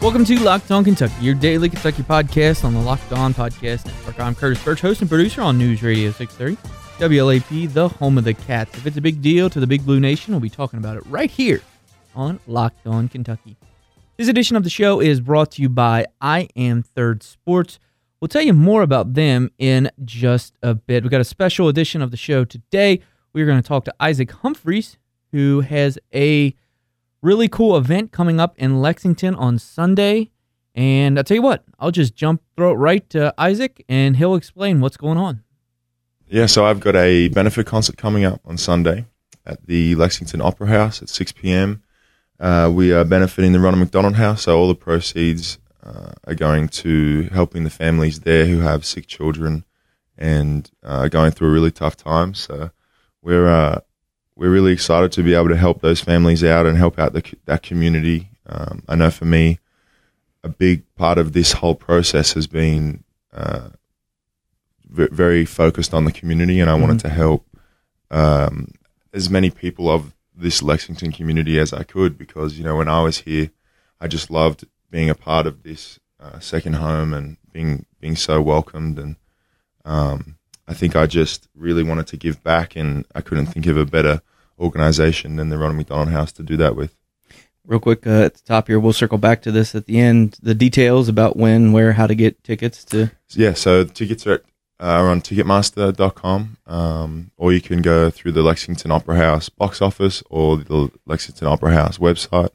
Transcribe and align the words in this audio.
Welcome 0.00 0.24
to 0.26 0.38
Locked 0.38 0.70
On 0.70 0.84
Kentucky, 0.84 1.14
your 1.20 1.34
daily 1.34 1.68
Kentucky 1.68 2.04
podcast 2.04 2.64
on 2.64 2.72
the 2.74 2.80
Locked 2.80 3.12
On 3.12 3.34
Podcast 3.34 3.86
Network. 3.86 4.20
I'm 4.20 4.34
Curtis 4.34 4.62
Burch, 4.64 4.80
host 4.80 5.00
and 5.00 5.10
producer 5.10 5.42
on 5.42 5.58
News 5.58 5.82
Radio 5.82 6.12
630, 6.12 6.56
WLAP, 6.98 7.72
the 7.72 7.88
home 7.88 8.16
of 8.16 8.24
the 8.24 8.34
Cats. 8.34 8.78
If 8.78 8.86
it's 8.86 8.96
a 8.96 9.00
big 9.00 9.20
deal 9.20 9.50
to 9.50 9.58
the 9.58 9.66
Big 9.66 9.84
Blue 9.84 9.98
Nation, 9.98 10.32
we'll 10.32 10.40
be 10.40 10.48
talking 10.48 10.78
about 10.78 10.96
it 10.96 11.04
right 11.06 11.30
here 11.30 11.60
on 12.14 12.38
Locked 12.46 12.86
On 12.86 13.08
Kentucky. 13.08 13.56
This 14.16 14.28
edition 14.28 14.56
of 14.56 14.64
the 14.64 14.70
show 14.70 15.00
is 15.00 15.20
brought 15.20 15.50
to 15.52 15.62
you 15.62 15.68
by 15.68 16.06
I 16.20 16.48
Am 16.56 16.82
Third 16.82 17.22
Sports. 17.22 17.78
We'll 18.20 18.28
tell 18.28 18.42
you 18.42 18.52
more 18.52 18.82
about 18.82 19.14
them 19.14 19.50
in 19.58 19.90
just 20.04 20.54
a 20.62 20.74
bit. 20.74 21.02
We've 21.02 21.10
got 21.10 21.20
a 21.20 21.24
special 21.24 21.68
edition 21.68 22.02
of 22.02 22.10
the 22.12 22.16
show 22.16 22.44
today. 22.44 23.00
We're 23.38 23.46
going 23.46 23.62
to 23.62 23.68
talk 23.68 23.84
to 23.84 23.94
Isaac 24.00 24.32
Humphreys, 24.32 24.98
who 25.30 25.60
has 25.60 25.96
a 26.12 26.56
really 27.22 27.46
cool 27.46 27.76
event 27.76 28.10
coming 28.10 28.40
up 28.40 28.58
in 28.58 28.82
Lexington 28.82 29.36
on 29.36 29.60
Sunday. 29.60 30.32
And 30.74 31.16
I'll 31.16 31.22
tell 31.22 31.36
you 31.36 31.42
what, 31.42 31.62
I'll 31.78 31.92
just 31.92 32.16
jump 32.16 32.42
throw 32.56 32.72
it 32.72 32.74
right 32.74 33.08
to 33.10 33.32
Isaac 33.38 33.84
and 33.88 34.16
he'll 34.16 34.34
explain 34.34 34.80
what's 34.80 34.96
going 34.96 35.18
on. 35.18 35.44
Yeah, 36.26 36.46
so 36.46 36.66
I've 36.66 36.80
got 36.80 36.96
a 36.96 37.28
benefit 37.28 37.64
concert 37.64 37.96
coming 37.96 38.24
up 38.24 38.40
on 38.44 38.58
Sunday 38.58 39.04
at 39.46 39.64
the 39.66 39.94
Lexington 39.94 40.40
Opera 40.40 40.66
House 40.66 41.00
at 41.00 41.08
6 41.08 41.30
p.m. 41.30 41.84
Uh, 42.40 42.72
we 42.74 42.92
are 42.92 43.04
benefiting 43.04 43.52
the 43.52 43.60
Ronald 43.60 43.78
McDonald 43.78 44.16
House, 44.16 44.42
so 44.42 44.58
all 44.58 44.66
the 44.66 44.74
proceeds 44.74 45.58
uh, 45.84 46.10
are 46.26 46.34
going 46.34 46.68
to 46.70 47.28
helping 47.32 47.62
the 47.62 47.70
families 47.70 48.20
there 48.20 48.46
who 48.46 48.60
have 48.62 48.84
sick 48.84 49.06
children 49.06 49.64
and 50.16 50.72
uh, 50.82 51.06
going 51.06 51.30
through 51.30 51.50
a 51.50 51.52
really 51.52 51.70
tough 51.70 51.96
time. 51.96 52.34
So 52.34 52.72
we're 53.22 53.48
uh, 53.48 53.80
we're 54.36 54.50
really 54.50 54.72
excited 54.72 55.12
to 55.12 55.22
be 55.22 55.34
able 55.34 55.48
to 55.48 55.56
help 55.56 55.80
those 55.80 56.00
families 56.00 56.44
out 56.44 56.66
and 56.66 56.78
help 56.78 56.98
out 56.98 57.12
the, 57.12 57.22
that 57.46 57.62
community. 57.62 58.30
Um, 58.46 58.82
I 58.88 58.94
know 58.94 59.10
for 59.10 59.24
me, 59.24 59.58
a 60.44 60.48
big 60.48 60.82
part 60.94 61.18
of 61.18 61.32
this 61.32 61.52
whole 61.52 61.74
process 61.74 62.32
has 62.34 62.46
been 62.46 63.02
uh, 63.32 63.70
v- 64.88 65.08
very 65.10 65.44
focused 65.44 65.92
on 65.92 66.04
the 66.04 66.12
community, 66.12 66.60
and 66.60 66.70
I 66.70 66.74
mm-hmm. 66.74 66.82
wanted 66.82 67.00
to 67.00 67.08
help 67.08 67.44
um, 68.10 68.72
as 69.12 69.28
many 69.28 69.50
people 69.50 69.90
of 69.90 70.14
this 70.34 70.62
Lexington 70.62 71.10
community 71.10 71.58
as 71.58 71.72
I 71.72 71.82
could 71.82 72.16
because 72.16 72.56
you 72.58 72.64
know 72.64 72.76
when 72.76 72.88
I 72.88 73.02
was 73.02 73.18
here, 73.18 73.50
I 74.00 74.06
just 74.06 74.30
loved 74.30 74.64
being 74.90 75.10
a 75.10 75.14
part 75.14 75.46
of 75.46 75.64
this 75.64 75.98
uh, 76.20 76.38
second 76.38 76.74
home 76.74 77.12
and 77.12 77.36
being 77.52 77.86
being 78.00 78.16
so 78.16 78.40
welcomed 78.40 78.98
and 78.98 79.16
um, 79.84 80.37
I 80.68 80.74
think 80.74 80.94
I 80.94 81.06
just 81.06 81.48
really 81.56 81.82
wanted 81.82 82.06
to 82.08 82.18
give 82.18 82.44
back 82.44 82.76
and 82.76 83.06
I 83.14 83.22
couldn't 83.22 83.46
think 83.46 83.66
of 83.66 83.78
a 83.78 83.86
better 83.86 84.20
organization 84.60 85.36
than 85.36 85.48
the 85.48 85.56
Ronald 85.56 85.78
McDonald 85.78 86.10
House 86.10 86.30
to 86.32 86.42
do 86.42 86.56
that 86.58 86.76
with. 86.76 86.94
Real 87.66 87.80
quick 87.80 88.06
uh, 88.06 88.24
at 88.24 88.34
the 88.34 88.42
top 88.44 88.68
here, 88.68 88.78
we'll 88.78 88.92
circle 88.92 89.18
back 89.18 89.42
to 89.42 89.50
this 89.50 89.74
at 89.74 89.86
the 89.86 89.98
end. 89.98 90.38
The 90.42 90.54
details 90.54 91.08
about 91.08 91.36
when, 91.36 91.72
where, 91.72 91.92
how 91.92 92.06
to 92.06 92.14
get 92.14 92.42
tickets 92.44 92.84
to. 92.86 93.10
Yeah, 93.30 93.54
so 93.54 93.84
tickets 93.84 94.26
are, 94.26 94.34
at, 94.34 94.40
uh, 94.80 94.84
are 94.84 95.10
on 95.10 95.20
Ticketmaster.com, 95.20 96.58
um, 96.66 97.30
or 97.36 97.52
you 97.52 97.60
can 97.60 97.82
go 97.82 98.10
through 98.10 98.32
the 98.32 98.42
Lexington 98.42 98.90
Opera 98.90 99.16
House 99.16 99.48
box 99.48 99.82
office 99.82 100.22
or 100.30 100.58
the 100.58 100.90
Lexington 101.06 101.46
Opera 101.46 101.72
House 101.72 101.98
website. 101.98 102.50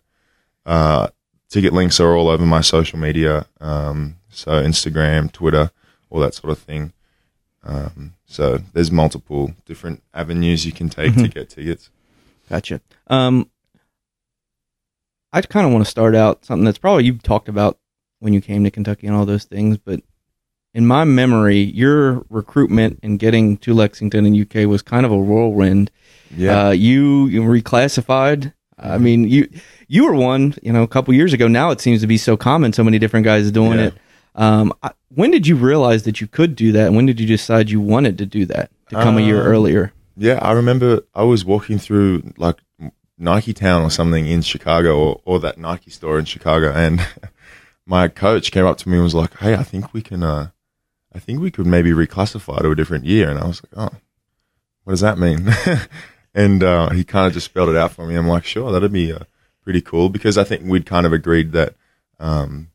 Uh, 0.66 1.10
ticket 1.50 1.74
links 1.74 2.00
are 2.00 2.16
all 2.16 2.28
over 2.28 2.46
my 2.46 2.62
social 2.62 2.98
media, 2.98 3.46
um, 3.60 4.18
so 4.30 4.52
Instagram, 4.52 5.32
Twitter, 5.32 5.72
all 6.10 6.20
that 6.22 6.34
sort 6.34 6.52
of 6.52 6.60
thing. 6.60 6.94
Um, 7.64 8.16
so 8.26 8.60
there's 8.74 8.92
multiple 8.92 9.54
different 9.66 10.04
avenues 10.14 10.66
you 10.66 10.72
can 10.72 10.90
take 10.90 11.14
mm-hmm. 11.14 11.24
to 11.24 11.28
get 11.30 11.50
tickets. 11.50 11.90
Gotcha. 12.50 12.82
Um, 13.08 13.50
I 15.32 15.42
kind 15.42 15.66
of 15.66 15.72
want 15.72 15.86
to 15.86 15.90
start 15.90 16.16
out 16.16 16.46
something 16.46 16.66
that's 16.66 16.78
probably 16.78 17.06
you've 17.06 17.24
talked 17.24 17.50
about 17.50 17.80
when 18.20 18.34
you 18.34 18.42
came 18.42 18.64
to 18.64 18.72
Kentucky 18.72 19.08
and 19.08 19.16
all 19.16 19.26
those 19.26 19.46
things, 19.46 19.78
but 19.78 20.02
in 20.74 20.86
my 20.88 21.04
memory, 21.04 21.60
your 21.60 22.26
recruitment 22.30 23.00
and 23.04 23.20
getting 23.20 23.58
to 23.58 23.74
Lexington 23.74 24.26
and 24.26 24.40
UK 24.40 24.68
was 24.68 24.82
kind 24.82 25.06
of 25.06 25.12
a 25.12 25.18
whirlwind. 25.18 25.92
Yeah. 26.36 26.68
Uh, 26.68 26.72
you, 26.72 27.28
you 27.28 27.42
reclassified. 27.42 28.54
I 28.78 28.98
mean, 28.98 29.30
you 29.30 29.48
you 29.88 30.06
were 30.06 30.16
one, 30.16 30.56
you 30.62 30.74
know, 30.74 30.84
a 30.84 30.88
couple 30.88 31.14
years 31.14 31.32
ago. 31.32 31.48
Now 31.48 31.70
it 31.72 31.80
seems 31.80 32.02
to 32.02 32.08
be 32.08 32.18
so 32.18 32.36
common. 32.36 32.74
So 32.74 32.84
many 32.84 33.00
different 33.00 33.24
guys 33.24 33.52
doing 33.52 33.80
yeah. 33.80 33.86
it. 33.86 33.94
Um, 34.36 34.74
I, 34.82 34.92
when 35.10 35.32
did 35.32 35.46
you 35.48 35.56
realize 35.56 36.04
that 36.04 36.22
you 36.22 36.28
could 36.28 36.56
do 36.56 36.72
that? 36.72 36.88
And 36.88 36.96
when 36.96 37.06
did 37.06 37.20
you 37.20 37.28
decide 37.28 37.70
you 37.70 37.80
wanted 37.80 38.18
to 38.18 38.26
do 38.26 38.46
that 38.48 38.72
to 38.90 38.96
come 38.96 39.18
a 39.18 39.22
year 39.22 39.42
um, 39.42 39.48
earlier? 39.48 39.94
Yeah, 40.16 40.40
I 40.42 40.52
remember 40.52 41.02
I 41.14 41.24
was 41.24 41.46
walking 41.46 41.80
through 41.80 42.34
like 42.38 42.58
Nike 43.18 43.54
Town 43.54 43.84
or 43.84 43.90
something 43.90 44.26
in 44.28 44.42
Chicago 44.42 44.98
or, 44.98 45.22
or 45.26 45.40
that 45.40 45.58
Nike 45.58 45.92
store 45.92 46.20
in 46.20 46.26
Chicago. 46.26 46.72
And 46.72 47.06
my 47.86 48.08
coach 48.08 48.52
came 48.52 48.66
up 48.66 48.78
to 48.80 48.90
me 48.90 48.96
and 48.96 49.04
was 49.04 49.16
like, 49.16 49.38
Hey, 49.38 49.56
I 49.56 49.64
think 49.64 49.94
we 49.94 50.02
can, 50.02 50.24
uh, 50.24 50.50
I 51.14 51.20
think 51.20 51.40
we 51.40 51.52
could 51.52 51.68
maybe 51.68 51.92
reclassify 51.92 52.62
to 52.62 52.72
a 52.72 52.76
different 52.76 53.06
year. 53.06 53.30
And 53.30 53.40
I 53.40 53.48
was 53.48 53.62
like, 53.64 53.74
Oh, 53.76 53.96
what 54.84 54.94
does 54.94 55.02
that 55.02 55.18
mean? 55.18 55.50
and, 56.34 56.64
uh, 56.64 56.90
he 56.90 57.04
kind 57.04 57.28
of 57.28 57.34
just 57.34 57.46
spelled 57.46 57.70
it 57.70 57.76
out 57.76 57.92
for 57.92 58.06
me. 58.06 58.16
I'm 58.16 58.28
like, 58.28 58.46
sure, 58.46 58.72
that'd 58.72 58.92
be, 58.92 59.14
uh, 59.14 59.20
pretty 59.62 59.82
cool 59.82 60.10
because 60.10 60.38
I 60.38 60.44
think 60.44 60.64
we'd 60.66 60.86
kind 60.86 61.06
of 61.06 61.14
agreed 61.14 61.54
that, 61.54 61.76
um, 62.20 62.70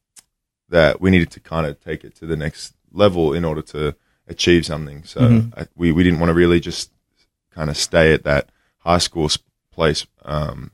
that 0.68 1.00
we 1.00 1.10
needed 1.10 1.30
to 1.32 1.40
kind 1.40 1.66
of 1.66 1.82
take 1.82 2.04
it 2.04 2.14
to 2.16 2.26
the 2.26 2.36
next 2.36 2.74
level 2.92 3.32
in 3.32 3.44
order 3.44 3.62
to 3.62 3.94
achieve 4.26 4.66
something. 4.66 5.04
So 5.04 5.20
mm-hmm. 5.20 5.60
I, 5.60 5.66
we, 5.76 5.92
we 5.92 6.02
didn't 6.02 6.20
want 6.20 6.30
to 6.30 6.34
really 6.34 6.60
just 6.60 6.90
kind 7.50 7.70
of 7.70 7.76
stay 7.76 8.12
at 8.12 8.24
that 8.24 8.50
high 8.78 8.98
school 8.98 9.28
place 9.72 10.06
um, 10.24 10.72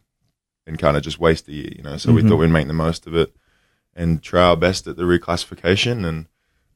and 0.66 0.78
kind 0.78 0.96
of 0.96 1.02
just 1.02 1.20
waste 1.20 1.48
a 1.48 1.52
year, 1.52 1.72
you 1.76 1.82
know. 1.82 1.96
So 1.96 2.08
mm-hmm. 2.08 2.16
we 2.16 2.28
thought 2.28 2.36
we'd 2.36 2.50
make 2.50 2.66
the 2.66 2.72
most 2.72 3.06
of 3.06 3.14
it 3.14 3.34
and 3.94 4.22
try 4.22 4.42
our 4.42 4.56
best 4.56 4.86
at 4.86 4.96
the 4.96 5.04
reclassification. 5.04 6.06
And 6.06 6.26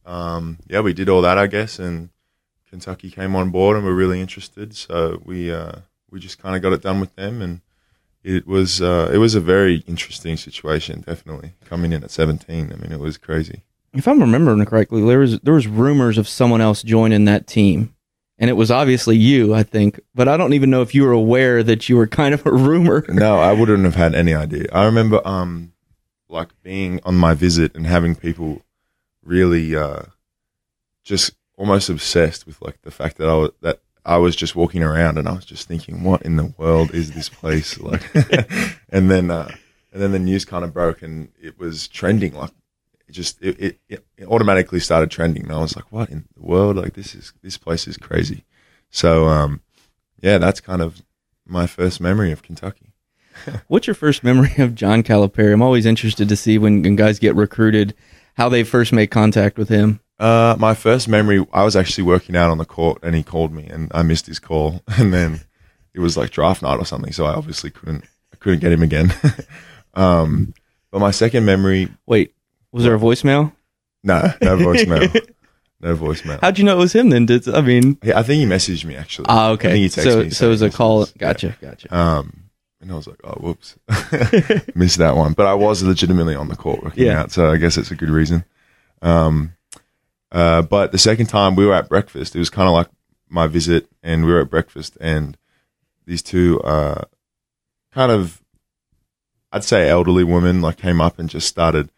um, 0.07 0.59
yeah, 0.69 0.81
we 0.81 0.93
did 0.93 1.09
all 1.09 1.23
that, 1.23 1.39
I 1.39 1.47
guess. 1.47 1.79
And 1.79 2.11
Kentucky 2.69 3.11
came 3.11 3.35
on 3.35 3.51
board 3.51 3.77
and 3.77 3.85
were 3.85 3.95
really 3.95 4.21
interested. 4.21 4.75
So 4.77 5.21
we 5.25 5.51
uh, 5.51 5.81
we 6.11 6.21
just 6.21 6.39
kind 6.39 6.55
of 6.55 6.63
got 6.63 6.73
it 6.73 6.83
done 6.83 7.01
with 7.01 7.15
them 7.17 7.43
and 7.43 7.61
it 8.23 8.47
was 8.47 8.83
uh, 8.83 9.11
it 9.13 9.19
was 9.19 9.35
a 9.35 9.41
very 9.41 9.85
interesting 9.87 10.37
situation. 10.37 11.03
Definitely 11.03 11.55
coming 11.65 11.93
in 11.93 12.05
at 12.05 12.11
seventeen. 12.11 12.73
I 12.73 12.77
mean, 12.77 12.93
it 12.93 13.01
was 13.01 13.19
crazy. 13.19 13.63
If 13.93 14.07
I'm 14.07 14.21
remembering 14.21 14.65
correctly, 14.65 15.05
there 15.05 15.21
was 15.21 15.41
there 15.41 15.55
was 15.55 15.67
rumors 15.67 16.19
of 16.19 16.29
someone 16.29 16.61
else 16.61 16.83
joining 16.83 17.25
that 17.25 17.47
team, 17.47 17.95
and 18.39 18.51
it 18.51 18.55
was 18.55 18.71
obviously 18.71 19.17
you, 19.17 19.55
I 19.55 19.63
think. 19.63 20.01
But 20.15 20.29
I 20.29 20.37
don't 20.37 20.53
even 20.53 20.71
know 20.71 20.83
if 20.83 20.95
you 20.95 21.05
were 21.05 21.13
aware 21.13 21.63
that 21.63 21.89
you 21.89 21.97
were 21.97 22.07
kind 22.07 22.35
of 22.35 22.45
a 22.45 22.53
rumor. 22.53 23.05
no, 23.09 23.39
I 23.39 23.53
wouldn't 23.53 23.85
have 23.85 23.95
had 23.95 24.15
any 24.15 24.35
idea. 24.35 24.67
I 24.73 24.85
remember, 24.85 25.27
um, 25.27 25.73
like 26.29 26.49
being 26.63 27.01
on 27.05 27.15
my 27.17 27.35
visit 27.35 27.75
and 27.75 27.87
having 27.87 28.15
people 28.15 28.63
really, 29.25 29.75
uh, 29.75 30.03
just 31.05 31.33
almost 31.57 31.89
obsessed 31.89 32.47
with 32.47 32.61
like 32.63 32.81
the 32.83 32.91
fact 32.91 33.17
that 33.19 33.29
I 33.29 33.35
was 33.35 33.51
that 33.63 33.81
I 34.09 34.17
was 34.17 34.35
just 34.35 34.57
walking 34.57 34.83
around 34.83 35.19
and 35.19 35.29
I 35.29 35.33
was 35.33 35.45
just 35.45 35.69
thinking, 35.69 36.03
what 36.03 36.23
in 36.23 36.37
the 36.37 36.55
world 36.57 36.95
is 36.95 37.13
this 37.13 37.29
place 37.29 37.79
like? 37.81 38.03
and 38.89 39.11
then, 39.11 39.31
uh, 39.31 39.55
and 39.93 40.03
then 40.03 40.13
the 40.13 40.19
news 40.19 40.47
kind 40.47 40.65
of 40.65 40.73
broke 40.73 41.03
and 41.03 41.29
it 41.41 41.59
was 41.59 41.87
trending. 41.89 42.35
Like, 42.35 42.53
it 43.07 43.13
just 43.13 43.41
it, 43.43 43.79
it, 43.89 44.05
it 44.17 44.27
automatically 44.27 44.81
started 44.81 45.11
trending. 45.11 45.45
And 45.45 45.53
I 45.53 45.59
was 45.59 45.77
like, 45.77 45.93
what 45.93 46.09
in 46.09 46.25
the 46.35 46.43
world? 46.43 46.77
Like, 46.77 46.95
this 46.95 47.15
is 47.15 47.35
this 47.43 47.59
place 47.59 47.87
is 47.87 47.99
crazy. 47.99 48.45
So, 48.91 49.29
um, 49.29 49.61
yeah, 50.23 50.39
that's 50.39 50.61
kind 50.61 50.81
of 50.81 51.03
my 51.47 51.67
first 51.67 52.01
memory 52.01 52.33
of 52.33 52.43
Kentucky. 52.43 52.95
What's 53.69 53.87
your 53.87 53.95
first 53.95 54.25
memory 54.25 54.55
of 54.59 54.75
John 54.75 55.03
Calipari? 55.03 55.53
I'm 55.53 55.63
always 55.63 55.87
interested 55.87 56.29
to 56.31 56.37
see 56.37 56.57
when, 56.57 56.83
when 56.83 56.97
guys 56.97 57.19
get 57.19 57.37
recruited, 57.37 57.95
how 58.35 58.49
they 58.49 58.65
first 58.65 58.93
make 58.93 59.11
contact 59.11 59.59
with 59.59 59.69
him. 59.69 60.01
Uh, 60.19 60.57
my 60.59 60.75
first 60.75 61.09
memory, 61.09 61.47
I 61.53 61.65
was 61.65 61.77
actually 61.77 62.05
working 62.05 62.37
out 62.37 62.51
on 62.51 62.59
the 62.59 62.65
court 62.65 62.99
and 63.03 63.15
he 63.15 63.23
called 63.23 63.53
me 63.53 63.67
and 63.67 63.91
I 63.95 64.03
missed 64.03 64.27
his 64.27 64.39
call. 64.39 64.83
And 64.99 65.15
then 65.15 65.41
it 65.95 66.01
was 66.01 66.17
like 66.17 66.31
draft 66.31 66.63
night 66.63 66.79
or 66.79 66.85
something. 66.85 67.13
So 67.13 67.25
I 67.25 67.35
obviously 67.35 67.71
couldn't, 67.71 68.05
I 68.33 68.37
couldn't 68.37 68.61
get 68.61 68.73
him 68.73 68.83
again. 68.83 69.13
um, 69.95 70.55
but 70.91 71.01
my 71.01 71.13
second 71.13 71.45
memory. 71.45 71.89
Wait, 72.07 72.35
was 72.73 72.85
there 72.85 72.95
a 72.95 72.99
voicemail? 72.99 73.53
No, 74.03 74.33
no 74.41 74.57
voicemail. 74.59 75.29
no 75.81 75.97
voicemail. 75.97 76.41
How'd 76.41 76.59
you 76.59 76.65
know 76.65 76.77
it 76.77 76.81
was 76.81 76.95
him 76.95 77.11
then? 77.11 77.27
Did, 77.27 77.49
I 77.49 77.61
mean, 77.61 77.99
yeah, 78.03 78.19
I 78.19 78.23
think 78.23 78.41
he 78.41 78.47
messaged 78.47 78.85
me 78.85 78.97
actually. 78.97 79.27
Ah, 79.29 79.51
okay. 79.51 79.69
I 79.69 79.73
think 79.73 79.95
he 79.95 80.01
texted 80.01 80.13
so, 80.13 80.23
me. 80.23 80.31
So 80.31 80.47
it 80.47 80.51
was 80.51 80.63
a 80.63 80.71
call. 80.71 81.07
Gotcha. 81.17 81.57
Yeah. 81.61 81.69
Gotcha. 81.71 81.97
Um, 81.97 82.49
and 82.81 82.93
I 82.93 82.95
was 82.95 83.07
like, 83.07 83.21
oh, 83.25 83.39
whoops. 83.41 83.77
Missed 84.75 84.99
that 84.99 85.17
one. 85.17 85.33
But 85.33 85.47
I 85.47 85.55
was 85.55 85.83
legitimately 85.83 86.35
on 86.35 86.49
the 86.49 86.57
court 86.57 86.83
working 86.83 87.07
yeah. 87.07 87.21
out. 87.21 87.33
So 87.33 87.51
I 87.51 87.57
guess 87.57 87.77
it's 87.77 87.91
a 87.91 87.97
good 87.97 88.11
reason. 88.11 88.45
Um, 89.03 89.53
uh, 90.33 90.63
but 90.63 90.93
the 90.93 90.99
second 90.99 91.27
time 91.27 91.57
we 91.57 91.67
were 91.67 91.75
at 91.75 91.89
breakfast, 91.89 92.35
it 92.37 92.39
was 92.39 92.51
kind 92.51 92.69
of 92.69 92.75
like 92.75 92.89
my 93.29 93.47
visit, 93.47 93.89
and 94.03 94.25
we 94.25 94.33
were 94.33 94.41
at 94.41 94.51
breakfast, 94.51 94.97
and 95.01 95.37
these 96.07 96.23
two 96.23 96.61
uh, 96.63 97.05
kind 97.93 98.13
of, 98.13 98.43
I'd 99.53 99.65
say, 99.65 99.89
elderly 99.89 100.25
women 100.25 100.61
like 100.61 100.77
came 100.77 101.01
up 101.01 101.19
and 101.19 101.29
just 101.29 101.49
started 101.49 101.91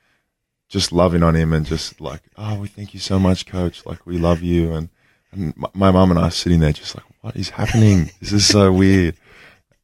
just 0.68 0.92
loving 0.92 1.22
on 1.22 1.34
him 1.34 1.52
and 1.52 1.66
just 1.66 2.00
like, 2.00 2.22
oh, 2.36 2.60
we 2.60 2.68
thank 2.68 2.94
you 2.94 3.00
so 3.00 3.18
much, 3.18 3.46
coach. 3.46 3.84
Like 3.84 4.06
we 4.06 4.18
love 4.18 4.42
you, 4.42 4.72
and, 4.72 4.88
and 5.32 5.54
my 5.74 5.90
mom 5.90 6.10
and 6.10 6.18
I 6.18 6.28
sitting 6.28 6.60
there 6.60 6.72
just 6.72 6.94
like, 6.94 7.04
what 7.20 7.36
is 7.36 7.50
happening? 7.50 8.10
this 8.20 8.32
is 8.32 8.46
so 8.46 8.72
weird. 8.72 9.16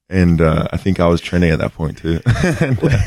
And 0.09 0.41
uh, 0.41 0.69
I 0.73 0.77
think 0.77 1.01
I 1.01 1.09
was 1.09 1.21
trending 1.21 1.51
at 1.51 1.59
that 1.59 1.75
point 1.75 1.99
too. 1.99 2.21
and, 2.61 2.79
uh, 2.83 2.99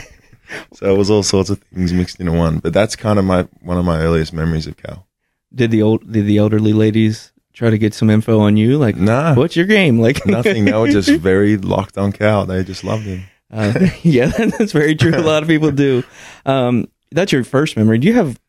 so 0.74 0.94
it 0.94 0.98
was 0.98 1.10
all 1.10 1.24
sorts 1.24 1.50
of 1.50 1.60
things 1.60 1.94
mixed 1.94 2.20
into 2.20 2.34
one. 2.34 2.60
But 2.60 2.74
that's 2.74 2.96
kind 2.96 3.20
of 3.20 3.26
my 3.26 3.44
one 3.62 3.78
of 3.78 3.86
my 3.86 4.00
earliest 4.00 4.34
memories 4.34 4.68
of 4.68 4.76
Cal. 4.78 5.08
Did 5.54 5.72
the 5.72 5.82
old 5.82 6.12
did 6.12 6.26
the 6.26 6.38
elderly 6.38 6.74
ladies 6.74 7.32
try 7.54 7.70
to 7.70 7.78
get 7.78 7.94
some 7.94 8.10
info 8.10 8.40
on 8.40 8.56
you? 8.58 8.78
Like, 8.78 8.96
Nah, 8.96 9.34
what's 9.36 9.56
your 9.56 9.66
game? 9.66 10.00
Like 10.08 10.26
nothing. 10.26 10.66
They 10.66 10.74
were 10.74 10.88
just 10.92 11.10
very 11.10 11.58
locked 11.58 11.98
on 11.98 12.12
Cal. 12.12 12.46
They 12.46 12.64
just 12.64 12.84
loved 12.84 13.04
him. 13.04 13.24
Uh, 13.52 13.88
yeah, 14.04 14.28
that's 14.28 14.72
very 14.74 14.96
true. 14.96 15.16
A 15.16 15.22
lot 15.22 15.42
of 15.42 15.50
people 15.50 15.72
do. 15.72 16.04
Um, 16.46 16.88
that's 17.12 17.32
your 17.32 17.44
first 17.44 17.76
memory. 17.78 17.98
Do 17.98 18.08
you 18.08 18.14
have 18.14 18.40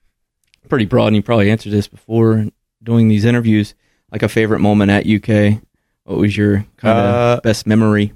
pretty 0.68 0.84
broad? 0.84 1.06
And 1.08 1.16
you 1.16 1.22
probably 1.22 1.50
answered 1.50 1.72
this 1.72 1.88
before 1.88 2.46
doing 2.82 3.08
these 3.08 3.24
interviews. 3.24 3.74
Like 4.12 4.22
a 4.22 4.28
favorite 4.28 4.58
moment 4.60 4.90
at 4.90 5.06
UK. 5.06 5.62
What 6.04 6.18
was 6.18 6.36
your 6.36 6.66
kind 6.76 6.98
of 6.98 7.04
Uh, 7.38 7.40
best 7.42 7.66
memory? 7.66 8.12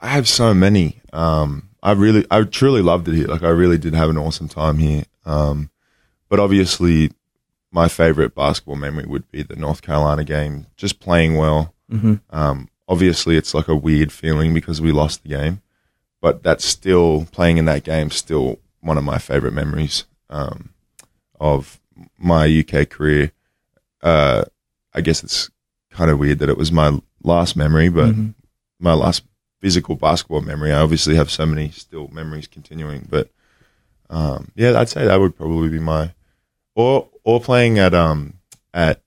I 0.00 0.08
have 0.08 0.28
so 0.28 0.52
many. 0.54 1.00
Um, 1.12 1.70
I 1.82 1.92
really, 1.92 2.26
I 2.30 2.42
truly 2.42 2.82
loved 2.82 3.08
it 3.08 3.14
here. 3.14 3.26
Like 3.28 3.42
I 3.42 3.48
really 3.48 3.78
did 3.78 3.94
have 3.94 4.10
an 4.10 4.16
awesome 4.18 4.48
time 4.48 4.78
here. 4.78 5.04
Um, 5.24 5.70
but 6.28 6.40
obviously, 6.40 7.12
my 7.70 7.88
favorite 7.88 8.34
basketball 8.34 8.76
memory 8.76 9.06
would 9.06 9.30
be 9.30 9.42
the 9.42 9.56
North 9.56 9.82
Carolina 9.82 10.24
game. 10.24 10.66
Just 10.76 11.00
playing 11.00 11.36
well. 11.36 11.74
hmm 11.90 12.14
Um, 12.30 12.68
obviously, 12.88 13.36
it's 13.36 13.54
like 13.54 13.68
a 13.68 13.76
weird 13.76 14.10
feeling 14.12 14.54
because 14.54 14.80
we 14.80 14.92
lost 14.92 15.22
the 15.22 15.28
game, 15.30 15.60
but 16.20 16.42
that's 16.42 16.64
still 16.64 17.26
playing 17.32 17.58
in 17.58 17.64
that 17.66 17.84
game. 17.84 18.10
Still 18.10 18.58
one 18.80 18.96
of 18.98 19.04
my 19.04 19.18
favorite 19.18 19.52
memories 19.52 20.04
um, 20.30 20.70
of 21.40 21.80
my 22.18 22.46
UK 22.46 22.88
career. 22.88 23.32
Uh, 24.02 24.44
I 24.94 25.00
guess 25.00 25.22
it's 25.24 25.50
kind 25.90 26.10
of 26.10 26.18
weird 26.18 26.38
that 26.38 26.48
it 26.48 26.56
was 26.58 26.70
my 26.72 26.98
last 27.22 27.56
memory, 27.56 27.88
but 27.88 28.14
Mhm. 28.14 28.34
my 28.78 28.94
last 28.94 29.24
physical 29.60 29.96
basketball 29.96 30.40
memory. 30.40 30.72
I 30.72 30.80
obviously 30.80 31.16
have 31.16 31.30
so 31.30 31.44
many 31.44 31.70
still 31.70 32.08
memories 32.08 32.46
continuing, 32.46 33.06
but 33.10 33.30
um, 34.10 34.52
yeah, 34.54 34.78
I'd 34.78 34.88
say 34.88 35.04
that 35.04 35.20
would 35.20 35.36
probably 35.36 35.68
be 35.68 35.80
my 35.80 36.12
or 36.78 37.08
or 37.24 37.40
playing 37.40 37.78
at 37.78 37.92
um 37.92 38.34
at 38.72 39.02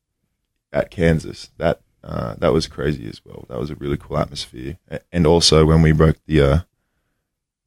at 0.73 0.91
Kansas. 0.91 1.49
That 1.57 1.81
uh, 2.03 2.35
that 2.39 2.51
was 2.53 2.67
crazy 2.67 3.07
as 3.07 3.21
well. 3.25 3.45
That 3.49 3.59
was 3.59 3.69
a 3.69 3.75
really 3.75 3.97
cool 3.97 4.17
atmosphere, 4.17 4.77
and 5.11 5.25
also 5.25 5.65
when 5.65 5.81
we 5.81 5.91
broke 5.91 6.17
the 6.25 6.41
uh, 6.41 6.59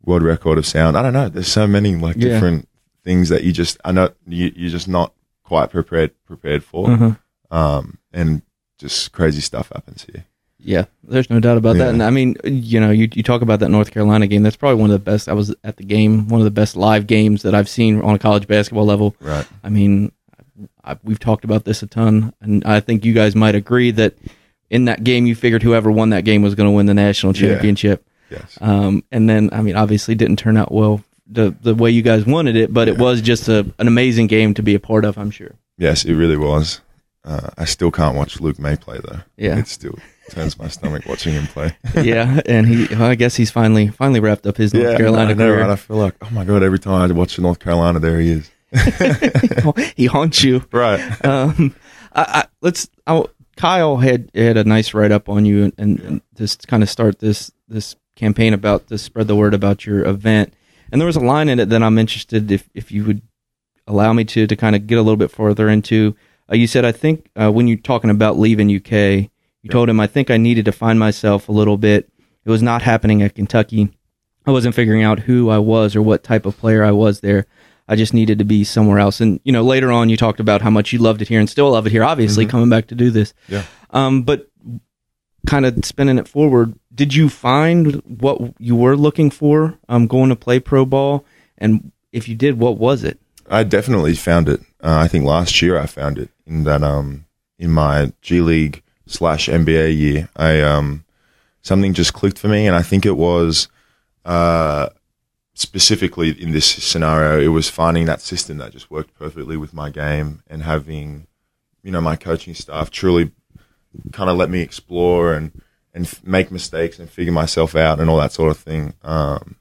world 0.04 0.22
record 0.22 0.58
of 0.58 0.66
sound. 0.66 0.96
I 0.96 1.02
don't 1.02 1.12
know. 1.12 1.28
There's 1.28 1.48
so 1.48 1.66
many 1.66 1.94
like 1.96 2.16
Yeah. 2.16 2.28
different 2.28 2.68
things 3.04 3.28
that 3.30 3.44
you 3.44 3.52
just 3.52 3.78
I 3.84 3.92
know 3.92 4.10
you 4.26 4.52
you're 4.54 4.70
just 4.70 4.88
not 4.88 5.14
quite 5.44 5.70
prepared 5.70 6.12
prepared 6.26 6.64
for, 6.64 6.90
Uh-huh. 6.90 7.14
um, 7.50 7.98
and 8.12 8.42
just 8.78 9.12
crazy 9.12 9.40
stuff 9.40 9.70
happens 9.74 10.04
here. 10.12 10.24
Yeah, 10.64 10.86
there's 11.02 11.28
no 11.28 11.40
doubt 11.40 11.58
about 11.58 11.76
that. 11.76 11.88
And 11.90 12.02
I 12.02 12.08
mean, 12.10 12.36
you 12.44 12.80
know, 12.80 12.90
you, 12.90 13.08
you 13.12 13.22
talk 13.22 13.42
about 13.42 13.60
that 13.60 13.68
North 13.68 13.90
Carolina 13.90 14.26
game. 14.26 14.42
That's 14.42 14.56
probably 14.56 14.80
one 14.80 14.90
of 14.90 14.94
the 14.94 15.10
best. 15.10 15.28
I 15.28 15.34
was 15.34 15.54
at 15.62 15.76
the 15.76 15.84
game, 15.84 16.26
one 16.28 16.40
of 16.40 16.44
the 16.46 16.50
best 16.50 16.74
live 16.74 17.06
games 17.06 17.42
that 17.42 17.54
I've 17.54 17.68
seen 17.68 18.00
on 18.00 18.14
a 18.14 18.18
college 18.18 18.46
basketball 18.48 18.86
level. 18.86 19.14
Right. 19.20 19.46
I 19.62 19.68
mean, 19.68 20.10
I, 20.82 20.96
we've 21.04 21.18
talked 21.18 21.44
about 21.44 21.64
this 21.64 21.82
a 21.82 21.86
ton, 21.86 22.32
and 22.40 22.64
I 22.64 22.80
think 22.80 23.04
you 23.04 23.12
guys 23.12 23.36
might 23.36 23.54
agree 23.54 23.90
that 23.92 24.14
in 24.70 24.86
that 24.86 25.04
game, 25.04 25.26
you 25.26 25.34
figured 25.34 25.62
whoever 25.62 25.90
won 25.90 26.10
that 26.10 26.24
game 26.24 26.40
was 26.42 26.54
going 26.54 26.68
to 26.68 26.74
win 26.74 26.86
the 26.86 26.94
national 26.94 27.36
Yeah. 27.36 27.48
championship. 27.50 28.06
Yes. 28.30 28.56
Um, 28.60 29.04
and 29.12 29.28
then, 29.28 29.50
I 29.52 29.60
mean, 29.60 29.76
obviously, 29.76 30.14
didn't 30.14 30.38
turn 30.38 30.56
out 30.56 30.72
well 30.72 31.04
the 31.26 31.54
the 31.62 31.74
way 31.74 31.90
you 31.90 32.02
guys 32.02 32.24
wanted 32.26 32.56
it, 32.56 32.72
but 32.72 32.88
it 32.88 32.98
was 32.98 33.20
just 33.20 33.48
a, 33.48 33.60
an 33.78 33.86
amazing 33.86 34.26
game 34.28 34.54
to 34.54 34.62
be 34.62 34.74
a 34.74 34.80
part 34.80 35.04
of. 35.04 35.18
I'm 35.18 35.30
sure. 35.30 35.52
Yes, 35.76 36.04
it 36.04 36.14
really 36.14 36.36
was. 36.38 36.80
Uh, 37.24 37.50
I 37.56 37.64
still 37.64 37.90
can't 37.90 38.16
watch 38.16 38.40
Luke 38.40 38.58
Maye 38.58 38.76
play 38.76 38.98
though. 39.02 39.20
Yeah. 39.36 39.58
it's 39.58 39.72
still 39.72 39.98
turns 40.30 40.58
my 40.58 40.68
stomach 40.68 41.04
watching 41.06 41.32
him 41.32 41.46
play. 41.46 41.76
yeah, 42.02 42.40
and 42.46 42.66
he, 42.66 42.86
well, 42.94 43.04
I 43.04 43.14
guess 43.14 43.36
he's 43.36 43.50
finally 43.50 43.88
finally 43.88 44.20
wrapped 44.20 44.46
up 44.46 44.56
his 44.56 44.74
North 44.74 44.96
Carolina 44.96 45.30
I 45.30 45.34
know, 45.34 45.46
career. 45.48 45.60
right? 45.60 45.70
I 45.70 45.76
feel 45.76 45.96
like, 45.96 46.14
oh 46.22 46.30
my 46.30 46.44
god, 46.44 46.62
every 46.62 46.78
time 46.78 47.10
I 47.10 47.12
watch 47.14 47.38
North 47.38 47.58
Carolina, 47.58 48.00
there 48.00 48.20
he 48.20 48.30
is. 48.30 48.50
he 49.96 50.06
haunts 50.06 50.42
you. 50.42 50.64
Right. 50.72 51.24
Um, 51.24 51.74
I, 52.12 52.22
I, 52.22 52.44
let's. 52.60 52.88
i 53.06 53.24
Kyle 53.56 53.98
had 53.98 54.32
had 54.34 54.56
a 54.56 54.64
nice 54.64 54.94
write 54.94 55.12
up 55.12 55.28
on 55.28 55.44
you, 55.44 55.62
and, 55.62 55.72
and, 55.78 56.00
and 56.00 56.22
just 56.34 56.66
kind 56.66 56.82
of 56.82 56.90
start 56.90 57.20
this 57.20 57.52
this 57.68 57.94
campaign 58.16 58.52
about 58.52 58.88
to 58.88 58.98
spread 58.98 59.28
the 59.28 59.36
word 59.36 59.54
about 59.54 59.86
your 59.86 60.04
event. 60.04 60.52
And 60.90 61.00
there 61.00 61.06
was 61.06 61.16
a 61.16 61.20
line 61.20 61.48
in 61.48 61.60
it 61.60 61.68
that 61.68 61.82
I'm 61.82 61.98
interested 61.98 62.50
if 62.50 62.68
if 62.74 62.90
you 62.90 63.04
would 63.04 63.22
allow 63.86 64.12
me 64.12 64.24
to 64.24 64.46
to 64.48 64.56
kind 64.56 64.74
of 64.74 64.88
get 64.88 64.98
a 64.98 65.02
little 65.02 65.16
bit 65.16 65.30
further 65.30 65.68
into. 65.68 66.16
Uh, 66.50 66.56
you 66.56 66.66
said 66.66 66.84
I 66.84 66.92
think 66.92 67.30
uh, 67.36 67.50
when 67.52 67.68
you're 67.68 67.78
talking 67.78 68.10
about 68.10 68.38
leaving 68.38 68.74
UK, 68.74 69.30
you 69.64 69.70
told 69.70 69.88
him 69.88 69.98
I 69.98 70.06
think 70.06 70.30
I 70.30 70.36
needed 70.36 70.66
to 70.66 70.72
find 70.72 70.98
myself 70.98 71.48
a 71.48 71.52
little 71.52 71.76
bit. 71.76 72.08
It 72.44 72.50
was 72.50 72.62
not 72.62 72.82
happening 72.82 73.22
at 73.22 73.34
Kentucky. 73.34 73.88
I 74.46 74.50
wasn't 74.50 74.74
figuring 74.74 75.02
out 75.02 75.20
who 75.20 75.48
I 75.50 75.58
was 75.58 75.96
or 75.96 76.02
what 76.02 76.22
type 76.22 76.44
of 76.46 76.56
player 76.58 76.84
I 76.84 76.90
was 76.92 77.20
there. 77.20 77.46
I 77.88 77.96
just 77.96 78.12
needed 78.14 78.38
to 78.38 78.44
be 78.44 78.62
somewhere 78.64 78.98
else. 78.98 79.20
And 79.20 79.40
you 79.44 79.52
know, 79.52 79.62
later 79.62 79.90
on, 79.90 80.08
you 80.10 80.16
talked 80.16 80.40
about 80.40 80.60
how 80.62 80.70
much 80.70 80.92
you 80.92 80.98
loved 80.98 81.22
it 81.22 81.28
here 81.28 81.40
and 81.40 81.48
still 81.48 81.70
love 81.70 81.86
it 81.86 81.90
here. 81.92 82.04
Obviously, 82.04 82.44
Mhm. 82.46 82.50
coming 82.50 82.68
back 82.68 82.86
to 82.88 82.94
do 82.94 83.10
this. 83.10 83.32
Yeah. 83.48 83.62
Um, 83.90 84.22
but 84.22 84.50
kind 85.46 85.66
of 85.66 85.84
spinning 85.84 86.18
it 86.18 86.28
forward, 86.28 86.74
did 86.94 87.14
you 87.14 87.28
find 87.28 88.02
what 88.06 88.54
you 88.58 88.76
were 88.76 88.96
looking 88.96 89.30
for? 89.30 89.78
Um, 89.88 90.06
going 90.06 90.30
to 90.30 90.36
play 90.36 90.60
pro 90.60 90.84
ball, 90.86 91.24
and 91.58 91.90
if 92.12 92.28
you 92.28 92.34
did, 92.34 92.58
what 92.58 92.78
was 92.78 93.02
it? 93.04 93.18
I 93.50 93.62
definitely 93.64 94.14
found 94.14 94.48
it. 94.48 94.60
Uh, 94.82 94.96
I 95.04 95.08
think 95.08 95.24
last 95.26 95.60
year 95.60 95.78
I 95.78 95.86
found 95.86 96.18
it 96.18 96.30
in 96.46 96.64
that 96.64 96.82
um 96.82 97.24
in 97.58 97.70
my 97.70 98.12
G 98.22 98.40
League 98.40 98.82
slash 99.06 99.48
NBA 99.48 99.96
year. 99.96 100.28
I 100.36 100.60
um 100.60 101.04
something 101.62 101.94
just 101.94 102.14
clicked 102.14 102.38
for 102.38 102.48
me, 102.48 102.66
and 102.66 102.76
I 102.76 102.82
think 102.82 103.06
it 103.06 103.16
was 103.16 103.68
uh 104.24 104.88
specifically 105.54 106.30
in 106.30 106.52
this 106.52 106.66
scenario, 106.66 107.40
it 107.40 107.48
was 107.48 107.70
finding 107.70 108.06
that 108.06 108.20
system 108.20 108.58
that 108.58 108.72
just 108.72 108.90
worked 108.90 109.14
perfectly 109.14 109.56
with 109.56 109.72
my 109.72 109.88
game 109.90 110.42
and 110.48 110.62
having 110.62 111.26
you 111.82 111.90
know 111.90 112.00
my 112.00 112.16
coaching 112.16 112.54
staff 112.54 112.90
truly 112.90 113.30
kind 114.12 114.30
of 114.30 114.36
let 114.36 114.50
me 114.50 114.60
explore 114.60 115.34
and 115.34 115.62
and 115.92 116.06
f- 116.06 116.24
make 116.24 116.50
mistakes 116.50 116.98
and 116.98 117.08
figure 117.08 117.32
myself 117.32 117.76
out 117.76 118.00
and 118.00 118.10
all 118.10 118.18
that 118.18 118.32
sort 118.32 118.50
of 118.50 118.58
thing. 118.58 118.94
Um, 119.02 119.56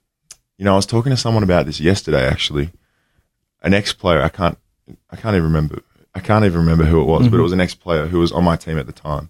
you 0.57 0.65
know, 0.65 0.73
I 0.73 0.75
was 0.75 0.85
talking 0.85 1.11
to 1.11 1.17
someone 1.17 1.43
about 1.43 1.65
this 1.65 1.79
yesterday 1.79 2.25
actually 2.25 2.71
an 3.63 3.73
ex 3.73 3.93
player. 3.93 4.21
I 4.21 4.29
can't. 4.29 4.57
I 5.09 5.15
can't 5.15 5.35
even 5.35 5.43
remember. 5.45 5.81
I 6.15 6.19
can't 6.19 6.45
even 6.45 6.59
remember 6.59 6.83
who 6.85 7.01
it 7.01 7.05
was, 7.05 7.27
but 7.27 7.39
it 7.39 7.43
was 7.43 7.53
an 7.53 7.61
ex 7.61 7.73
player 7.73 8.05
who 8.07 8.19
was 8.19 8.31
on 8.31 8.43
my 8.43 8.55
team 8.55 8.77
at 8.77 8.85
the 8.85 8.91
time. 8.91 9.29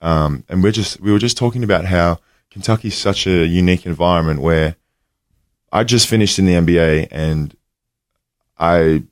Um, 0.00 0.44
and 0.48 0.62
we're 0.62 0.72
just 0.72 1.00
we 1.00 1.12
were 1.12 1.18
just 1.18 1.36
talking 1.36 1.62
about 1.64 1.84
how 1.84 2.18
Kentucky's 2.50 2.96
such 2.96 3.26
a 3.26 3.46
unique 3.46 3.86
environment 3.86 4.40
where 4.40 4.76
I 5.72 5.84
just 5.84 6.08
finished 6.08 6.38
in 6.38 6.46
the 6.46 6.54
NBA 6.54 7.08
and 7.10 7.56
I 8.58 9.04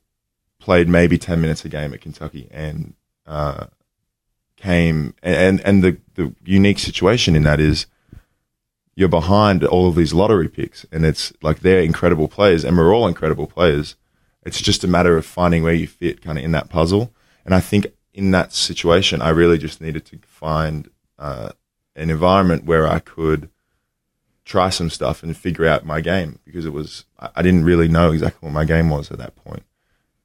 played 0.59 0.89
maybe 0.89 1.17
ten 1.17 1.39
minutes 1.41 1.63
a 1.65 1.69
game 1.69 1.93
at 1.93 2.01
Kentucky 2.01 2.47
and 2.51 2.93
uh, 3.25 3.67
came 4.57 5.13
and 5.23 5.61
and 5.61 5.83
the 5.83 5.97
the 6.15 6.33
unique 6.43 6.79
situation 6.79 7.35
in 7.35 7.43
that 7.43 7.59
is 7.59 7.85
you're 8.95 9.07
behind 9.07 9.63
all 9.63 9.87
of 9.87 9.95
these 9.95 10.13
lottery 10.13 10.49
picks 10.49 10.85
and 10.91 11.05
it's 11.05 11.31
like 11.41 11.59
they're 11.59 11.81
incredible 11.81 12.27
players 12.27 12.65
and 12.65 12.75
we're 12.75 12.93
all 12.93 13.07
incredible 13.07 13.45
players 13.45 13.95
it's 14.47 14.61
just 14.61 14.83
a 14.85 14.87
matter 14.87 15.17
of 15.17 15.25
finding 15.25 15.61
where 15.61 15.73
you 15.73 15.87
fit 15.87 16.21
kind 16.21 16.37
of 16.37 16.43
in 16.43 16.53
that 16.53 16.69
puzzle. 16.69 17.13
And 17.45 17.53
I 17.53 17.59
think 17.59 17.87
in 18.13 18.31
that 18.31 18.53
situation, 18.53 19.21
I 19.21 19.29
really 19.29 19.57
just 19.57 19.81
needed 19.81 20.05
to 20.05 20.19
find 20.25 20.89
uh, 21.19 21.49
an 21.95 22.09
environment 22.09 22.63
where 22.63 22.87
I 22.87 22.99
could 22.99 23.49
try 24.45 24.69
some 24.69 24.89
stuff 24.89 25.21
and 25.21 25.35
figure 25.35 25.65
out 25.65 25.85
my 25.85 25.99
game 25.99 26.39
because 26.45 26.65
it 26.65 26.71
was, 26.71 27.03
I 27.19 27.41
didn't 27.41 27.65
really 27.65 27.89
know 27.89 28.11
exactly 28.11 28.47
what 28.47 28.53
my 28.53 28.63
game 28.63 28.89
was 28.89 29.11
at 29.11 29.17
that 29.17 29.35
point. 29.35 29.63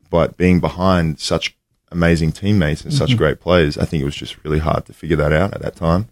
But 0.08 0.36
being 0.36 0.60
behind 0.60 1.18
such 1.18 1.56
amazing 1.90 2.30
teammates 2.30 2.84
and 2.84 2.94
such 2.94 3.16
great 3.16 3.40
players, 3.40 3.76
I 3.76 3.84
think 3.84 4.02
it 4.02 4.06
was 4.06 4.14
just 4.14 4.42
really 4.44 4.60
hard 4.60 4.86
to 4.86 4.92
figure 4.92 5.16
that 5.16 5.32
out 5.32 5.52
at 5.52 5.62
that 5.62 5.74
time. 5.74 6.08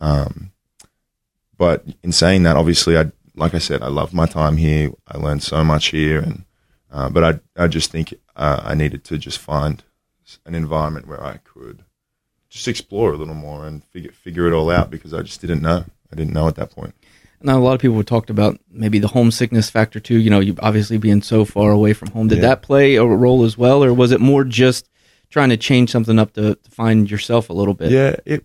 Um, 0.00 0.52
but 1.58 1.84
in 2.04 2.12
saying 2.12 2.44
that, 2.44 2.56
obviously, 2.56 2.96
I, 2.96 3.10
like 3.34 3.54
I 3.54 3.58
said, 3.58 3.82
I 3.82 3.88
loved 3.88 4.14
my 4.14 4.26
time 4.26 4.58
here. 4.58 4.92
I 5.08 5.18
learned 5.18 5.42
so 5.42 5.64
much 5.64 5.86
here 5.88 6.20
and, 6.20 6.44
uh, 6.92 7.08
but 7.08 7.24
I, 7.56 7.64
I 7.64 7.66
just 7.68 7.90
think 7.90 8.14
uh, 8.36 8.60
I 8.64 8.74
needed 8.74 9.02
to 9.04 9.18
just 9.18 9.38
find 9.38 9.82
an 10.46 10.54
environment 10.54 11.08
where 11.08 11.22
I 11.22 11.38
could 11.44 11.84
just 12.48 12.68
explore 12.68 13.12
a 13.12 13.16
little 13.16 13.34
more 13.34 13.66
and 13.66 13.82
figure 13.86 14.12
figure 14.12 14.46
it 14.46 14.52
all 14.52 14.70
out 14.70 14.90
because 14.90 15.12
I 15.14 15.22
just 15.22 15.40
didn't 15.40 15.62
know. 15.62 15.84
I 16.12 16.16
didn't 16.16 16.32
know 16.34 16.48
at 16.48 16.54
that 16.56 16.70
point. 16.70 16.94
Now, 17.44 17.58
a 17.58 17.60
lot 17.60 17.74
of 17.74 17.80
people 17.80 17.96
have 17.96 18.06
talked 18.06 18.30
about 18.30 18.60
maybe 18.70 18.98
the 19.00 19.08
homesickness 19.08 19.68
factor 19.68 19.98
too. 19.98 20.18
You 20.18 20.30
know, 20.30 20.38
you 20.40 20.54
obviously 20.60 20.96
being 20.98 21.22
so 21.22 21.44
far 21.44 21.72
away 21.72 21.92
from 21.92 22.10
home. 22.10 22.28
Did 22.28 22.36
Yeah. 22.38 22.42
that 22.48 22.62
play 22.62 22.94
a 22.96 23.04
role 23.04 23.44
as 23.44 23.58
well, 23.58 23.82
or 23.82 23.92
was 23.92 24.12
it 24.12 24.20
more 24.20 24.44
just 24.44 24.88
trying 25.28 25.48
to 25.48 25.56
change 25.56 25.90
something 25.90 26.18
up 26.18 26.34
to, 26.34 26.54
to 26.54 26.70
find 26.70 27.10
yourself 27.10 27.50
a 27.50 27.52
little 27.52 27.74
bit? 27.74 27.90
Yeah, 27.90 28.16
it, 28.24 28.44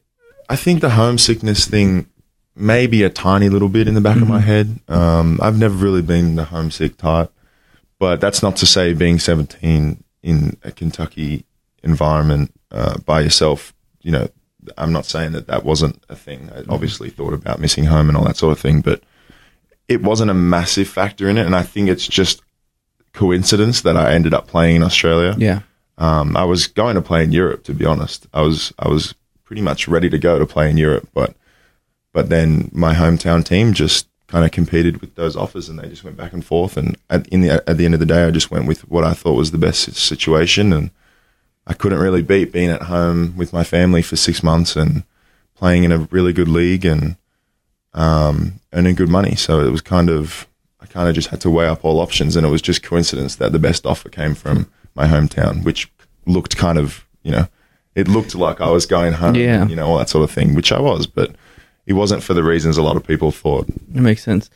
I 0.50 0.56
think 0.56 0.82
the 0.82 0.90
homesickness 0.92 1.66
thing 1.68 2.08
maybe 2.56 3.04
a 3.04 3.10
tiny 3.10 3.50
little 3.50 3.70
bit 3.70 3.88
in 3.88 3.94
the 3.94 4.02
back 4.02 4.18
of 4.18 4.28
my 4.28 4.40
head. 4.40 4.80
Um, 4.88 5.38
I've 5.44 5.60
never 5.60 5.76
really 5.76 6.02
been 6.02 6.36
the 6.36 6.46
homesick 6.46 6.98
type, 6.98 7.32
but 8.00 8.22
that's 8.22 8.44
not 8.44 8.56
to 8.58 8.66
say 8.66 8.94
being 8.94 9.20
17 9.20 10.04
in 10.24 10.58
a 10.64 10.72
Kentucky 10.72 11.46
environment 11.84 12.54
uh, 12.72 12.98
by 13.00 13.22
yourself, 13.22 13.74
you 14.02 14.12
know, 14.12 14.28
I'm 14.78 14.92
not 14.92 15.06
saying 15.06 15.32
that 15.32 15.48
that 15.48 15.64
wasn't 15.64 16.04
a 16.10 16.16
thing. 16.16 16.50
I 16.54 16.64
obviously 16.70 17.10
thought 17.10 17.34
about 17.34 17.60
missing 17.60 17.86
home 17.86 18.10
and 18.10 18.18
all 18.18 18.26
that 18.26 18.38
sort 18.38 18.52
of 18.52 18.60
thing, 18.60 18.82
but 18.82 19.02
it 19.88 20.02
wasn't 20.02 20.32
a 20.32 20.36
massive 20.36 20.88
factor 20.88 21.30
in 21.30 21.38
it. 21.38 21.46
And 21.46 21.56
I 21.56 21.64
think 21.64 21.90
it's 21.90 22.08
just 22.08 22.42
coincidence 23.14 23.82
that 23.82 23.98
I 23.98 24.14
ended 24.14 24.34
up 24.34 24.48
playing 24.48 24.78
in 24.78 24.84
Australia. 24.84 25.36
Yeah. 25.38 25.62
Um, 25.98 26.38
I 26.38 26.44
was 26.44 26.68
going 26.68 26.96
to 26.96 27.02
play 27.02 27.24
in 27.24 27.32
Europe, 27.32 27.64
to 27.64 27.74
be 27.74 27.86
honest. 27.86 28.28
I 28.34 28.42
was 28.42 28.74
I 28.78 28.88
was 28.88 29.16
pretty 29.44 29.62
much 29.62 29.88
ready 29.88 30.10
to 30.10 30.20
go 30.20 30.38
to 30.38 30.46
play 30.46 30.70
in 30.70 30.78
Europe, 30.78 31.08
but 31.14 31.36
but 32.14 32.30
then 32.30 32.70
my 32.74 32.94
hometown 32.94 33.44
team 33.44 33.74
just 33.74 34.08
kind 34.28 34.44
of 34.46 34.52
competed 34.52 35.00
with 35.02 35.16
those 35.16 35.36
offers, 35.36 35.70
and 35.70 35.80
they 35.80 35.88
just 35.88 36.04
went 36.04 36.18
back 36.18 36.34
and 36.34 36.44
forth. 36.46 36.76
And 36.78 36.98
at, 37.10 37.28
in 37.30 37.42
the 37.42 37.64
at 37.70 37.78
the 37.78 37.86
end 37.86 37.94
of 37.94 38.00
the 38.00 38.06
day, 38.06 38.24
I 38.26 38.32
just 38.32 38.52
went 38.52 38.68
with 38.68 38.82
what 38.90 39.04
I 39.04 39.14
thought 39.14 39.34
was 39.36 39.52
the 39.52 39.58
best 39.58 39.94
situation, 39.96 40.74
and 40.74 40.92
I 41.66 41.74
couldn't 41.74 42.00
really 42.00 42.22
beat 42.22 42.52
being 42.52 42.70
at 42.70 42.84
home 42.84 43.36
with 43.38 43.54
my 43.54 43.64
family 43.64 44.02
for 44.02 44.16
six 44.16 44.44
months 44.44 44.76
and 44.76 45.04
playing 45.56 45.84
in 45.84 45.92
a 45.92 46.00
really 46.12 46.34
good 46.34 46.48
league 46.48 46.86
and 46.86 47.16
um, 47.94 48.60
earning 48.74 48.96
good 48.96 49.10
money. 49.10 49.36
So 49.36 49.62
it 49.62 49.72
was 49.72 49.82
kind 49.82 50.10
of 50.10 50.48
I 50.80 50.86
kind 50.86 51.10
of 51.10 51.16
just 51.16 51.30
had 51.30 51.42
to 51.42 51.50
weigh 51.50 51.68
up 51.68 51.84
all 51.84 52.00
options, 52.00 52.36
and 52.36 52.46
it 52.46 52.50
was 52.50 52.62
just 52.62 52.84
coincidence 52.84 53.36
that 53.38 53.52
the 53.52 53.60
best 53.60 53.86
offer 53.86 54.10
came 54.10 54.36
from 54.36 54.70
my 54.96 55.08
hometown, 55.08 55.64
which 55.64 55.92
looked 56.26 56.58
kind 56.58 56.78
of 56.78 57.06
you 57.24 57.32
know 57.32 57.48
it 57.96 58.08
looked 58.08 58.36
like 58.36 58.62
I 58.62 58.70
was 58.70 58.86
going 58.86 59.14
home, 59.14 59.36
Yeah. 59.36 59.66
you 59.68 59.76
know 59.76 59.88
all 59.88 59.98
that 59.98 60.10
sort 60.10 60.24
of 60.24 60.32
thing, 60.32 60.54
which 60.54 60.72
I 60.72 60.80
was, 60.80 61.08
but 61.08 61.32
it 61.88 61.94
wasn't 61.94 62.22
for 62.22 62.34
the 62.34 62.44
reasons 62.44 62.78
a 62.78 62.84
lot 62.84 62.98
of 62.98 63.08
people 63.08 63.32
thought. 63.32 63.68
It 63.68 64.02
makes 64.02 64.24
sense. 64.24 64.50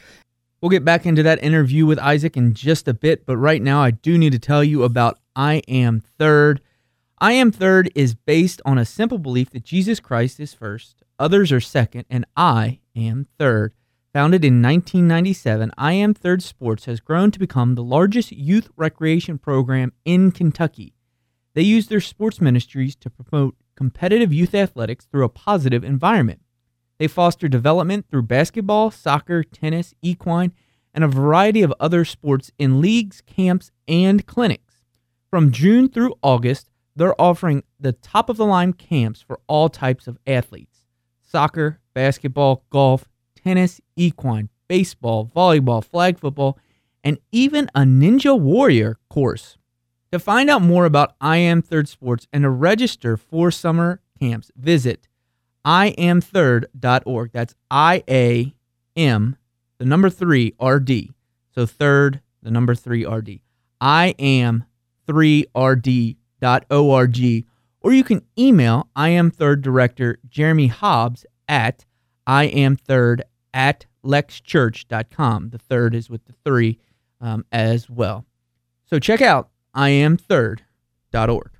We'll 0.62 0.70
get 0.70 0.86
back 0.86 1.08
into 1.08 1.24
that 1.24 1.42
interview 1.42 1.88
with 1.88 1.98
Isaac 1.98 2.38
in 2.38 2.54
just 2.54 2.88
a 2.88 2.94
bit, 2.94 3.26
but 3.26 3.38
right 3.38 3.62
now 3.62 3.82
I 3.82 3.90
do 3.90 4.18
need 4.18 4.34
to 4.34 4.40
tell 4.40 4.64
you 4.64 4.84
about 4.84 5.18
I 5.36 5.64
Am 5.68 6.04
Third. 6.20 6.62
I 7.18 7.32
Am 7.32 7.52
Third 7.52 7.90
is 7.96 8.14
based 8.14 8.62
on 8.66 8.78
a 8.78 8.86
simple 8.86 9.18
belief 9.18 9.50
that 9.52 9.64
Jesus 9.64 10.00
Christ 10.00 10.40
is 10.40 10.54
first, 10.54 11.02
others 11.18 11.52
are 11.52 11.62
second, 11.62 12.06
and 12.10 12.26
I 12.36 12.80
am 12.96 13.28
third. 13.40 13.74
Founded 14.14 14.44
in 14.44 14.62
1997, 14.62 15.72
I 15.78 15.94
Am 15.94 16.14
Third 16.14 16.44
Sports 16.44 16.86
has 16.86 17.00
grown 17.00 17.32
to 17.32 17.40
become 17.40 17.76
the 17.76 17.84
largest 17.84 18.32
youth 18.32 18.70
recreation 18.76 19.38
program 19.38 19.94
in 20.04 20.32
Kentucky. 20.32 20.94
They 21.54 21.62
use 21.62 21.88
their 21.88 22.02
sports 22.02 22.42
ministries 22.42 22.96
to 22.98 23.10
promote 23.10 23.56
competitive 23.76 24.34
youth 24.34 24.54
athletics 24.54 25.06
through 25.06 25.24
a 25.24 25.30
positive 25.30 25.84
environment. 25.84 26.42
They 27.02 27.08
foster 27.08 27.48
development 27.48 28.06
through 28.12 28.22
basketball, 28.28 28.92
soccer, 28.92 29.44
tennis, 29.44 29.96
equine, 30.04 30.54
and 30.94 31.04
a 31.04 31.08
variety 31.08 31.64
of 31.64 31.74
other 31.80 32.06
sports 32.06 32.52
in 32.60 32.80
leagues, 32.80 33.24
camps, 33.26 33.72
and 33.88 34.24
clinics. 34.28 34.84
From 35.28 35.52
June 35.52 35.90
through 35.90 36.14
August, 36.22 36.70
they're 36.96 37.20
offering 37.20 37.64
the 37.80 37.94
top 37.94 38.30
of 38.30 38.38
the 38.38 38.46
line 38.46 38.74
camps 38.74 39.20
for 39.20 39.40
all 39.48 39.68
types 39.68 40.06
of 40.06 40.20
athletes 40.28 40.84
soccer, 41.24 41.80
basketball, 41.96 42.66
golf, 42.70 43.10
tennis, 43.36 43.82
equine, 43.96 44.50
baseball, 44.68 45.26
volleyball, 45.36 45.84
flag 45.84 46.20
football, 46.20 46.60
and 47.04 47.18
even 47.32 47.68
a 47.74 47.80
Ninja 47.80 48.40
Warrior 48.40 49.00
course. 49.10 49.58
To 50.12 50.20
find 50.20 50.52
out 50.52 50.62
more 50.62 50.86
about 50.86 51.16
I 51.20 51.38
Am 51.38 51.64
Third 51.64 51.90
Sports 51.90 52.28
and 52.32 52.44
to 52.44 52.52
register 52.52 53.18
for 53.18 53.50
summer 53.50 54.02
camps, 54.20 54.52
visit 54.56 55.08
iamthird.org. 55.66 57.32
That's 57.32 57.56
I 57.70 58.04
A 58.10 58.54
M, 58.96 59.38
the 59.78 59.86
number 59.86 60.10
three 60.10 60.54
R 60.60 60.80
D. 60.80 61.12
So 61.54 61.66
third, 61.66 62.22
the 62.42 62.52
number 62.52 62.76
three 62.76 63.06
R 63.06 63.22
D. 63.22 63.42
I 63.80 64.16
am 64.20 64.66
3rd.org. 65.08 66.16
Or 67.84 67.94
you 67.94 68.04
can 68.04 68.22
email 68.38 68.90
I 68.96 69.10
am 69.10 69.32
third 69.32 69.62
director 69.62 70.20
Jeremy 70.30 70.68
Hobbs 70.68 71.26
at 71.48 71.86
I 72.28 72.46
am 72.46 72.76
third 72.76 73.24
at 73.54 73.86
lexchurch.com. 74.06 75.50
The 75.50 75.58
third 75.58 75.96
is 75.96 76.10
with 76.10 76.26
the 76.26 76.34
three 76.46 76.78
um, 77.20 77.46
as 77.52 77.90
well. 77.90 78.26
So 78.86 79.00
check 79.00 79.22
out 79.22 79.50
I 79.74 79.90
am 79.90 80.18
third.org. 80.18 81.52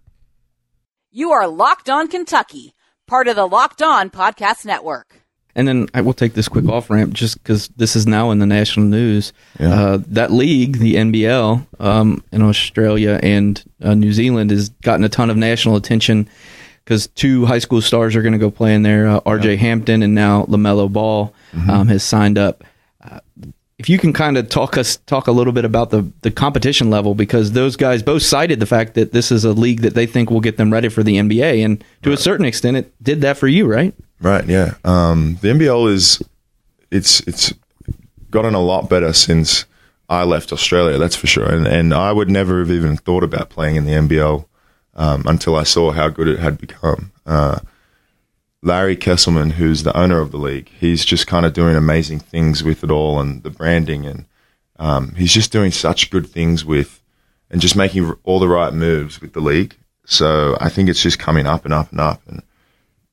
You 1.12 1.32
are 1.32 1.48
Locked 1.48 1.90
On 1.90 2.08
Kentucky, 2.08 2.74
part 3.12 3.28
of 3.28 3.36
the 3.36 3.46
Locked 3.46 3.82
On 3.82 4.10
Podcast 4.10 4.66
Network. 4.66 5.16
And 5.54 5.68
then 5.68 5.90
I 5.94 6.00
will 6.00 6.14
take 6.14 6.34
this 6.34 6.48
quick 6.48 6.70
off 6.70 6.90
ramp 6.90 7.14
just 7.14 7.44
because 7.44 7.68
this 7.76 7.98
is 7.98 8.08
now 8.08 8.32
in 8.32 8.40
the 8.40 8.46
national 8.46 8.86
news. 8.86 9.34
Yeah. 9.60 9.74
Uh, 9.74 10.00
that 10.08 10.32
league, 10.32 10.78
the 10.78 10.96
NBL, 10.96 11.68
um, 11.82 12.24
in 12.32 12.42
Australia 12.42 13.20
and 13.22 13.62
uh, 13.84 13.96
New 13.96 14.14
Zealand, 14.14 14.50
has 14.52 14.70
gotten 14.70 15.04
a 15.04 15.10
ton 15.10 15.30
of 15.30 15.36
national 15.36 15.76
attention 15.76 16.30
because 16.86 17.08
two 17.08 17.46
high 17.46 17.60
school 17.60 17.82
stars 17.82 18.16
are 18.16 18.22
going 18.22 18.32
to 18.32 18.40
go 18.40 18.50
play 18.50 18.74
in 18.74 18.84
there. 18.84 19.10
Uh, 19.10 19.20
RJ 19.20 19.58
Hampton 19.58 20.04
and 20.04 20.16
now 20.16 20.46
Lamelo 20.46 20.90
Ball 20.90 21.34
um, 21.70 21.90
has 21.90 22.06
signed 22.06 22.38
up. 22.38 22.64
If 23.82 23.90
you 23.90 23.98
can 23.98 24.14
kind 24.14 24.38
of 24.38 24.48
talk 24.48 24.78
us 24.78 24.98
talk 25.08 25.28
a 25.28 25.32
little 25.32 25.54
bit 25.54 25.66
about 25.66 25.90
the 25.90 26.10
the 26.22 26.32
competition 26.32 26.90
level 26.90 27.16
because 27.16 27.54
those 27.54 27.76
guys 27.76 28.04
both 28.04 28.22
cited 28.22 28.60
the 28.60 28.66
fact 28.66 28.94
that 28.94 29.12
this 29.12 29.32
is 29.32 29.44
a 29.44 29.54
league 29.54 29.82
that 29.82 29.96
they 29.96 30.06
think 30.06 30.30
will 30.30 30.40
get 30.40 30.58
them 30.58 30.72
ready 30.72 30.88
for 30.88 31.04
the 31.04 31.18
NBA 31.18 31.66
and 31.66 31.84
to 32.04 32.12
a 32.12 32.18
certain 32.18 32.46
extent 32.46 32.78
it 32.78 32.94
did 33.04 33.22
that 33.22 33.38
for 33.38 33.48
you 33.48 33.66
right 33.66 33.94
Right. 34.22 34.46
Yeah. 34.48 34.76
Um, 34.86 35.40
the 35.42 35.50
NBL 35.50 35.92
is 35.92 36.22
it's 36.92 37.22
it's 37.22 37.54
gotten 38.30 38.54
a 38.54 38.62
lot 38.62 38.90
better 38.90 39.14
since 39.14 39.66
I 40.10 40.24
left 40.24 40.54
Australia. 40.54 40.98
That's 40.98 41.16
for 41.16 41.28
sure. 41.28 41.52
And 41.52 41.68
and 41.68 41.94
I 41.94 42.12
would 42.12 42.30
never 42.30 42.60
have 42.60 42.72
even 42.72 42.98
thought 42.98 43.24
about 43.24 43.50
playing 43.50 43.78
in 43.78 43.86
the 43.86 43.94
NBL 43.94 44.46
um, 44.96 45.24
until 45.26 45.56
I 45.56 45.64
saw 45.64 45.92
how 45.92 46.10
good 46.10 46.28
it 46.28 46.40
had 46.40 46.60
become. 46.60 47.12
Uh, 47.26 47.60
Larry 48.64 48.96
Kestelman, 48.96 49.54
who's 49.54 49.84
the 49.84 49.98
owner 49.98 50.20
of 50.20 50.32
the 50.32 50.38
league, 50.38 50.70
he's 50.80 51.04
just 51.04 51.26
kind 51.26 51.46
of 51.46 51.54
doing 51.54 51.76
amazing 51.76 52.20
things 52.20 52.64
with 52.64 52.84
it 52.84 52.92
all 52.92 53.20
and 53.20 53.42
the 53.44 53.50
branding, 53.50 54.06
and 54.06 54.26
um, 54.78 55.16
he's 55.16 55.34
just 55.34 55.52
doing 55.52 55.72
such 55.72 56.12
good 56.12 56.28
things 56.28 56.64
with 56.64 57.02
and 57.50 57.60
just 57.62 57.76
making 57.76 58.14
all 58.24 58.40
the 58.40 58.48
right 58.48 58.74
moves 58.74 59.20
with 59.20 59.34
the 59.34 59.42
league. 59.42 59.76
So 60.06 60.58
I 60.60 60.70
think 60.70 60.90
it's 60.90 61.02
just 61.02 61.20
coming 61.20 61.46
up 61.48 61.66
and 61.66 61.74
up 61.74 61.92
and 61.92 62.00
up. 62.00 62.22
And 62.28 62.44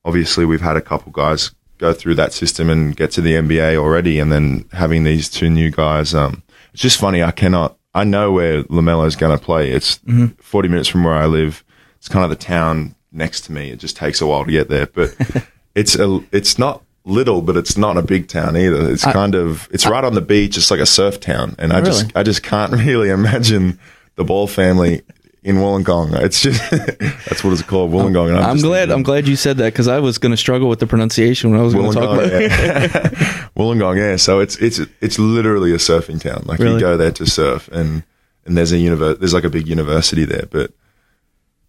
obviously, 0.05 0.45
we've 0.45 0.61
had 0.61 0.77
a 0.77 0.81
couple 0.81 1.11
guys 1.11 1.51
go 1.77 1.93
through 1.93 2.15
that 2.15 2.33
system 2.33 2.69
and 2.69 2.95
get 2.95 3.11
to 3.11 3.21
the 3.21 3.33
NBA 3.33 3.75
already, 3.75 4.19
and 4.19 4.31
then 4.31 4.65
having 4.71 5.03
these 5.03 5.29
two 5.29 5.49
new 5.49 5.71
guys, 5.71 6.13
um, 6.13 6.43
it's 6.73 6.81
just 6.81 6.99
funny. 6.99 7.23
I 7.23 7.31
cannot. 7.31 7.77
I 7.95 8.03
know 8.03 8.31
where 8.31 8.63
Lamelo 8.65 9.07
is 9.07 9.15
going 9.15 9.35
to 9.37 9.43
play. 9.43 9.71
It's 9.71 9.99
40 10.37 10.67
minutes 10.69 10.87
from 10.87 11.03
where 11.03 11.15
I 11.15 11.25
live. 11.25 11.63
It's 11.97 12.07
kind 12.07 12.23
of 12.23 12.29
the 12.29 12.35
town 12.35 12.95
next 13.11 13.41
to 13.41 13.51
me. 13.51 13.69
It 13.71 13.79
just 13.79 13.95
takes 13.97 14.21
a 14.21 14.27
while 14.27 14.45
to 14.45 14.51
get 14.51 14.69
there, 14.69 14.87
but 14.87 15.15
it's 15.75 15.95
a. 15.95 16.19
It's 16.31 16.57
not 16.59 16.83
little, 17.05 17.41
but 17.41 17.57
it's 17.57 17.77
not 17.77 17.97
a 17.97 18.01
big 18.01 18.27
town 18.27 18.55
either. 18.57 18.89
It's 18.91 19.03
kind 19.03 19.35
of. 19.35 19.67
It's 19.71 19.85
right 19.87 20.03
on 20.03 20.13
the 20.15 20.21
beach. 20.21 20.57
It's 20.57 20.71
like 20.71 20.79
a 20.79 20.85
surf 20.85 21.19
town, 21.19 21.55
and 21.59 21.73
I 21.73 21.81
just. 21.81 22.01
Really? 22.03 22.15
I 22.15 22.23
just 22.23 22.43
can't 22.43 22.71
really 22.85 23.09
imagine 23.09 23.79
the 24.15 24.23
Ball 24.23 24.47
family 24.47 25.01
in 25.41 25.55
Wollongong. 25.55 26.13
It's 26.21 26.41
just 26.41 26.59
that's 26.71 27.43
what 27.43 27.53
it's 27.53 27.61
called, 27.61 27.91
Wollongong. 27.91 28.27
and 28.35 28.37
I'm 28.39 28.57
glad 28.57 28.89
I'm 28.91 29.03
glad 29.03 29.27
you 29.27 29.37
said 29.37 29.57
that 29.57 29.71
because 29.73 29.87
I 29.87 29.99
was 29.99 30.17
going 30.17 30.31
to 30.31 30.37
struggle 30.37 30.67
with 30.67 30.79
the 30.79 30.87
pronunciation 30.87 31.51
when 31.51 31.59
I 31.59 31.63
was 31.63 31.73
going 31.73 31.91
to 31.91 31.97
talk 31.97 32.03
about 32.19 32.29
Wollongong, 32.29 32.41
it. 32.41 32.51
yeah. 32.51 33.47
Wollongong, 33.55 33.97
yeah. 33.97 34.15
So 34.17 34.39
it's 34.41 34.57
it's 34.57 34.79
it's 35.01 35.17
literally 35.17 35.71
a 35.71 35.77
surfing 35.77 36.19
town. 36.21 36.43
Like 36.45 36.59
Really? 36.59 36.73
you 36.75 36.79
go 36.81 36.97
there 36.97 37.11
to 37.11 37.25
surf, 37.25 37.69
and 37.69 38.03
and 38.45 38.57
there's 38.57 38.73
a 38.73 38.75
univer- 38.77 39.17
there's 39.17 39.33
like 39.33 39.45
a 39.45 39.49
big 39.49 39.67
university 39.69 40.25
there, 40.25 40.45
but 40.51 40.71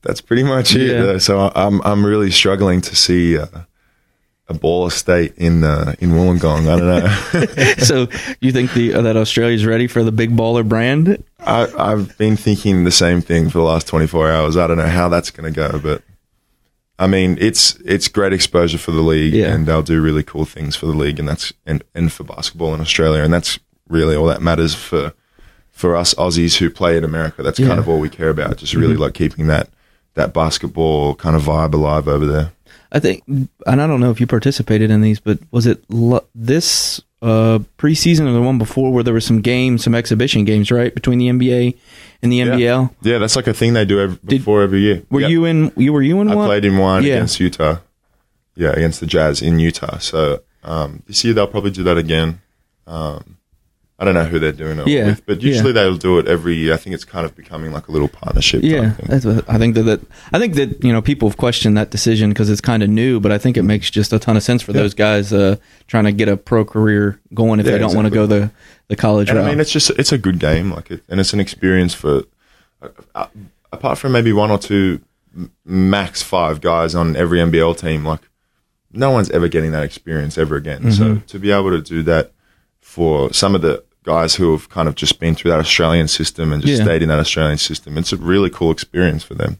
that's 0.03 0.21
pretty 0.21 0.43
much 0.43 0.75
it. 0.75 0.91
Yeah. 0.93 1.19
So 1.19 1.51
I'm 1.55 1.81
I'm 1.83 2.05
really 2.05 2.31
struggling 2.31 2.81
to 2.83 2.97
see 2.97 3.39
uh, 3.39 3.47
a 4.49 4.55
ball 4.55 4.87
estate 4.87 5.35
in 5.37 5.63
uh, 5.65 5.95
in 6.01 6.11
Wollongong. 6.11 6.69
I 6.69 6.79
don't 6.79 6.89
know. 6.89 7.75
so 7.85 8.09
you 8.41 8.53
think 8.53 8.73
the 8.73 8.91
that 9.03 9.17
Australia's 9.17 9.65
ready 9.67 9.87
for 9.87 10.03
the 10.03 10.13
big 10.13 10.31
baller 10.37 10.67
brand? 10.69 11.23
I, 11.41 11.67
I've 11.79 12.17
been 12.19 12.37
thinking 12.37 12.85
the 12.85 12.91
same 12.91 13.21
thing 13.23 13.49
for 13.49 13.59
the 13.59 13.65
last 13.65 13.87
24 13.87 14.31
hours. 14.31 14.57
I 14.57 14.67
don't 14.67 14.77
know 14.77 14.87
how 14.87 15.09
that's 15.09 15.31
going 15.31 15.53
to 15.53 15.57
go, 15.57 15.79
but 15.79 16.03
I 16.99 17.07
mean, 17.07 17.39
it's 17.41 17.77
it's 17.85 18.09
great 18.09 18.33
exposure 18.33 18.79
for 18.79 18.91
the 18.91 19.01
league, 19.01 19.33
Yeah. 19.35 19.55
and 19.55 19.67
they'll 19.67 19.83
do 19.83 20.01
really 20.03 20.23
cool 20.23 20.45
things 20.45 20.77
for 20.77 20.87
the 20.87 20.93
league, 20.93 21.19
and 21.19 21.29
that's 21.29 21.53
and, 21.65 21.83
and 21.95 22.13
for 22.13 22.25
basketball 22.25 22.75
in 22.75 22.81
Australia, 22.81 23.23
and 23.23 23.33
that's 23.33 23.59
really 23.89 24.15
all 24.17 24.27
that 24.27 24.43
matters 24.43 24.75
for 24.75 25.13
for 25.71 25.97
us 25.97 26.13
Aussies 26.15 26.59
who 26.59 26.69
play 26.69 26.97
in 26.99 27.05
America. 27.05 27.43
That's 27.43 27.59
Yeah. 27.59 27.69
kind 27.69 27.79
of 27.81 27.89
all 27.89 27.99
we 27.99 28.11
care 28.11 28.29
about. 28.29 28.59
Just 28.59 28.75
really 28.75 28.97
like 28.97 29.15
keeping 29.15 29.47
that 29.47 29.71
that 30.15 30.33
basketball 30.33 31.15
kind 31.15 31.37
of 31.37 31.43
vibe 31.43 31.73
alive 31.75 32.09
over 32.09 32.27
there. 32.27 32.53
I 32.93 32.99
think, 32.99 33.23
and 33.29 33.49
I 33.67 33.87
don't 33.87 34.01
know 34.01 34.11
if 34.11 34.21
you 34.21 34.27
participated 34.27 34.91
in 34.91 35.01
these, 35.01 35.21
but 35.21 35.39
was 35.53 35.67
it 35.67 35.85
lo- 35.89 36.27
this 36.35 37.01
uh, 37.23 37.61
preseason 37.79 38.27
or 38.27 38.33
the 38.33 38.43
one 38.43 38.59
before 38.59 38.93
where 38.93 39.05
there 39.05 39.15
were 39.15 39.21
some 39.21 39.41
games, 39.41 39.85
some 39.85 39.95
exhibition 39.95 40.45
games, 40.45 40.73
right, 40.73 40.93
between 40.93 41.19
the 41.19 41.29
NBA 41.29 41.77
and 42.23 42.33
the 42.33 42.41
NBL? 42.41 42.93
Yeah, 43.03 43.19
that's 43.19 43.37
like 43.37 43.47
a 43.47 43.55
thing 43.55 43.75
they 43.75 43.85
do 43.85 44.01
every, 44.01 44.17
Did- 44.25 44.39
before 44.39 44.63
every 44.63 44.81
year. 44.81 45.03
Were 45.11 45.21
Yep. 45.21 45.31
you 45.31 45.45
in? 45.45 45.73
You 45.77 45.93
were 45.93 46.03
you 46.03 46.21
in 46.21 46.31
I 46.31 46.35
one? 46.35 46.47
played 46.49 46.65
in 46.65 46.79
one 46.79 47.05
Yeah. 47.05 47.15
against 47.15 47.39
Utah. 47.39 47.77
Yeah, 48.57 48.71
against 48.73 48.99
the 48.99 49.07
Jazz 49.07 49.41
in 49.41 49.61
Utah. 49.61 49.99
So 49.99 50.41
um, 50.65 51.03
this 51.07 51.25
year 51.25 51.33
they'll 51.33 51.47
probably 51.47 51.71
do 51.71 51.85
that 51.85 51.97
again. 51.97 52.41
Um, 52.89 53.37
I 54.01 54.05
don't 54.07 54.15
know 54.15 54.25
who 54.25 54.39
they're 54.39 54.51
doing 54.51 54.79
it 54.79 54.87
Yeah, 54.89 55.09
with, 55.09 55.27
but 55.27 55.43
usually 55.43 55.73
they'll 55.73 55.99
do 55.99 56.19
it 56.19 56.27
every 56.27 56.55
year. 56.57 56.73
I 56.73 56.79
think 56.79 56.95
it's 56.95 57.05
kind 57.05 57.27
of 57.27 57.37
becoming 57.37 57.71
like 57.71 57.87
a 57.89 57.93
little 57.93 58.09
partnership. 58.09 58.63
Yeah, 58.65 58.93
thing. 58.93 59.07
that's 59.11 59.27
what, 59.27 59.45
I 59.49 59.59
think 59.59 59.75
that, 59.75 59.83
that 59.83 60.01
I 60.33 60.39
think 60.39 60.55
that 60.55 60.83
you 60.83 60.91
know 60.91 61.03
people 61.03 61.29
have 61.29 61.37
questioned 61.37 61.77
that 61.77 61.91
decision 61.91 62.31
because 62.31 62.49
it's 62.49 62.63
kind 62.63 62.83
of 62.83 62.89
new, 62.89 63.21
but 63.21 63.31
I 63.31 63.37
think 63.37 63.59
it 63.59 63.63
makes 63.63 63.91
just 63.91 64.11
a 64.15 64.19
ton 64.19 64.39
of 64.39 64.43
sense 64.43 64.63
for 64.63 64.73
Yeah. 64.73 64.81
those 64.81 64.95
guys 64.95 65.33
uh, 65.35 65.57
trying 65.87 66.05
to 66.05 66.13
get 66.13 66.29
a 66.29 66.39
pro 66.39 66.65
career 66.65 67.21
going 67.35 67.61
if 67.61 67.67
Yeah, 67.67 67.73
they 67.73 67.79
don't 67.79 67.95
want 67.95 68.07
to 68.07 68.11
go 68.11 68.25
the 68.27 68.51
the 68.89 68.97
college 68.97 69.29
And 69.29 69.37
route. 69.39 69.47
I 69.47 69.51
mean, 69.51 69.61
it's 69.61 69.71
just 69.71 69.91
it's 69.91 70.13
a 70.13 70.19
good 70.19 70.39
game, 70.39 70.73
like, 70.73 70.91
it, 70.91 71.03
and 71.09 71.21
it's 71.21 71.33
an 71.35 71.41
experience 71.41 71.93
for. 71.95 72.25
Uh, 72.83 72.89
uh, 73.15 73.27
apart 73.73 73.99
from 73.99 74.13
maybe 74.13 74.33
one 74.33 74.51
or 74.51 74.59
two, 74.59 75.01
m- 75.37 75.53
max 75.67 76.23
five 76.23 76.63
guys 76.63 76.95
on 76.95 77.15
every 77.17 77.39
NBL 77.39 77.77
team, 77.79 78.07
like 78.07 78.21
no 78.93 79.11
one's 79.11 79.31
ever 79.31 79.47
getting 79.49 79.73
that 79.73 79.83
experience 79.85 80.39
ever 80.39 80.57
again. 80.57 80.91
So 80.91 81.05
Mm-hmm. 81.05 81.27
to 81.27 81.39
be 81.39 81.51
able 81.53 81.71
to 81.71 81.83
do 81.83 82.03
that 82.05 82.33
for 82.81 83.31
some 83.35 83.55
of 83.55 83.61
the 83.61 83.85
guys 84.05 84.35
who 84.37 84.53
have 84.53 84.69
kind 84.71 84.89
of 84.89 84.95
just 84.95 85.21
been 85.21 85.35
through 85.35 85.51
that 85.51 85.61
Australian 85.61 86.09
system 86.09 86.53
and 86.53 86.63
just 86.63 86.79
Yeah. 86.79 86.85
stayed 86.85 87.03
in 87.03 87.09
that 87.09 87.19
Australian 87.21 87.59
system, 87.59 87.99
it's 87.99 88.13
a 88.13 88.17
really 88.17 88.51
cool 88.51 88.71
experience 88.71 89.23
for 89.23 89.35
them. 89.35 89.59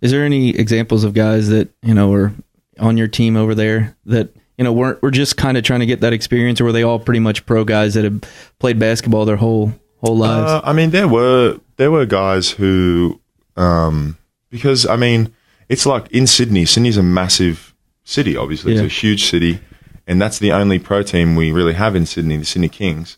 Is 0.00 0.10
there 0.10 0.24
any 0.24 0.50
examples 0.50 1.04
of 1.04 1.14
guys 1.14 1.48
that 1.48 1.68
you 1.82 1.94
know 1.94 2.12
are 2.12 2.32
on 2.78 2.96
your 2.96 3.08
team 3.08 3.36
over 3.36 3.54
there 3.54 3.96
that 4.06 4.28
you 4.56 4.64
know 4.64 4.72
weren't 4.72 5.02
were 5.02 5.10
just 5.10 5.36
kind 5.36 5.56
of 5.56 5.64
trying 5.64 5.80
to 5.80 5.86
get 5.86 6.00
that 6.02 6.12
experience, 6.12 6.60
or 6.60 6.64
were 6.64 6.72
they 6.72 6.82
all 6.84 6.98
pretty 6.98 7.20
much 7.20 7.44
pro 7.46 7.64
guys 7.64 7.94
that 7.94 8.04
have 8.04 8.20
played 8.58 8.78
basketball 8.78 9.24
their 9.24 9.36
whole 9.36 9.72
whole 10.02 10.16
lives? 10.16 10.50
Uh, 10.52 10.60
I 10.64 10.72
mean, 10.72 10.90
there 10.90 11.08
were 11.08 11.58
there 11.78 11.90
were 11.90 12.06
guys 12.06 12.50
who, 12.50 13.20
um, 13.56 14.16
because 14.50 14.86
I 14.86 14.96
mean, 14.96 15.32
it's 15.68 15.86
like 15.86 16.08
in 16.12 16.26
Sydney. 16.26 16.64
Sydney's 16.64 16.96
a 16.96 17.02
massive 17.02 17.74
city. 18.04 18.36
Obviously, 18.36 18.74
Yeah. 18.74 18.82
it's 18.82 18.92
a 18.92 18.96
huge 19.00 19.24
city, 19.24 19.60
and 20.06 20.20
that's 20.22 20.38
the 20.38 20.52
only 20.52 20.78
pro 20.78 21.02
team 21.02 21.34
we 21.34 21.50
really 21.50 21.74
have 21.74 21.96
in 21.96 22.06
Sydney, 22.06 22.36
the 22.36 22.44
Sydney 22.44 22.68
Kings. 22.68 23.16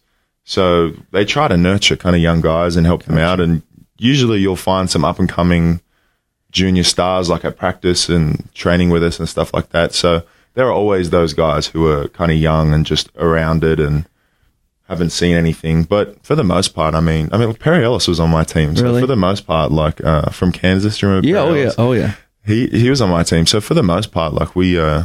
So 0.50 0.90
they 1.12 1.24
try 1.24 1.46
to 1.46 1.56
nurture 1.56 1.94
kind 1.94 2.16
of 2.16 2.20
young 2.20 2.40
guys 2.40 2.74
and 2.74 2.84
help 2.84 3.04
them 3.04 3.18
out, 3.18 3.38
and 3.38 3.62
usually 3.98 4.40
you'll 4.40 4.56
find 4.56 4.90
some 4.90 5.04
up 5.04 5.20
and 5.20 5.28
coming 5.28 5.80
junior 6.50 6.82
stars 6.82 7.30
like 7.30 7.44
at 7.44 7.56
practice 7.56 8.08
and 8.08 8.52
training 8.52 8.90
with 8.90 9.04
us 9.04 9.20
and 9.20 9.28
stuff 9.28 9.54
like 9.54 9.68
that. 9.68 9.94
So 9.94 10.24
there 10.54 10.66
are 10.66 10.72
always 10.72 11.10
those 11.10 11.34
guys 11.34 11.68
who 11.68 11.86
are 11.86 12.08
kind 12.08 12.32
of 12.32 12.38
young 12.38 12.74
and 12.74 12.84
just 12.84 13.10
around 13.14 13.62
it 13.62 13.78
and 13.78 14.08
haven't 14.88 15.10
seen 15.10 15.36
anything. 15.36 15.84
But 15.84 16.20
for 16.26 16.34
the 16.34 16.42
most 16.42 16.74
part, 16.74 16.96
I 16.96 17.00
mean, 17.00 17.28
I 17.30 17.38
mean, 17.38 17.54
Perry 17.54 17.84
Ellis 17.84 18.08
was 18.08 18.18
on 18.18 18.30
my 18.30 18.42
team. 18.42 18.74
So 18.74 18.82
Really? 18.82 19.00
for 19.02 19.06
the 19.06 19.14
most 19.14 19.46
part, 19.46 19.70
like 19.70 20.02
uh, 20.02 20.30
from 20.30 20.50
Kansas, 20.50 20.98
do 20.98 21.06
you 21.06 21.10
remember? 21.10 21.28
yeah, 21.28 21.44
Perry 21.44 21.60
oh 21.60 21.62
yeah, 21.62 21.72
oh 21.78 21.92
yeah. 21.92 22.14
He 22.44 22.66
he 22.66 22.90
was 22.90 23.00
on 23.00 23.08
my 23.10 23.22
team. 23.22 23.46
So 23.46 23.60
for 23.60 23.74
the 23.74 23.84
most 23.84 24.10
part, 24.10 24.34
like 24.34 24.56
we, 24.56 24.76
uh, 24.76 25.04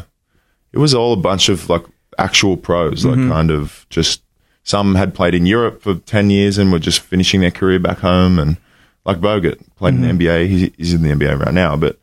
it 0.73 0.79
was 0.79 0.95
all 0.95 1.13
a 1.13 1.17
bunch 1.17 1.49
of 1.49 1.69
like 1.69 1.83
actual 2.17 2.57
pros, 2.57 3.05
like 3.05 3.29
kind 3.29 3.51
of 3.51 3.85
just 3.91 4.23
some 4.65 4.95
had 4.95 5.13
played 5.15 5.33
in 5.33 5.45
Europe 5.45 5.81
for 5.81 5.95
ten 5.95 6.29
years 6.29 6.57
and 6.57 6.71
were 6.71 6.79
just 6.79 6.99
finishing 6.99 7.39
their 7.39 7.51
career 7.51 7.79
back 7.79 7.99
home, 7.99 8.37
and 8.37 8.57
like 9.05 9.21
Bogut 9.21 9.59
played 9.77 9.93
in 9.93 10.01
the 10.01 10.07
NBA. 10.09 10.47
He, 10.47 10.73
he's 10.77 10.93
in 10.93 11.01
the 11.03 11.09
NBA 11.09 11.39
right 11.39 11.53
now, 11.53 11.77
but 11.77 11.97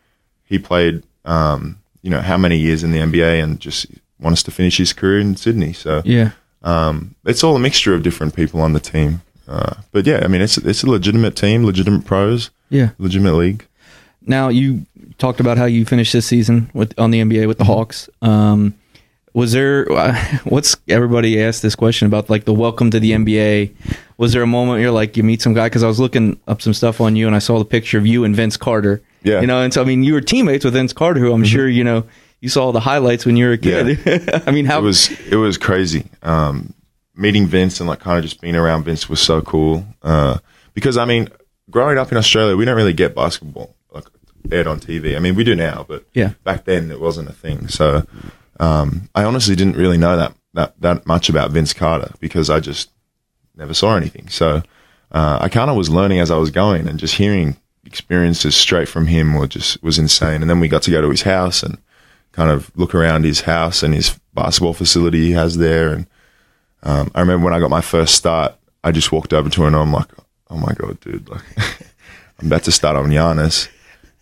he 0.44 0.58
played, 0.58 1.02
um, 1.26 1.78
you 2.02 2.10
know, 2.10 2.20
how 2.20 2.38
many 2.38 2.56
years 2.56 2.82
in 2.82 2.92
the 2.92 2.98
NBA 2.98 3.42
and 3.42 3.60
just 3.60 3.86
wants 4.20 4.42
to 4.44 4.50
finish 4.50 4.78
his 4.78 4.92
career 4.92 5.18
in 5.20 5.34
Sydney. 5.36 5.72
So 5.72 6.00
Yeah. 6.04 6.30
um, 6.62 7.14
it's 7.26 7.42
all 7.42 7.56
a 7.56 7.58
mixture 7.58 7.92
of 7.94 8.02
different 8.04 8.36
people 8.36 8.60
on 8.60 8.72
the 8.72 8.80
team. 8.80 9.22
Uh, 9.48 9.74
but 9.90 10.06
yeah, 10.06 10.20
I 10.24 10.28
mean, 10.28 10.40
it's 10.40 10.56
it's 10.58 10.84
a 10.84 10.90
legitimate 10.90 11.34
team, 11.34 11.64
legitimate 11.64 12.04
pros, 12.04 12.50
Yeah. 12.70 12.90
legitimate 12.98 13.34
league. 13.34 13.66
Now 14.24 14.48
you 14.48 14.86
talked 15.18 15.40
about 15.40 15.58
how 15.58 15.64
you 15.64 15.84
finished 15.84 16.12
this 16.12 16.26
season 16.26 16.70
with 16.72 16.96
on 16.98 17.10
the 17.10 17.20
NBA 17.20 17.48
with 17.48 17.58
the 17.58 17.64
Hawks. 17.64 18.08
Um, 18.22 18.74
was 19.34 19.52
there 19.52 19.84
what's 20.44 20.76
everybody 20.88 21.42
asked 21.42 21.62
this 21.62 21.74
question 21.74 22.06
about 22.06 22.28
like 22.30 22.44
the 22.44 22.52
welcome 22.54 22.90
to 22.90 23.00
the 23.00 23.12
NBA? 23.12 23.72
Was 24.18 24.32
there 24.32 24.42
a 24.42 24.46
moment 24.46 24.80
you're 24.82 24.90
like 24.90 25.16
you 25.16 25.22
meet 25.22 25.42
some 25.42 25.54
guy 25.54 25.66
because 25.66 25.82
I 25.82 25.88
was 25.88 25.98
looking 26.00 26.38
up 26.46 26.62
some 26.62 26.74
stuff 26.74 27.00
on 27.00 27.16
you 27.16 27.26
and 27.26 27.34
I 27.34 27.38
saw 27.40 27.58
the 27.58 27.64
picture 27.64 27.98
of 27.98 28.06
you 28.06 28.24
and 28.24 28.34
Vince 28.36 28.56
Carter. 28.56 29.02
Yeah. 29.24 29.40
you 29.40 29.46
know, 29.46 29.62
and 29.62 29.72
so 29.72 29.82
I 29.82 29.84
mean 29.84 30.02
you 30.02 30.14
were 30.14 30.20
teammates 30.20 30.64
with 30.64 30.74
Vince 30.74 30.92
Carter, 30.92 31.20
who 31.20 31.32
I'm 31.32 31.44
sure 31.44 31.68
you 31.68 31.84
know 31.84 32.04
you 32.40 32.48
saw 32.48 32.72
the 32.72 32.80
highlights 32.80 33.24
when 33.24 33.36
you 33.36 33.46
were 33.46 33.52
a 33.52 33.58
kid. 33.58 34.00
I 34.46 34.50
mean, 34.50 34.64
how 34.66 34.80
it 34.80 34.82
was 34.82 35.10
it 35.30 35.36
was 35.36 35.56
crazy. 35.58 36.06
Um, 36.22 36.74
meeting 37.14 37.46
Vince 37.46 37.78
and 37.80 37.88
like 37.88 38.00
kind 38.00 38.18
of 38.18 38.24
just 38.24 38.40
being 38.40 38.56
around 38.56 38.84
Vince 38.84 39.08
was 39.08 39.20
so 39.20 39.40
cool. 39.42 39.86
Uh, 40.02 40.38
because 40.74 40.96
I 40.96 41.04
mean, 41.04 41.28
growing 41.70 41.98
up 41.98 42.10
in 42.10 42.18
Australia, 42.18 42.56
we 42.56 42.64
don't 42.64 42.74
really 42.76 42.92
get 42.92 43.14
basketball 43.14 43.76
like 43.92 44.04
aired 44.50 44.66
on 44.66 44.80
TV. 44.80 45.14
I 45.14 45.20
mean, 45.20 45.36
we 45.36 45.44
do 45.44 45.54
now, 45.54 45.86
but 45.88 46.04
Yeah. 46.14 46.32
back 46.42 46.64
then 46.64 46.90
it 46.90 47.00
wasn't 47.00 47.28
a 47.28 47.32
thing. 47.32 47.68
So 47.68 48.04
um, 48.60 49.08
I 49.14 49.24
honestly 49.24 49.56
didn't 49.56 49.76
really 49.76 49.98
know 49.98 50.16
that 50.16 50.34
that 50.54 50.80
that 50.80 51.06
much 51.06 51.28
about 51.28 51.50
Vince 51.50 51.72
Carter 51.72 52.12
because 52.20 52.50
I 52.50 52.60
just 52.60 52.90
never 53.56 53.74
saw 53.74 53.96
anything. 53.96 54.28
So 54.28 54.62
uh, 55.10 55.38
I 55.40 55.48
kind 55.48 55.70
of 55.70 55.76
was 55.76 55.90
learning 55.90 56.20
as 56.20 56.30
I 56.30 56.36
was 56.36 56.50
going 56.50 56.88
and 56.88 56.98
just 56.98 57.14
hearing 57.14 57.56
experiences 57.84 58.54
straight 58.54 58.88
from 58.88 59.06
him 59.06 59.34
were 59.34 59.46
just 59.46 59.82
was 59.82 59.98
insane. 59.98 60.40
And 60.40 60.50
then 60.50 60.60
we 60.60 60.68
got 60.68 60.82
to 60.84 60.90
go 60.90 61.00
to 61.00 61.10
his 61.10 61.22
house 61.22 61.62
and 61.62 61.78
kind 62.32 62.50
of 62.50 62.70
look 62.76 62.94
around 62.94 63.24
his 63.24 63.42
house 63.42 63.82
and 63.82 63.94
his 63.94 64.18
basketball 64.34 64.74
facility 64.74 65.26
he 65.26 65.32
has 65.32 65.58
there. 65.58 65.92
And 65.92 66.06
um, 66.82 67.10
I 67.14 67.20
remember 67.20 67.44
when 67.44 67.54
I 67.54 67.60
got 67.60 67.70
my 67.70 67.80
first 67.80 68.14
start, 68.14 68.54
I 68.84 68.92
just 68.92 69.12
walked 69.12 69.32
over 69.32 69.48
to 69.48 69.60
him 69.62 69.74
and 69.74 69.76
I'm 69.76 69.92
like, 69.92 70.10
oh 70.50 70.56
my 70.56 70.72
god, 70.74 71.00
dude, 71.00 71.28
like 71.28 71.42
I'm 72.38 72.46
about 72.46 72.64
to 72.64 72.72
start 72.72 72.96
on 72.96 73.06
Giannis, 73.10 73.68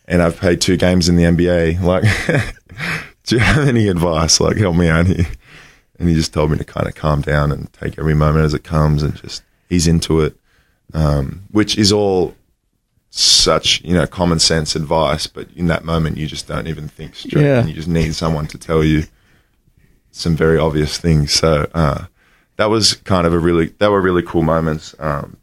and 0.07 0.21
I've 0.23 0.37
played 0.37 0.61
two 0.61 0.77
games 0.77 1.09
in 1.09 1.17
the 1.17 1.25
NBA. 1.25 1.81
Like, 1.81 2.05
do 3.27 3.37
you 3.37 3.41
have 3.41 3.67
any 3.69 3.89
advice? 3.89 4.41
Like, 4.41 4.57
help 4.57 4.77
me 4.77 4.89
out 4.89 5.07
here. 5.07 5.27
And 5.99 6.09
he 6.09 6.15
just 6.15 6.33
told 6.33 6.51
me 6.51 6.57
to 6.59 6.65
kind 6.65 6.87
of 6.87 6.95
calm 6.95 7.21
down 7.21 7.53
and 7.53 7.71
take 7.75 7.99
every 7.99 8.15
moment 8.15 8.45
as 8.47 8.55
it 8.55 8.65
comes, 8.65 9.03
and 9.03 9.15
just 9.17 9.43
he's 9.69 9.87
into 9.87 10.21
it, 10.21 10.35
um, 10.95 11.43
which 11.51 11.77
is 11.77 11.93
all 11.93 12.35
such 13.11 13.83
you 13.83 13.93
know 13.93 14.07
common 14.07 14.39
sense 14.39 14.75
advice. 14.75 15.27
But 15.27 15.49
in 15.55 15.67
that 15.67 15.85
moment, 15.85 16.17
you 16.17 16.27
just 16.27 16.49
don't 16.49 16.67
even 16.69 16.89
think 16.89 17.15
straight, 17.17 17.45
Yeah. 17.45 17.61
and 17.61 17.69
you 17.69 17.75
just 17.75 17.89
need 17.89 18.15
someone 18.15 18.47
to 18.47 18.57
tell 18.59 18.83
you 18.83 19.05
some 20.11 20.35
very 20.37 20.59
obvious 20.59 20.97
things. 20.97 21.33
So 21.35 21.69
uh, 21.75 22.07
that 22.57 22.71
was 22.71 22.95
kind 22.95 23.27
of 23.27 23.35
a 23.35 23.39
really 23.39 23.67
that 23.79 23.91
were 23.91 24.01
really 24.01 24.23
cool 24.23 24.43
moments. 24.43 24.95
Um, 24.99 25.37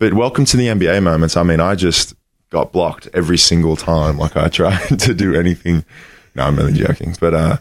but 0.00 0.12
welcome 0.14 0.44
to 0.46 0.56
the 0.56 0.66
NBA 0.66 1.02
moments. 1.04 1.36
I 1.36 1.42
mean, 1.44 1.60
I 1.60 1.74
just 1.76 2.14
got 2.50 2.72
blocked 2.72 3.08
every 3.14 3.38
single 3.38 3.76
time. 3.76 4.18
Like 4.18 4.36
I 4.36 4.48
tried 4.48 4.98
to 5.00 5.14
do 5.14 5.34
anything. 5.36 5.84
No, 6.38 6.44
I'm 6.44 6.56
really 6.56 6.72
joking. 6.72 7.16
But 7.20 7.34
uh, 7.34 7.56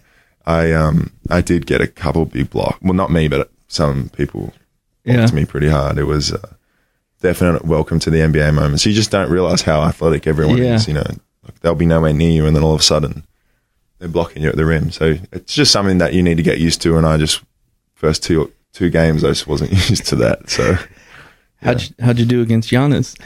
I 0.45 0.71
um 0.71 1.11
I 1.29 1.41
did 1.41 1.65
get 1.65 1.81
a 1.81 1.87
couple 1.87 2.25
big 2.25 2.49
block. 2.51 2.77
Well, 2.81 2.93
not 2.93 3.11
me, 3.11 3.27
but 3.27 3.49
some 3.67 4.09
people 4.09 4.53
blocked 5.03 5.31
Yeah. 5.31 5.35
me 5.35 5.45
pretty 5.45 5.67
hard. 5.67 5.97
It 5.97 6.03
was 6.03 6.31
uh, 6.31 6.53
definite 7.21 7.65
welcome 7.65 7.97
to 7.99 8.11
the 8.11 8.19
NBA 8.19 8.53
moments. 8.53 8.85
You 8.85 8.93
just 8.93 9.09
don't 9.09 9.31
realize 9.31 9.63
how 9.63 9.81
athletic 9.81 10.27
everyone 10.27 10.57
Yeah. 10.57 10.75
is. 10.75 10.87
You 10.87 10.93
know, 10.93 11.07
like 11.43 11.59
they'll 11.61 11.73
be 11.75 11.87
nowhere 11.87 12.13
near 12.13 12.29
you, 12.29 12.45
and 12.45 12.55
then 12.55 12.63
all 12.63 12.75
of 12.75 12.81
a 12.81 12.83
sudden 12.83 13.25
they're 13.97 14.07
blocking 14.07 14.43
you 14.43 14.49
at 14.49 14.55
the 14.55 14.65
rim. 14.65 14.91
So 14.91 15.15
it's 15.31 15.55
just 15.55 15.71
something 15.71 15.97
that 15.97 16.13
you 16.13 16.21
need 16.21 16.37
to 16.37 16.43
get 16.43 16.59
used 16.59 16.81
to. 16.83 16.97
And 16.97 17.05
I 17.07 17.17
just 17.17 17.41
first 17.95 18.21
two 18.23 18.51
two 18.73 18.91
games 18.91 19.23
I 19.23 19.29
just 19.29 19.47
wasn't 19.47 19.71
used 19.89 20.05
to 20.07 20.15
that. 20.17 20.51
So 20.51 20.77
how'd 21.63 21.81
you, 21.81 21.89
how'd 21.99 22.19
you 22.19 22.25
do 22.27 22.41
against 22.43 22.69
Giannis? 22.69 23.19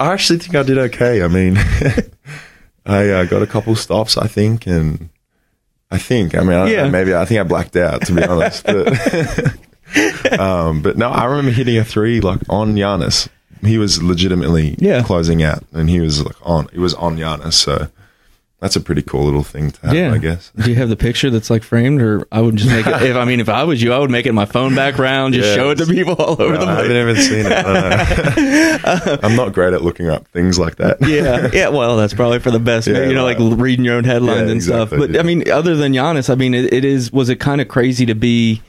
I 0.00 0.12
actually 0.14 0.40
think 0.40 0.56
I 0.56 0.64
did 0.64 0.78
okay. 0.78 1.22
I 1.22 1.28
mean, 1.28 1.56
I 2.90 3.08
uh, 3.10 3.24
got 3.24 3.42
a 3.42 3.46
couple 3.46 3.74
stops, 3.76 4.16
I 4.16 4.26
think, 4.26 4.66
and 4.66 5.08
I 5.90 5.98
think, 5.98 6.34
I 6.34 6.40
mean, 6.40 6.52
I 6.56 6.68
Yeah. 6.70 6.88
maybe 6.88 7.14
I 7.14 7.24
think 7.24 7.40
I 7.40 7.44
blacked 7.44 7.76
out 7.76 8.04
to 8.06 8.12
be 8.14 8.22
honest. 8.24 8.64
But, 8.64 10.38
um, 10.40 10.82
but 10.82 10.96
no, 10.96 11.08
I 11.10 11.24
remember 11.24 11.50
hitting 11.50 11.76
a 11.78 11.84
three 11.84 12.20
like 12.20 12.40
on 12.48 12.74
Giannis. 12.74 13.28
He 13.62 13.76
was 13.78 14.02
legitimately 14.02 14.76
Yeah. 14.78 15.02
closing 15.02 15.42
out, 15.42 15.64
and 15.72 15.90
he 15.90 16.00
was 16.00 16.24
like 16.24 16.36
on. 16.42 16.68
He 16.72 16.78
was 16.78 16.94
on 16.94 17.16
Giannis, 17.16 17.54
so 17.54 17.88
that's 18.60 18.76
a 18.76 18.80
pretty 18.80 19.02
cool 19.02 19.24
little 19.24 19.42
thing 19.42 19.70
to 19.70 19.86
have, 19.86 19.94
Yeah. 19.94 20.12
I 20.12 20.18
guess. 20.18 20.52
Do 20.54 20.68
you 20.70 20.76
have 20.76 20.88
the 20.90 20.96
picture 20.96 21.30
that's 21.30 21.48
like 21.50 21.62
framed, 21.62 22.00
or 22.02 22.26
I 22.30 22.40
would 22.40 22.56
just 22.56 22.70
make 22.70 22.86
it? 22.86 23.02
If 23.02 23.16
I 23.16 23.24
mean, 23.24 23.40
if 23.40 23.48
I 23.48 23.64
was 23.64 23.82
you, 23.82 23.92
I 23.92 23.98
would 23.98 24.10
make 24.10 24.26
it 24.26 24.32
my 24.32 24.44
phone 24.44 24.74
background, 24.74 25.34
just 25.34 25.48
Yeah. 25.48 25.54
show 25.56 25.70
it 25.70 25.76
to 25.78 25.86
people 25.86 26.14
all 26.14 26.40
over 26.40 26.58
the 26.58 26.64
place. 26.64 26.68
I 26.68 26.82
haven't 26.82 26.96
even 26.96 27.16
seen 27.16 27.46
it. 27.46 27.52
I 27.52 27.62
don't 27.62 29.12
know. 29.12 29.18
I'm 29.22 29.36
not 29.36 29.52
great 29.54 29.72
at 29.74 29.82
looking 29.82 30.08
up 30.08 30.28
things 30.28 30.58
like 30.58 30.76
that. 30.76 30.98
yeah, 31.06 31.48
yeah. 31.52 31.68
Well, 31.68 31.96
that's 31.96 32.14
probably 32.14 32.38
for 32.38 32.50
the 32.50 32.60
best. 32.60 32.86
Yeah, 32.86 33.06
you 33.06 33.14
know, 33.14 33.24
like 33.24 33.38
reading 33.40 33.84
your 33.84 33.96
own 33.96 34.04
headlines 34.04 34.46
Yeah, 34.46 34.52
and 34.52 34.62
stuff. 34.62 34.90
But. 34.90 35.18
I 35.18 35.22
mean, 35.22 35.50
other 35.50 35.74
than 35.76 35.92
Giannis, 35.92 36.28
I 36.30 36.34
mean, 36.34 36.54
it, 36.54 36.72
it 36.72 36.84
is. 36.84 37.12
Was 37.12 37.28
it 37.28 37.36
kind 37.36 37.60
of 37.60 37.68
crazy 37.68 38.06
to 38.06 38.14
be? 38.14 38.62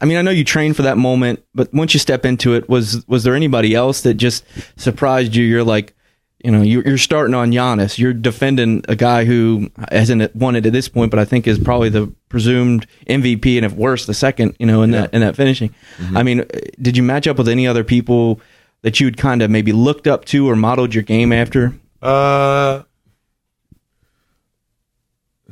I 0.00 0.04
mean, 0.04 0.18
I 0.18 0.22
know 0.22 0.30
you 0.30 0.44
trained 0.44 0.76
for 0.76 0.82
that 0.82 0.98
moment, 0.98 1.42
but 1.54 1.72
once 1.72 1.94
you 1.94 2.00
step 2.00 2.26
into 2.26 2.54
it, 2.54 2.68
was 2.68 3.02
was 3.08 3.24
there 3.24 3.34
anybody 3.34 3.74
else 3.74 4.02
that 4.02 4.14
just 4.14 4.44
surprised 4.76 5.34
you? 5.34 5.42
You're 5.44 5.64
like, 5.64 5.94
you 6.44 6.50
know, 6.50 6.62
you're, 6.62 6.86
you're 6.86 6.98
starting 6.98 7.34
on 7.34 7.50
Giannis. 7.52 7.98
You're 7.98 8.12
defending 8.12 8.82
a 8.88 8.96
guy 8.96 9.24
who 9.24 9.70
hasn't 9.90 10.34
won 10.34 10.56
it 10.56 10.64
at 10.64 10.72
this 10.72 10.88
point, 10.88 11.10
but 11.10 11.20
I 11.20 11.24
think 11.24 11.46
is 11.46 11.58
probably 11.58 11.90
the 11.90 12.12
presumed 12.28 12.86
MVP, 13.06 13.56
and 13.56 13.66
if 13.66 13.72
worse, 13.72 14.06
the 14.06 14.14
second. 14.14 14.56
You 14.58 14.66
know, 14.66 14.82
in 14.82 14.92
that 14.92 15.12
in 15.12 15.20
that 15.20 15.36
finishing. 15.36 15.74
I 16.14 16.22
mean, 16.22 16.44
did 16.80 16.96
you 16.96 17.02
match 17.02 17.26
up 17.26 17.36
with 17.38 17.48
any 17.48 17.66
other 17.66 17.84
people 17.84 18.40
that 18.82 19.00
you'd 19.00 19.16
kind 19.18 19.42
of 19.42 19.50
maybe 19.50 19.72
looked 19.72 20.06
up 20.06 20.24
to 20.26 20.48
or 20.48 20.56
modeled 20.56 20.94
your 20.94 21.04
game 21.04 21.32
after? 21.32 21.74
Uh, 22.00 22.82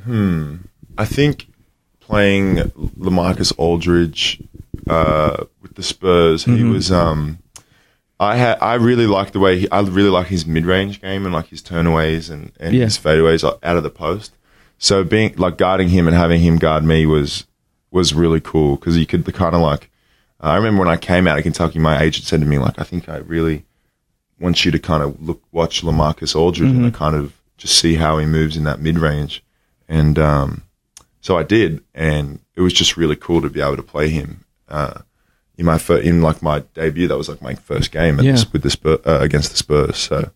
hmm. 0.04 0.56
I 0.96 1.04
think 1.04 1.46
playing 2.00 2.56
Lamarcus 2.56 3.52
Aldridge 3.58 4.42
uh, 4.88 5.44
with 5.60 5.74
the 5.74 5.82
Spurs. 5.82 6.44
He 6.44 6.64
was 6.64 6.90
um, 6.90 7.38
I 8.20 8.36
had 8.36 8.58
I 8.60 8.74
really 8.74 9.06
liked 9.06 9.32
the 9.32 9.38
way 9.40 9.60
he, 9.60 9.70
I 9.70 9.80
really 9.80 10.10
like 10.10 10.26
his 10.26 10.44
mid 10.46 10.64
range 10.66 11.00
game 11.00 11.24
and 11.24 11.32
like 11.32 11.48
his 11.48 11.62
turnaways 11.62 12.30
and 12.30 12.52
and 12.58 12.74
Yeah. 12.74 12.84
his 12.84 12.98
fadeaways 12.98 13.44
out 13.44 13.76
of 13.76 13.82
the 13.82 13.90
post. 13.90 14.32
So 14.78 15.04
being 15.04 15.34
like 15.36 15.56
guarding 15.58 15.88
him 15.88 16.06
and 16.08 16.16
having 16.16 16.40
him 16.40 16.56
guard 16.58 16.84
me 16.84 17.06
was 17.06 17.46
was 17.90 18.12
really 18.14 18.40
cool 18.40 18.76
because 18.76 18.96
you 18.98 19.06
could 19.06 19.24
kind 19.34 19.54
of 19.54 19.60
like. 19.60 19.90
I 20.40 20.54
remember 20.54 20.78
when 20.80 20.88
I 20.88 20.96
came 20.96 21.26
out 21.26 21.36
of 21.36 21.42
Kentucky, 21.42 21.80
my 21.80 22.00
agent 22.00 22.24
said 22.26 22.40
to 22.40 22.46
me 22.46 22.58
like, 22.58 22.78
"I 22.78 22.84
think 22.84 23.08
I 23.08 23.16
really 23.18 23.64
want 24.38 24.64
you 24.64 24.70
to 24.70 24.78
kind 24.78 25.02
of 25.02 25.20
look 25.20 25.42
watch 25.50 25.82
Lamarcus 25.82 26.36
Aldridge 26.36 26.70
and 26.70 26.94
kind 26.94 27.16
of 27.16 27.32
just 27.56 27.76
see 27.76 27.96
how 27.96 28.18
he 28.18 28.26
moves 28.26 28.56
in 28.56 28.62
that 28.64 28.80
mid 28.80 28.98
range." 29.00 29.42
And 29.88 30.16
um, 30.18 30.62
so 31.20 31.36
I 31.36 31.42
did, 31.42 31.82
and 31.94 32.38
it 32.54 32.60
was 32.60 32.72
just 32.72 32.96
really 32.96 33.16
cool 33.16 33.40
to 33.42 33.50
be 33.50 33.60
able 33.60 33.76
to 33.76 33.82
play 33.82 34.10
him 34.10 34.44
uh, 34.68 35.00
in 35.58 35.66
my 35.66 35.76
fir- 35.76 35.98
in 35.98 36.22
like 36.22 36.40
my 36.42 36.60
debut. 36.74 37.06
That 37.08 37.18
was 37.18 37.28
like 37.28 37.42
my 37.42 37.54
first 37.54 37.90
game 37.92 38.18
at 38.18 38.24
Yeah. 38.24 38.38
with 38.52 38.62
the 38.62 38.70
Spur- 38.70 39.00
uh, 39.04 39.18
against 39.20 39.50
the 39.50 39.56
Spurs. 39.58 39.96
So 39.98 40.30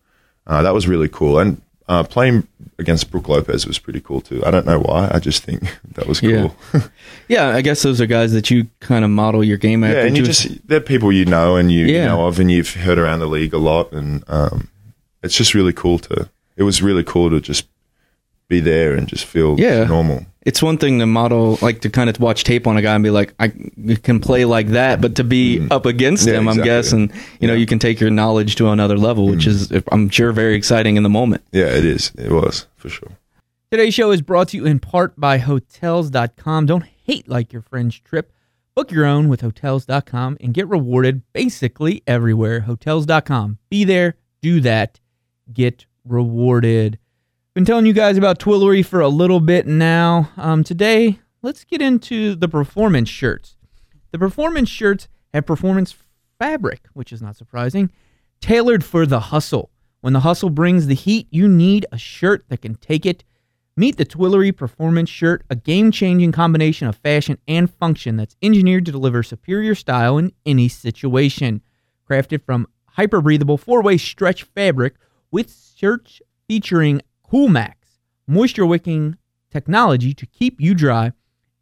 uh, 0.46 0.62
that 0.62 0.74
was 0.74 0.87
really 0.87 1.08
cool, 1.08 1.38
and 1.38 1.62
uh, 1.88 2.02
playing 2.04 2.46
against 2.78 3.11
Brook 3.11 3.28
Lopez 3.28 3.66
was 3.66 3.78
pretty 3.78 4.00
cool 4.00 4.20
too. 4.20 4.44
I 4.44 4.50
don't 4.50 4.66
know 4.66 4.80
why. 4.80 5.08
I 5.12 5.18
just 5.20 5.42
think 5.44 5.62
that 5.94 6.06
was 6.06 6.20
cool. 6.20 6.54
Yeah, 7.28 7.48
I 7.48 7.62
guess 7.62 7.80
those 7.82 7.98
are 8.00 8.06
guys 8.06 8.32
that 8.32 8.50
you 8.50 8.66
kind 8.80 9.04
of 9.04 9.11
model 9.11 9.42
your 9.42 9.56
game 9.56 9.85
after. 9.85 10.00
yeah, 10.00 10.04
and 10.06 10.16
you 10.18 10.22
just 10.24 10.66
they're 10.68 10.80
people 10.80 11.11
you 11.12 11.24
know 11.24 11.56
and 11.56 11.72
you, 11.72 11.87
you 11.87 11.98
know 12.04 12.26
of, 12.26 12.38
and 12.38 12.50
you've 12.50 12.74
heard 12.74 12.98
around 12.98 13.20
the 13.20 13.26
league 13.26 13.54
a 13.54 13.58
lot, 13.58 13.90
and 13.92 14.22
um, 14.28 14.68
it's 15.22 15.37
just 15.37 15.54
really 15.54 15.72
cool 15.72 15.98
to. 16.00 16.28
It 16.56 16.64
was 16.64 16.82
really 16.82 17.04
cool 17.04 17.30
to 17.30 17.40
just 17.40 17.66
be 18.48 18.61
there 18.61 18.94
and 18.94 19.08
just 19.08 19.24
feel 19.24 19.58
Yeah. 19.58 19.85
normal. 19.85 20.26
It's 20.44 20.62
one 20.62 20.76
thing 20.78 20.98
to 20.98 21.07
model, 21.07 21.59
like 21.62 21.81
to 21.83 21.90
kind 21.90 22.11
of 22.11 22.18
watch 22.20 22.44
tape 22.44 22.66
on 22.66 22.76
a 22.76 22.83
guy 22.83 22.94
and 22.94 23.02
be 23.05 23.11
like, 23.11 23.33
I 23.38 23.52
can 24.02 24.20
play 24.20 24.44
like 24.44 24.68
that, 24.68 25.00
but 25.00 25.14
to 25.16 25.24
be 25.24 25.66
up 25.70 25.87
against 25.87 26.24
Mm-hmm. 26.26 26.33
Yeah, 26.35 26.40
him, 26.40 26.48
I'm 26.48 26.62
guessing, 26.64 27.00
you 27.00 27.07
know, 27.07 27.12
Yeah. 27.40 27.48
Mm-hmm. 27.50 27.59
you 27.61 27.66
can 27.66 27.78
take 27.78 28.00
your 28.00 28.11
knowledge 28.11 28.57
to 28.57 28.68
another 28.68 28.96
level, 28.98 29.26
which 29.28 29.46
is, 29.46 29.72
I'm 29.90 30.09
sure, 30.09 30.33
very 30.33 30.55
exciting 30.55 30.96
in 30.96 31.02
the 31.02 31.09
moment. 31.09 31.42
Yeah, 31.52 31.66
it 31.66 31.85
is. 31.85 32.12
It 32.18 32.31
was 32.33 32.66
for 32.76 32.88
sure. 32.88 33.11
Today's 33.70 33.94
show 33.94 34.11
is 34.11 34.20
brought 34.20 34.48
to 34.48 34.57
you 34.59 34.66
in 34.66 34.81
part 34.81 35.18
by 35.18 35.38
Hotels.com. 35.38 36.66
Don't 36.66 36.85
hate 37.07 37.28
like 37.28 37.52
your 37.52 37.62
friend's 37.62 37.98
trip. 37.98 38.31
Book 38.74 38.90
your 38.90 39.05
own 39.07 39.28
with 39.28 39.40
Hotels.com 39.42 40.37
and 40.40 40.55
get 40.55 40.66
rewarded 40.68 41.22
basically 41.33 42.02
everywhere. 42.07 42.61
Hotels.com. 42.61 43.59
Be 43.70 43.85
there, 43.85 44.16
do 44.40 44.61
that, 44.61 44.98
get 45.52 45.87
rewarded. 46.05 46.98
Been 47.54 47.66
telling 47.66 47.84
you 47.84 47.92
guys 47.92 48.16
about 48.16 48.38
Twillory 48.38 48.82
for 48.82 49.00
a 49.00 49.08
little 49.08 49.38
bit 49.38 49.66
now. 49.66 50.30
Um, 50.38 50.64
today, 50.64 51.18
let's 51.42 51.64
get 51.64 51.82
into 51.82 52.34
the 52.34 52.48
performance 52.48 53.10
shirts. 53.10 53.58
The 54.10 54.18
performance 54.18 54.70
shirts 54.70 55.06
have 55.34 55.44
performance 55.44 55.94
fabric, 56.38 56.86
which 56.94 57.12
is 57.12 57.20
not 57.20 57.36
surprising, 57.36 57.90
tailored 58.40 58.82
for 58.82 59.04
the 59.04 59.20
hustle. 59.20 59.70
When 60.00 60.14
the 60.14 60.20
hustle 60.20 60.48
brings 60.48 60.86
the 60.86 60.94
heat, 60.94 61.26
you 61.30 61.46
need 61.46 61.84
a 61.92 61.98
shirt 61.98 62.46
that 62.48 62.62
can 62.62 62.76
take 62.76 63.04
it. 63.04 63.22
Meet 63.76 63.98
the 63.98 64.06
Twillory 64.06 64.56
Performance 64.56 65.10
Shirt, 65.10 65.44
a 65.50 65.54
game 65.54 65.92
changing 65.92 66.32
combination 66.32 66.88
of 66.88 66.96
fashion 66.96 67.36
and 67.46 67.70
function 67.70 68.16
that's 68.16 68.36
engineered 68.40 68.86
to 68.86 68.92
deliver 68.92 69.22
superior 69.22 69.74
style 69.74 70.16
in 70.16 70.32
any 70.46 70.68
situation. 70.68 71.60
Crafted 72.08 72.46
from 72.46 72.66
hyper 72.86 73.20
breathable 73.20 73.58
four 73.58 73.82
way 73.82 73.98
stretch 73.98 74.44
fabric 74.44 74.94
with 75.30 75.54
shirts 75.76 76.22
featuring 76.48 77.02
Coolmax, 77.32 77.76
moisture 78.26 78.66
wicking 78.66 79.16
technology 79.50 80.12
to 80.12 80.26
keep 80.26 80.60
you 80.60 80.74
dry, 80.74 81.12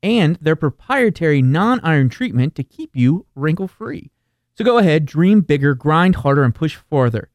and 0.02 0.36
their 0.40 0.56
proprietary 0.56 1.42
non 1.42 1.78
iron 1.84 2.08
treatment 2.08 2.56
to 2.56 2.64
keep 2.64 2.96
you 2.96 3.26
wrinkle 3.36 3.68
free. 3.68 4.10
So 4.56 4.64
go 4.64 4.78
ahead, 4.78 5.06
dream 5.06 5.42
bigger, 5.42 5.76
grind 5.76 6.16
harder, 6.16 6.42
and 6.42 6.52
push 6.52 6.74
farther. 6.74 7.30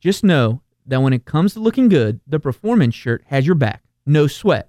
Just 0.00 0.22
know 0.22 0.60
that 0.84 1.00
when 1.00 1.14
it 1.14 1.24
comes 1.24 1.54
to 1.54 1.60
looking 1.60 1.88
good, 1.88 2.20
the 2.26 2.38
performance 2.38 2.94
shirt 2.94 3.24
has 3.28 3.46
your 3.46 3.54
back. 3.54 3.82
No 4.04 4.26
sweat. 4.26 4.68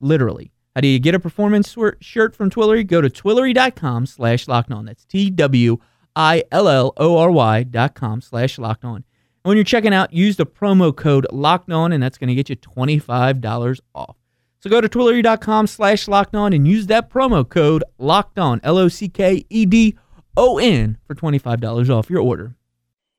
Literally. 0.00 0.50
How 0.74 0.80
do 0.80 0.88
you 0.88 0.98
get 0.98 1.14
a 1.14 1.20
performance 1.20 1.76
shirt 2.00 2.34
from 2.34 2.50
Twillory? 2.50 2.84
Go 2.84 3.00
to 3.00 3.08
twillory.com 3.08 4.06
slash 4.06 4.48
locked 4.48 4.72
on. 4.72 4.86
That's 4.86 5.04
T 5.04 5.30
W 5.30 5.76
I 6.16 6.42
L 6.50 6.68
L 6.68 6.92
O 6.96 7.18
R 7.18 7.30
Y 7.30 7.62
dot 7.62 7.94
com 7.94 8.20
slash 8.20 8.58
locked 8.58 8.84
on. 8.84 9.04
And 9.44 9.50
when 9.50 9.56
you're 9.56 9.64
checking 9.64 9.92
out, 9.92 10.12
use 10.12 10.36
the 10.36 10.46
promo 10.46 10.94
code 10.94 11.26
locked 11.32 11.70
on, 11.70 11.92
and 11.92 12.02
that's 12.02 12.18
going 12.18 12.28
to 12.28 12.34
get 12.34 12.48
you 12.48 12.56
$25 12.56 13.80
off. 13.94 14.16
So 14.60 14.70
go 14.70 14.80
to 14.80 14.88
twillory.com 14.88 15.66
slash 15.66 16.06
locked 16.06 16.36
on 16.36 16.52
and 16.52 16.68
use 16.68 16.86
that 16.86 17.10
promo 17.10 17.48
code 17.48 17.82
locked 17.98 18.38
on, 18.38 18.60
L 18.62 18.78
O 18.78 18.86
C 18.86 19.08
K 19.08 19.44
E 19.50 19.66
D 19.66 19.98
O 20.36 20.58
N, 20.58 20.98
for 21.04 21.16
$25 21.16 21.90
off 21.90 22.08
your 22.08 22.20
order. 22.20 22.54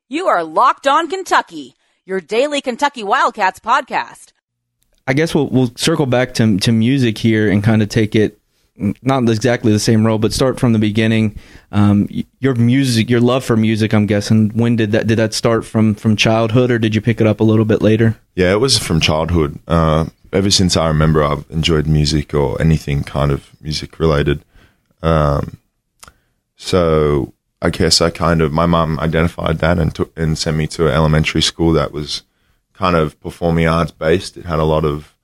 You 0.07 0.27
are 0.27 0.43
Locked 0.43 0.87
On 0.87 1.09
Kentucky, 1.09 1.75
your 2.05 2.21
daily 2.21 2.61
Kentucky 2.61 3.03
Wildcats 3.03 3.59
podcast. 3.59 4.31
I 5.05 5.13
guess 5.13 5.35
we'll, 5.35 5.47
we'll 5.47 5.71
circle 5.75 6.05
back 6.05 6.33
to, 6.35 6.57
to 6.59 6.71
music 6.71 7.17
here 7.17 7.49
and 7.49 7.61
kind 7.61 7.81
of 7.81 7.89
take 7.89 8.15
it, 8.15 8.39
not 8.75 9.29
exactly 9.29 9.71
the 9.71 9.79
same 9.79 10.05
role, 10.05 10.17
but 10.17 10.33
start 10.33 10.59
from 10.59 10.73
the 10.73 10.79
beginning. 10.79 11.37
Um, 11.71 12.07
your 12.39 12.55
music, 12.55 13.09
your 13.09 13.21
love 13.21 13.43
for 13.43 13.55
music, 13.55 13.93
I'm 13.93 14.07
guessing, 14.07 14.49
when 14.49 14.75
did 14.75 14.91
that, 14.93 15.07
did 15.07 15.19
that 15.19 15.33
start 15.33 15.65
from, 15.65 15.93
from 15.95 16.15
childhood 16.15 16.71
or 16.71 16.79
did 16.79 16.95
you 16.95 17.01
pick 17.01 17.21
it 17.21 17.27
up 17.27 17.39
a 17.39 17.43
little 17.43 17.65
bit 17.65 17.81
later? 17.81 18.17
Yeah, 18.35 18.51
it 18.51 18.59
was 18.59 18.79
from 18.79 18.99
childhood. 18.99 19.59
Uh, 19.67 20.05
ever 20.31 20.49
since 20.49 20.75
I 20.75 20.87
remember, 20.87 21.23
I've 21.23 21.45
enjoyed 21.49 21.85
music 21.85 22.33
or 22.33 22.59
anything 22.59 23.03
kind 23.03 23.31
of 23.31 23.49
music 23.61 23.99
related. 23.99 24.43
Um, 25.03 25.57
so 26.55 27.33
I 27.61 27.69
guess 27.69 28.01
I 28.01 28.09
kind 28.09 28.41
of 28.41 28.51
my 28.51 28.65
mom 28.65 28.99
identified 28.99 29.59
that 29.59 29.77
and 29.77 29.93
took 29.93 30.17
and 30.17 30.37
sent 30.37 30.57
me 30.57 30.67
to 30.67 30.87
an 30.87 30.93
elementary 30.93 31.41
school 31.41 31.73
that 31.73 31.91
was 31.91 32.23
kind 32.73 32.95
of 32.95 33.19
performing 33.21 33.67
arts 33.67 33.91
based. 33.91 34.37
It 34.37 34.45
had 34.45 34.59
a 34.59 34.63
lot 34.65 34.83
of 34.83 35.15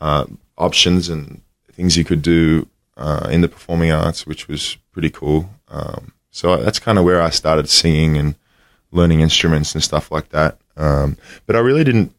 uh, 0.00 0.26
options 0.58 1.08
and 1.08 1.40
things 1.72 1.96
you 1.96 2.04
could 2.04 2.22
do 2.22 2.68
uh, 2.96 3.28
in 3.30 3.40
the 3.40 3.48
performing 3.48 3.92
arts, 3.92 4.26
which 4.26 4.48
was 4.48 4.76
pretty 4.92 5.10
cool. 5.10 5.50
Um, 5.68 6.12
so 6.30 6.56
that's 6.56 6.78
kind 6.78 6.98
of 6.98 7.04
where 7.04 7.22
I 7.22 7.30
started 7.30 7.68
singing 7.68 8.16
and 8.16 8.34
learning 8.90 9.20
instruments 9.20 9.74
and 9.74 9.82
stuff 9.82 10.10
like 10.10 10.28
that. 10.30 10.58
Um, 10.76 11.16
but 11.46 11.56
I 11.56 11.60
really 11.60 11.84
didn't 11.84 12.14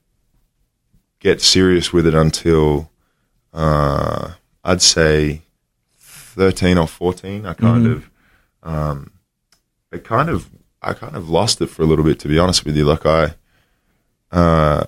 get 1.19 1.41
serious 1.41 1.91
with 1.91 2.05
it 2.05 2.13
until 2.13 2.91
uh, 3.53 4.33
I'd 4.63 4.81
say 4.81 5.41
thirteen 5.97 6.77
or 6.77 6.87
fourteen. 6.87 7.45
I 7.45 7.53
kind 7.53 7.87
of, 7.87 8.09
um, 8.63 9.11
I 9.91 9.97
kind 9.97 10.29
of, 10.29 10.49
I 10.81 10.93
kind 10.93 11.15
of 11.15 11.29
lost 11.29 11.61
it 11.61 11.67
for 11.67 11.81
a 11.81 11.85
little 11.85 12.05
bit. 12.05 12.19
To 12.19 12.27
be 12.27 12.37
honest 12.37 12.65
with 12.65 12.75
you, 12.75 12.85
like 12.85 13.05
I, 13.05 13.35
uh, 14.31 14.85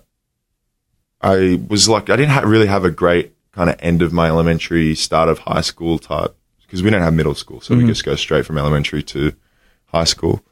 I 1.21 1.59
was 1.67 1.87
like 1.87 2.09
I 2.09 2.17
didn't 2.17 2.31
ha- 2.31 2.41
really 2.41 2.67
have 2.67 2.83
a 2.83 2.91
great 2.91 3.33
kind 3.57 3.71
of 3.71 3.75
end 3.79 4.03
of 4.03 4.13
my 4.13 4.27
elementary, 4.27 4.93
start 4.93 5.27
of 5.27 5.39
high 5.39 5.61
school 5.61 5.97
type 5.97 6.35
because 6.61 6.83
we 6.83 6.91
don't 6.91 7.01
have 7.01 7.13
middle 7.13 7.33
school, 7.33 7.59
so 7.59 7.75
we 7.75 7.87
just 7.87 8.05
go 8.05 8.13
straight 8.13 8.45
from 8.45 8.57
elementary 8.57 9.01
to 9.01 9.33
high 9.87 10.03
school. 10.03 10.43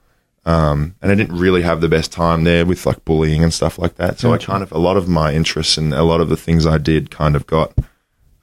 Um, 0.44 0.96
and 1.02 1.12
I 1.12 1.15
didn't 1.15 1.38
really 1.38 1.62
have 1.62 1.82
the 1.82 1.88
best 1.88 2.12
time 2.12 2.46
there 2.46 2.65
with 2.65 2.84
like 2.86 3.06
bullying 3.06 3.44
and 3.44 3.54
stuff 3.54 3.78
like 3.78 3.96
that. 3.96 4.20
So 4.20 4.34
I 4.34 4.39
kind 4.39 4.63
of 4.63 4.72
a 4.72 4.80
lot 4.80 4.98
of 4.98 5.08
my 5.08 5.34
interests 5.34 5.78
and 5.78 5.94
a 5.94 6.04
lot 6.04 6.20
of 6.20 6.30
the 6.30 6.38
things 6.38 6.65
I 6.65 6.80
did 6.80 7.12
kind 7.12 7.36
of 7.36 7.46
got 7.46 7.78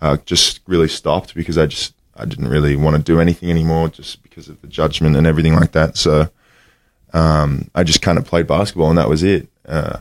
uh, 0.01 0.18
just 0.27 0.61
really 0.66 0.88
stopped 0.88 1.35
because 1.35 1.59
I 1.59 1.66
just 1.66 1.94
I 2.14 2.25
didn't 2.25 2.48
really 2.48 2.77
want 2.77 2.96
to 2.96 3.03
do 3.03 3.20
anything 3.20 3.51
anymore 3.51 3.88
just 3.88 4.22
because 4.22 4.48
of 4.48 4.61
the 4.61 4.68
judgment 4.68 5.16
and 5.16 5.27
everything 5.27 5.55
like 5.55 5.72
that. 5.72 5.96
So 5.96 6.29
um, 7.12 7.68
I 7.75 7.83
just 7.83 8.03
kind 8.03 8.16
of 8.18 8.27
played 8.27 8.46
basketball 8.46 8.90
and 8.90 8.98
that 8.98 9.09
was 9.09 9.25
it. 9.25 9.48
Uh, 9.66 9.98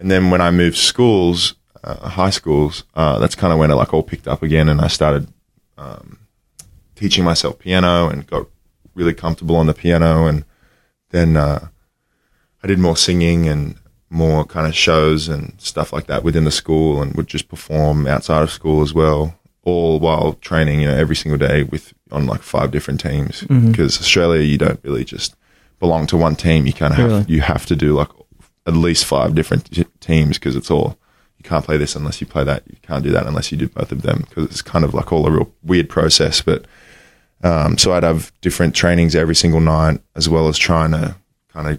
and 0.00 0.10
then 0.10 0.30
when 0.30 0.40
I 0.40 0.50
moved 0.50 0.78
schools, 0.78 1.54
uh, 1.84 2.08
high 2.10 2.30
schools, 2.30 2.84
uh, 2.94 3.18
that's 3.18 3.34
kind 3.34 3.52
of 3.52 3.58
when 3.58 3.70
it 3.70 3.74
like 3.74 3.92
all 3.94 4.02
picked 4.02 4.28
up 4.28 4.42
again, 4.42 4.68
and 4.68 4.80
I 4.80 4.88
started 4.88 5.28
um, 5.78 6.18
teaching 6.94 7.24
myself 7.24 7.58
piano 7.58 8.08
and 8.08 8.26
got 8.26 8.46
really 8.94 9.14
comfortable 9.14 9.56
on 9.56 9.66
the 9.66 9.74
piano, 9.74 10.26
and 10.26 10.44
then 11.10 11.36
uh, 11.36 11.68
I 12.62 12.66
did 12.66 12.78
more 12.78 12.96
singing 12.96 13.48
and 13.48 13.76
more 14.10 14.44
kind 14.44 14.66
of 14.66 14.74
shows 14.74 15.28
and 15.28 15.54
stuff 15.58 15.92
like 15.92 16.06
that 16.08 16.22
within 16.24 16.44
the 16.44 16.50
school, 16.50 17.00
and 17.00 17.14
would 17.14 17.28
just 17.28 17.48
perform 17.48 18.06
outside 18.06 18.42
of 18.42 18.50
school 18.50 18.82
as 18.82 18.92
well, 18.92 19.38
all 19.62 19.98
while 20.00 20.34
training, 20.34 20.80
you 20.80 20.86
know, 20.88 20.96
every 20.96 21.16
single 21.16 21.38
day 21.38 21.62
with 21.62 21.92
on 22.10 22.26
like 22.26 22.42
five 22.42 22.70
different 22.72 23.00
teams. 23.00 23.42
Because 23.42 23.98
Australia, 24.00 24.42
you 24.42 24.58
don't 24.58 24.80
really 24.82 25.04
just 25.04 25.34
belong 25.78 26.06
to 26.08 26.16
one 26.16 26.36
team. 26.36 26.66
You 26.66 26.72
kind 26.72 26.92
of 26.92 26.98
have 26.98 27.08
Really? 27.10 27.24
you 27.28 27.40
have 27.40 27.64
to 27.66 27.76
do 27.76 27.94
like 27.94 28.08
at 28.66 28.74
least 28.74 29.04
five 29.06 29.34
different 29.34 29.70
t- 29.72 29.86
teams 30.00 30.38
because 30.38 30.54
it's 30.56 30.70
all 30.70 30.98
you 31.40 31.48
can't 31.48 31.64
play 31.64 31.78
this 31.78 31.96
unless 31.96 32.20
you 32.20 32.26
play 32.26 32.44
that. 32.44 32.62
You 32.68 32.76
can't 32.82 33.02
do 33.02 33.10
that 33.12 33.26
unless 33.26 33.50
you 33.50 33.56
do 33.56 33.66
both 33.66 33.92
of 33.92 34.02
them 34.02 34.26
because 34.28 34.44
it's 34.44 34.60
kind 34.60 34.84
of 34.84 34.92
like 34.92 35.10
all 35.10 35.26
a 35.26 35.30
real 35.30 35.50
weird 35.62 35.88
process. 35.88 36.42
But 36.42 36.66
um, 37.42 37.78
so 37.78 37.94
I'd 37.94 38.02
have 38.02 38.30
different 38.42 38.74
trainings 38.74 39.16
every 39.16 39.34
single 39.34 39.60
night 39.60 40.02
as 40.14 40.28
well 40.28 40.48
as 40.48 40.58
trying 40.58 40.90
to 40.90 41.16
kind 41.48 41.66
of 41.66 41.78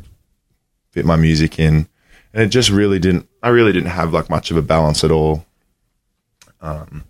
fit 0.90 1.06
my 1.06 1.16
music 1.16 1.60
in, 1.60 1.88
and 2.34 2.44
it 2.44 2.48
just 2.48 2.72
really 2.72 2.98
didn't. 2.98 3.30
I 3.44 3.50
really 3.50 3.72
didn't 3.72 3.92
have 3.92 4.14
like 4.14 4.32
much 4.32 4.50
of 4.50 4.58
a 4.58 4.64
balance 4.64 5.04
at 5.04 5.12
all. 5.12 5.46
Um, 6.60 7.04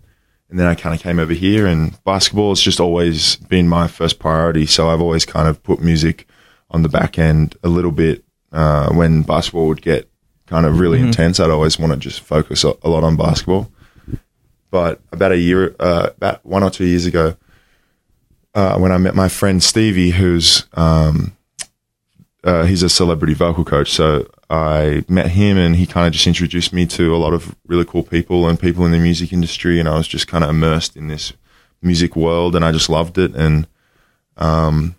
and 0.50 0.58
then 0.58 0.66
I 0.66 0.74
kind 0.74 0.94
of 0.94 1.00
came 1.00 1.18
over 1.18 1.32
here, 1.32 1.66
and 1.66 1.98
basketball 2.04 2.50
has 2.50 2.60
just 2.60 2.80
always 2.80 3.36
been 3.36 3.66
my 3.66 3.88
first 3.88 4.18
priority. 4.18 4.66
So 4.66 4.90
I've 4.90 5.00
always 5.00 5.24
kind 5.24 5.48
of 5.48 5.62
put 5.62 5.80
music 5.80 6.28
on 6.70 6.82
the 6.82 6.90
back 6.90 7.18
end 7.18 7.56
a 7.64 7.70
little 7.70 7.92
bit. 7.92 8.22
Uh, 8.52 8.92
when 8.92 9.22
basketball 9.22 9.68
would 9.68 9.80
get 9.80 10.11
kind 10.52 10.66
of 10.66 10.78
really 10.78 11.00
intense, 11.00 11.40
I'd 11.40 11.48
always 11.48 11.78
want 11.78 11.94
to 11.94 11.98
just 11.98 12.20
focus 12.20 12.62
a, 12.62 12.74
a 12.82 12.90
lot 12.90 13.04
on 13.04 13.16
basketball. 13.16 13.70
But 14.70 15.00
about 15.10 15.32
a 15.32 15.38
year, 15.38 15.74
uh, 15.80 16.10
about 16.14 16.44
one 16.44 16.62
or 16.62 16.68
two 16.68 16.84
years 16.84 17.06
ago, 17.06 17.36
uh, 18.54 18.76
when 18.78 18.92
I 18.92 18.98
met 18.98 19.14
my 19.14 19.28
friend 19.28 19.62
Stevie, 19.62 20.10
who's 20.10 20.66
um, 20.74 21.34
uh, 22.44 22.64
he's 22.64 22.82
a 22.82 22.90
celebrity 22.90 23.32
vocal 23.32 23.64
coach. 23.64 23.92
So 23.92 24.30
I 24.50 25.06
met 25.08 25.28
him, 25.28 25.56
and 25.56 25.74
he 25.76 25.86
kind 25.86 26.06
of 26.06 26.12
just 26.12 26.26
introduced 26.26 26.74
me 26.74 26.84
to 26.86 27.14
a 27.14 27.16
lot 27.16 27.32
of 27.32 27.56
really 27.66 27.86
cool 27.86 28.02
people 28.02 28.46
and 28.46 28.60
people 28.60 28.84
in 28.84 28.92
the 28.92 28.98
music 28.98 29.32
industry, 29.32 29.80
and 29.80 29.88
I 29.88 29.96
was 29.96 30.06
just 30.06 30.28
kind 30.28 30.44
of 30.44 30.50
immersed 30.50 30.96
in 30.96 31.08
this 31.08 31.32
music 31.80 32.14
world, 32.14 32.54
and 32.54 32.62
I 32.62 32.72
just 32.72 32.90
loved 32.90 33.16
it. 33.16 33.34
And 33.34 33.66
um, 34.36 34.96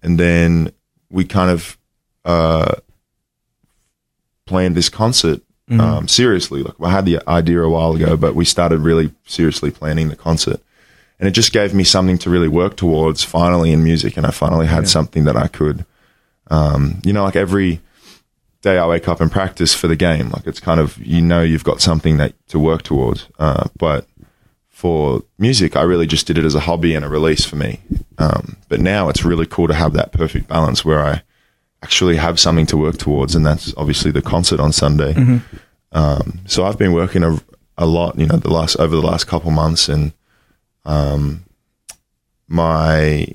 and 0.00 0.18
then 0.18 0.72
we 1.10 1.24
kind 1.24 1.50
of 1.50 1.76
uh, 2.24 2.76
planned 4.50 4.76
this 4.76 4.88
concert 4.88 5.40
um, 5.78 6.08
seriously. 6.08 6.62
Like 6.62 6.74
I 6.80 6.90
had 6.90 7.06
the 7.06 7.20
idea 7.28 7.62
a 7.62 7.70
while 7.70 7.94
ago, 7.94 8.16
but 8.16 8.34
we 8.34 8.44
started 8.44 8.80
really 8.80 9.12
seriously 9.24 9.70
planning 9.70 10.08
the 10.08 10.16
concert, 10.16 10.60
and 11.18 11.28
it 11.28 11.32
just 11.32 11.52
gave 11.52 11.72
me 11.72 11.84
something 11.84 12.18
to 12.18 12.30
really 12.30 12.48
work 12.48 12.76
towards. 12.76 13.22
Finally, 13.22 13.72
in 13.72 13.84
music, 13.84 14.16
and 14.16 14.26
I 14.26 14.30
finally 14.30 14.66
had 14.66 14.88
something 14.88 15.24
that 15.24 15.36
I 15.36 15.46
could, 15.46 15.84
um, 16.50 17.00
you 17.04 17.12
know, 17.12 17.22
like 17.22 17.36
every 17.36 17.80
day 18.62 18.78
I 18.78 18.86
wake 18.86 19.08
up 19.08 19.20
and 19.20 19.30
practice 19.30 19.72
for 19.72 19.86
the 19.86 19.96
game. 19.96 20.30
Like 20.30 20.46
it's 20.46 20.60
kind 20.60 20.80
of 20.80 20.98
you 20.98 21.20
know 21.20 21.42
you've 21.42 21.64
got 21.64 21.80
something 21.80 22.16
that 22.16 22.34
to 22.48 22.58
work 22.58 22.82
towards, 22.82 23.28
uh, 23.38 23.68
but 23.78 24.06
for 24.68 25.22
music, 25.38 25.76
I 25.76 25.82
really 25.82 26.06
just 26.06 26.26
did 26.26 26.38
it 26.38 26.44
as 26.44 26.54
a 26.54 26.60
hobby 26.60 26.94
and 26.94 27.04
a 27.04 27.08
release 27.08 27.44
for 27.44 27.56
me. 27.56 27.80
Um, 28.18 28.56
but 28.68 28.80
now 28.80 29.08
it's 29.08 29.24
really 29.24 29.46
cool 29.46 29.68
to 29.68 29.74
have 29.74 29.92
that 29.92 30.10
perfect 30.10 30.48
balance 30.48 30.84
where 30.84 31.04
I 31.04 31.22
actually 31.82 32.16
have 32.16 32.38
something 32.38 32.66
to 32.66 32.76
work 32.76 32.98
towards, 32.98 33.34
and 33.34 33.44
that's 33.44 33.72
obviously 33.76 34.10
the 34.10 34.22
concert 34.22 34.60
on 34.60 34.72
Sunday. 34.72 35.14
Um, 35.92 36.40
so 36.46 36.64
I've 36.64 36.78
been 36.78 36.92
working 36.92 37.24
a, 37.24 37.38
a 37.76 37.86
lot, 37.86 38.18
you 38.18 38.26
know, 38.26 38.36
the 38.36 38.50
last 38.50 38.76
over 38.76 38.94
the 38.94 39.02
last 39.02 39.26
couple 39.26 39.50
months, 39.50 39.88
and 39.88 40.12
um, 40.84 41.44
my 42.48 43.26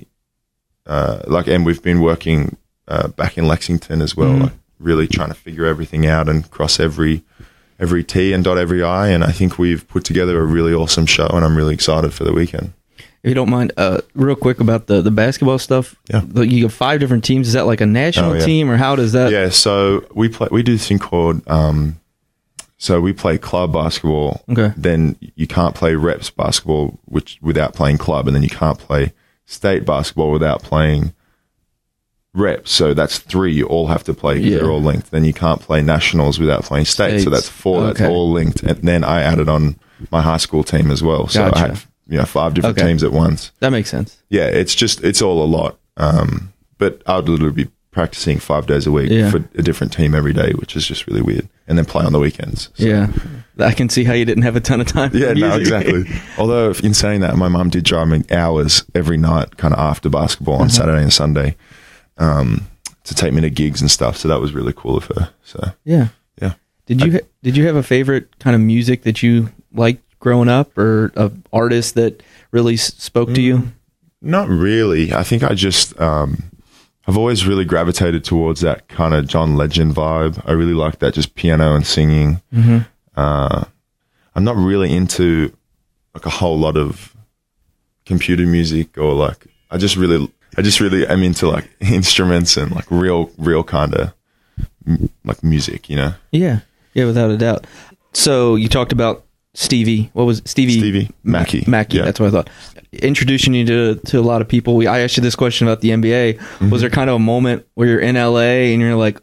uh, 0.86 1.22
like, 1.26 1.48
and 1.48 1.66
we've 1.66 1.82
been 1.82 2.00
working 2.00 2.56
uh, 2.88 3.08
back 3.08 3.36
in 3.36 3.46
Lexington 3.48 4.00
as 4.00 4.16
well, 4.16 4.30
like 4.36 4.52
really 4.78 5.08
trying 5.08 5.28
to 5.28 5.34
figure 5.34 5.66
everything 5.66 6.06
out 6.06 6.28
and 6.28 6.48
cross 6.50 6.78
every 6.78 7.22
every 7.80 8.04
T 8.04 8.32
and 8.32 8.44
dot 8.44 8.56
every 8.58 8.82
I. 8.82 9.08
And 9.08 9.24
I 9.24 9.32
think 9.32 9.58
we've 9.58 9.86
put 9.88 10.04
together 10.04 10.40
a 10.40 10.44
really 10.46 10.72
awesome 10.72 11.06
show, 11.06 11.26
and 11.26 11.44
I'm 11.44 11.56
really 11.56 11.74
excited 11.74 12.14
for 12.14 12.24
the 12.24 12.32
weekend. 12.32 12.72
If 13.26 13.30
you 13.30 13.34
don't 13.34 13.50
mind, 13.50 13.72
uh, 13.76 14.02
real 14.14 14.36
quick 14.36 14.60
about 14.60 14.86
the, 14.86 15.02
the 15.02 15.10
basketball 15.10 15.58
stuff. 15.58 15.96
Yeah. 16.08 16.22
You 16.42 16.62
have 16.62 16.72
five 16.72 17.00
different 17.00 17.24
teams. 17.24 17.48
Is 17.48 17.54
that 17.54 17.66
like 17.66 17.80
a 17.80 17.86
national 17.86 18.30
Oh, 18.30 18.34
yeah. 18.34 18.44
team, 18.44 18.70
or 18.70 18.76
how 18.76 18.94
does 18.94 19.12
that? 19.14 19.32
yeah, 19.32 19.48
so 19.48 20.06
we 20.14 20.28
play. 20.28 20.46
We 20.52 20.62
do 20.62 20.72
this 20.72 20.86
thing 20.86 21.00
called. 21.00 21.42
Um, 21.48 21.98
so 22.78 23.00
we 23.00 23.12
play 23.12 23.36
club 23.36 23.72
basketball. 23.72 24.44
Okay. 24.48 24.72
Then 24.76 25.16
you 25.34 25.48
can't 25.48 25.74
play 25.74 25.96
reps 25.96 26.30
basketball, 26.30 27.00
which 27.06 27.38
without 27.42 27.74
playing 27.74 27.98
club, 27.98 28.28
and 28.28 28.36
then 28.36 28.44
you 28.44 28.48
can't 28.48 28.78
play 28.78 29.12
state 29.44 29.84
basketball 29.84 30.30
without 30.30 30.62
playing 30.62 31.12
reps. 32.32 32.70
So 32.70 32.94
that's 32.94 33.18
three. 33.18 33.52
You 33.52 33.66
all 33.66 33.88
have 33.88 34.04
to 34.04 34.14
play. 34.14 34.38
Yeah. 34.38 34.58
They're 34.58 34.70
all 34.70 34.80
linked. 34.82 35.10
Then 35.10 35.24
you 35.24 35.32
can't 35.32 35.60
play 35.60 35.82
nationals 35.82 36.38
without 36.38 36.62
playing 36.62 36.84
state. 36.84 37.08
States. 37.08 37.24
So 37.24 37.30
that's 37.30 37.48
four. 37.48 37.82
That's 37.92 38.02
all 38.02 38.30
linked. 38.30 38.62
And 38.62 38.78
then 38.82 39.02
I 39.02 39.22
added 39.22 39.48
on 39.48 39.76
my 40.12 40.22
high 40.22 40.36
school 40.36 40.62
team 40.62 40.92
as 40.92 41.02
well. 41.02 41.26
So 41.28 41.48
Gotcha. 41.50 41.56
I 41.56 41.68
had 41.68 41.82
you 42.08 42.18
know 42.18 42.24
five 42.24 42.54
different 42.54 42.78
Okay. 42.78 42.86
teams 42.88 43.02
at 43.02 43.12
once 43.12 43.52
That 43.60 43.70
makes 43.70 43.90
sense. 43.90 44.22
yeah, 44.30 44.46
it's 44.46 44.74
just 44.74 45.02
it's 45.04 45.20
all 45.22 45.42
a 45.42 45.46
lot. 45.46 45.78
Um, 45.96 46.52
but 46.78 47.02
I 47.06 47.16
would 47.16 47.28
literally 47.28 47.64
be 47.64 47.70
practicing 47.90 48.38
five 48.38 48.66
days 48.66 48.86
a 48.86 48.92
week 48.92 49.10
Yeah. 49.10 49.30
for 49.30 49.38
a 49.56 49.62
different 49.62 49.92
team 49.92 50.14
every 50.14 50.34
day, 50.34 50.52
which 50.52 50.76
is 50.76 50.86
just 50.86 51.06
really 51.06 51.22
weird. 51.22 51.48
And 51.66 51.78
then 51.78 51.86
play 51.86 52.04
on 52.04 52.12
the 52.12 52.18
weekends. 52.18 52.68
So- 52.74 52.84
Yeah. 52.86 53.08
I 53.58 53.72
can 53.72 53.88
see 53.88 54.04
how 54.04 54.12
you 54.12 54.26
didn't 54.26 54.42
have 54.42 54.54
a 54.56 54.60
ton 54.60 54.82
of 54.82 54.86
time. 54.86 55.10
Yeah, 55.14 55.32
no, 55.32 55.56
exactly. 55.56 56.04
Although, 56.38 56.72
in 56.84 56.92
saying 56.92 57.22
that, 57.22 57.36
my 57.38 57.48
mum 57.48 57.70
did 57.70 57.84
drive 57.84 58.08
me 58.08 58.22
hours 58.30 58.84
every 58.94 59.16
night, 59.16 59.56
kind 59.56 59.72
of 59.72 59.80
after 59.80 60.10
basketball 60.10 60.56
on 60.56 60.68
Saturday 60.68 61.00
and 61.02 61.10
Sunday, 61.12 61.56
um, 62.18 62.66
to 63.04 63.14
take 63.14 63.32
me 63.32 63.40
to 63.40 63.48
gigs 63.50 63.80
and 63.80 63.90
stuff. 63.90 64.18
So 64.18 64.28
that 64.28 64.40
was 64.40 64.52
really 64.52 64.74
cool 64.74 64.98
of 64.98 65.04
her. 65.06 65.30
So 65.42 65.72
yeah. 65.84 66.08
yeah, 66.40 66.52
Did 66.84 67.00
you 67.00 67.12
ha- 67.12 67.26
did 67.42 67.56
you 67.56 67.66
have 67.66 67.76
a 67.76 67.82
favorite 67.82 68.38
kind 68.38 68.54
of 68.54 68.60
music 68.60 69.02
that 69.04 69.22
you 69.22 69.48
liked 69.72 70.02
growing 70.18 70.48
up, 70.48 70.76
or 70.78 71.12
a 71.16 71.30
artist 71.52 71.94
that 71.94 72.22
really 72.50 72.76
spoke 72.76 73.28
to 73.34 73.40
Mm. 73.40 73.44
you? 73.44 73.72
Not 74.22 74.48
really. 74.48 75.12
I 75.12 75.22
think 75.22 75.42
I 75.42 75.54
just 75.54 75.98
um, 76.00 76.42
I've 77.06 77.16
always 77.18 77.46
really 77.46 77.64
gravitated 77.64 78.24
towards 78.24 78.60
that 78.62 78.88
kind 78.88 79.14
of 79.14 79.26
John 79.28 79.56
Legend 79.56 79.94
vibe. 79.94 80.42
I 80.46 80.52
really 80.52 80.74
like 80.74 80.98
that, 81.00 81.14
just 81.14 81.34
piano 81.34 81.74
and 81.74 81.86
singing. 81.86 82.40
Uh, 83.16 83.64
I'm 84.34 84.44
not 84.44 84.56
really 84.56 84.92
into 84.94 85.54
like 86.14 86.26
a 86.26 86.30
whole 86.30 86.58
lot 86.58 86.76
of 86.76 87.14
computer 88.06 88.46
music 88.46 88.96
or 88.98 89.12
like 89.14 89.46
I 89.70 89.76
just 89.78 89.96
really 89.96 90.30
I 90.56 90.62
just 90.62 90.80
really 90.80 91.06
am 91.06 91.22
into 91.22 91.48
like 91.48 91.68
instruments 91.80 92.56
and 92.56 92.72
like 92.72 92.86
real 92.90 93.30
real 93.36 93.62
kind 93.62 93.94
of 93.94 94.12
like 95.24 95.42
music, 95.44 95.90
you 95.90 95.96
know. 95.96 96.14
Yeah, 96.32 96.60
yeah, 96.94 97.04
without 97.04 97.30
a 97.30 97.36
doubt. 97.36 97.66
So 98.14 98.54
you 98.56 98.68
talked 98.68 98.92
about 98.92 99.24
Stevie. 99.56 100.10
What 100.12 100.24
was 100.24 100.40
it? 100.40 100.48
Stevie? 100.48 100.78
Stevie 100.78 101.10
Mackey. 101.24 101.64
Mackey. 101.66 101.96
Yeah. 101.96 102.04
That's 102.04 102.20
what 102.20 102.26
I 102.28 102.30
thought. 102.30 102.50
Introducing 102.92 103.54
you 103.54 103.64
to 103.66 103.94
to 104.06 104.20
a 104.20 104.22
lot 104.22 104.42
of 104.42 104.48
people. 104.48 104.76
We, 104.76 104.86
I 104.86 105.00
asked 105.00 105.16
you 105.16 105.22
this 105.22 105.34
question 105.34 105.66
about 105.66 105.80
the 105.80 105.90
NBA. 105.90 106.38
Mm-hmm. 106.38 106.70
Was 106.70 106.82
there 106.82 106.90
kind 106.90 107.08
of 107.10 107.16
a 107.16 107.20
moment 107.20 107.66
where 107.74 107.88
you're 107.88 108.00
in 108.00 108.16
LA 108.16 108.70
and 108.72 108.80
you're 108.80 108.94
like, 108.96 109.18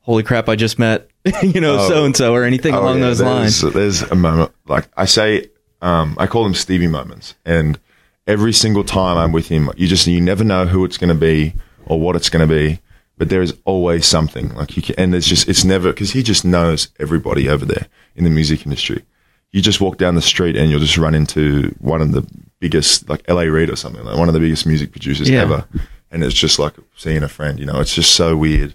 "Holy 0.00 0.22
crap! 0.22 0.48
I 0.48 0.56
just 0.56 0.78
met 0.78 1.08
you 1.42 1.60
know 1.60 1.88
so 1.88 2.04
and 2.04 2.16
so," 2.16 2.34
or 2.34 2.44
anything 2.44 2.74
Oh, 2.74 2.80
along 2.82 2.98
yeah, 2.98 3.06
those 3.06 3.18
there's, 3.18 3.62
lines? 3.62 3.74
There's 3.74 4.02
a 4.02 4.16
moment 4.16 4.50
like 4.66 4.88
I 4.96 5.04
say, 5.04 5.46
um, 5.80 6.16
I 6.18 6.26
call 6.26 6.42
them 6.44 6.54
Stevie 6.54 6.88
moments, 6.88 7.34
and 7.44 7.78
every 8.26 8.52
single 8.52 8.84
time 8.84 9.16
I'm 9.16 9.32
with 9.32 9.48
him, 9.48 9.70
you 9.76 9.86
just 9.86 10.06
you 10.06 10.20
never 10.20 10.44
know 10.44 10.66
who 10.66 10.84
it's 10.84 10.98
going 10.98 11.08
to 11.08 11.14
be 11.14 11.54
or 11.86 12.00
what 12.00 12.16
it's 12.16 12.28
going 12.28 12.46
to 12.46 12.52
be, 12.52 12.80
but 13.16 13.28
there 13.28 13.42
is 13.42 13.56
always 13.64 14.06
something 14.06 14.54
like 14.54 14.76
you 14.76 14.82
can, 14.82 14.96
and 14.98 15.12
there's 15.12 15.26
just 15.26 15.48
it's 15.48 15.64
never 15.64 15.92
because 15.92 16.12
he 16.12 16.22
just 16.24 16.44
knows 16.44 16.88
everybody 16.98 17.48
over 17.48 17.64
there 17.64 17.86
in 18.16 18.24
the 18.24 18.30
music 18.30 18.64
industry. 18.66 19.04
You 19.52 19.60
just 19.62 19.80
walk 19.80 19.98
down 19.98 20.14
the 20.14 20.22
street 20.22 20.56
and 20.56 20.70
you'll 20.70 20.80
just 20.80 20.96
run 20.98 21.14
into 21.14 21.74
one 21.78 22.00
of 22.00 22.12
the 22.12 22.26
biggest, 22.58 23.08
like 23.08 23.28
LA 23.28 23.42
Reid 23.42 23.68
or 23.70 23.76
something, 23.76 24.02
like 24.04 24.16
one 24.16 24.28
of 24.28 24.34
the 24.34 24.40
biggest 24.40 24.66
music 24.66 24.92
producers 24.92 25.28
Yeah. 25.28 25.42
ever, 25.42 25.64
and 26.10 26.24
it's 26.24 26.34
just 26.34 26.58
like 26.58 26.72
seeing 26.96 27.22
a 27.22 27.28
friend. 27.28 27.58
You 27.58 27.66
know, 27.66 27.78
it's 27.80 27.94
just 27.94 28.14
so 28.14 28.34
weird. 28.36 28.74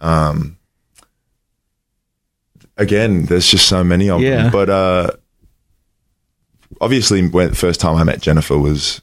Um, 0.00 0.58
again, 2.76 3.24
there's 3.26 3.46
just 3.48 3.68
so 3.68 3.82
many 3.84 4.08
of 4.10 4.20
Yeah. 4.20 4.44
them. 4.44 4.52
But 4.52 4.70
uh, 4.70 5.10
obviously, 6.80 7.26
when 7.26 7.50
the 7.50 7.56
first 7.56 7.80
time 7.80 7.96
I 7.96 8.04
met 8.04 8.20
Jennifer 8.20 8.58
was 8.58 9.00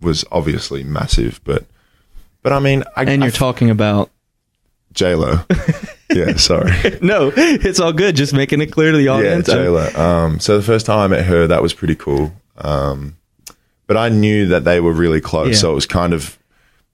was 0.00 0.24
obviously 0.30 0.82
massive. 0.84 1.40
But 1.44 1.64
but 2.42 2.52
I 2.52 2.58
mean, 2.60 2.84
I, 2.96 3.04
and 3.04 3.22
you're 3.22 3.30
talking 3.30 3.70
about 3.70 4.10
J 4.96 5.14
Lo. 5.14 5.38
yeah, 6.12 6.34
sorry. 6.36 6.72
no, 7.02 7.32
it's 7.36 7.78
all 7.78 7.92
good. 7.92 8.16
Just 8.16 8.32
making 8.34 8.60
it 8.60 8.66
clear 8.72 8.90
to 8.92 8.98
the 8.98 9.08
audience. 9.08 9.46
yeah. 9.48 9.54
J 9.54 9.68
Lo. 9.68 9.86
Um, 9.94 10.40
so 10.40 10.56
the 10.56 10.62
first 10.64 10.86
time 10.86 10.98
I 10.98 11.06
met 11.16 11.24
her, 11.26 11.46
that 11.46 11.62
was 11.62 11.72
pretty 11.72 11.94
cool. 11.94 12.32
Um, 12.58 13.16
but 13.86 13.96
I 13.96 14.08
knew 14.08 14.46
that 14.46 14.64
they 14.64 14.80
were 14.80 14.92
really 14.92 15.20
close, 15.20 15.50
Yeah. 15.50 15.54
so 15.58 15.70
it 15.72 15.74
was 15.74 15.86
kind 15.86 16.12
of 16.12 16.36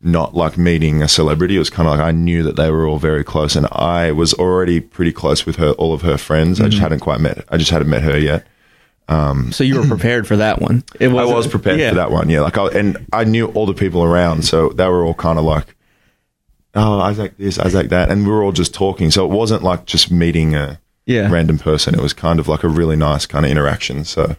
not 0.02 0.34
like 0.34 0.58
meeting 0.58 1.00
a 1.00 1.08
celebrity. 1.08 1.54
It 1.56 1.60
was 1.60 1.70
kind 1.70 1.88
of 1.88 1.96
like 1.96 2.04
I 2.06 2.10
knew 2.10 2.42
that 2.42 2.56
they 2.56 2.70
were 2.70 2.86
all 2.86 2.98
very 2.98 3.24
close, 3.24 3.54
and 3.56 3.66
I 3.72 4.12
was 4.12 4.34
already 4.34 4.80
pretty 4.80 5.12
close 5.12 5.46
with 5.46 5.56
her, 5.56 5.70
all 5.72 5.94
of 5.94 6.02
her 6.02 6.18
friends. 6.18 6.60
I 6.60 6.64
just 6.64 6.74
Mm-hmm. 6.76 6.82
hadn't 6.82 7.00
quite 7.00 7.20
met. 7.20 7.44
I 7.48 7.56
just 7.56 7.70
hadn't 7.70 7.88
met 7.88 8.02
her 8.02 8.18
yet. 8.18 8.46
so 9.08 9.62
you 9.64 9.78
were 9.80 9.86
prepared 9.86 10.26
for 10.26 10.36
that 10.38 10.60
one. 10.60 10.82
It 10.98 11.08
I 11.10 11.24
was 11.24 11.46
prepared 11.46 11.78
yeah. 11.78 11.90
for 11.90 11.96
that 11.96 12.10
one, 12.10 12.28
yeah. 12.30 12.40
Like, 12.40 12.58
I, 12.58 12.66
and 12.68 13.06
I 13.12 13.24
knew 13.24 13.46
all 13.48 13.66
the 13.66 13.74
people 13.74 14.02
around, 14.02 14.44
so 14.44 14.70
they 14.70 14.88
were 14.88 15.04
all 15.04 15.14
kind 15.14 15.38
of 15.38 15.44
like, 15.44 15.76
"Oh, 16.74 17.00
Isaac 17.00 17.36
this, 17.38 17.58
Isaac 17.58 17.88
that," 17.90 18.10
and 18.10 18.24
we 18.26 18.32
were 18.32 18.42
all 18.42 18.52
just 18.52 18.72
talking. 18.74 19.10
So 19.10 19.24
it 19.24 19.30
wasn't 19.30 19.62
like 19.62 19.84
just 19.86 20.10
meeting 20.10 20.54
a 20.54 20.78
Yeah. 21.06 21.30
random 21.30 21.58
person. 21.58 21.94
It 21.94 22.00
was 22.00 22.12
kind 22.12 22.38
of 22.40 22.48
like 22.48 22.62
a 22.64 22.68
really 22.68 22.96
nice 22.96 23.26
kind 23.26 23.44
of 23.44 23.50
interaction. 23.50 24.04
So 24.04 24.36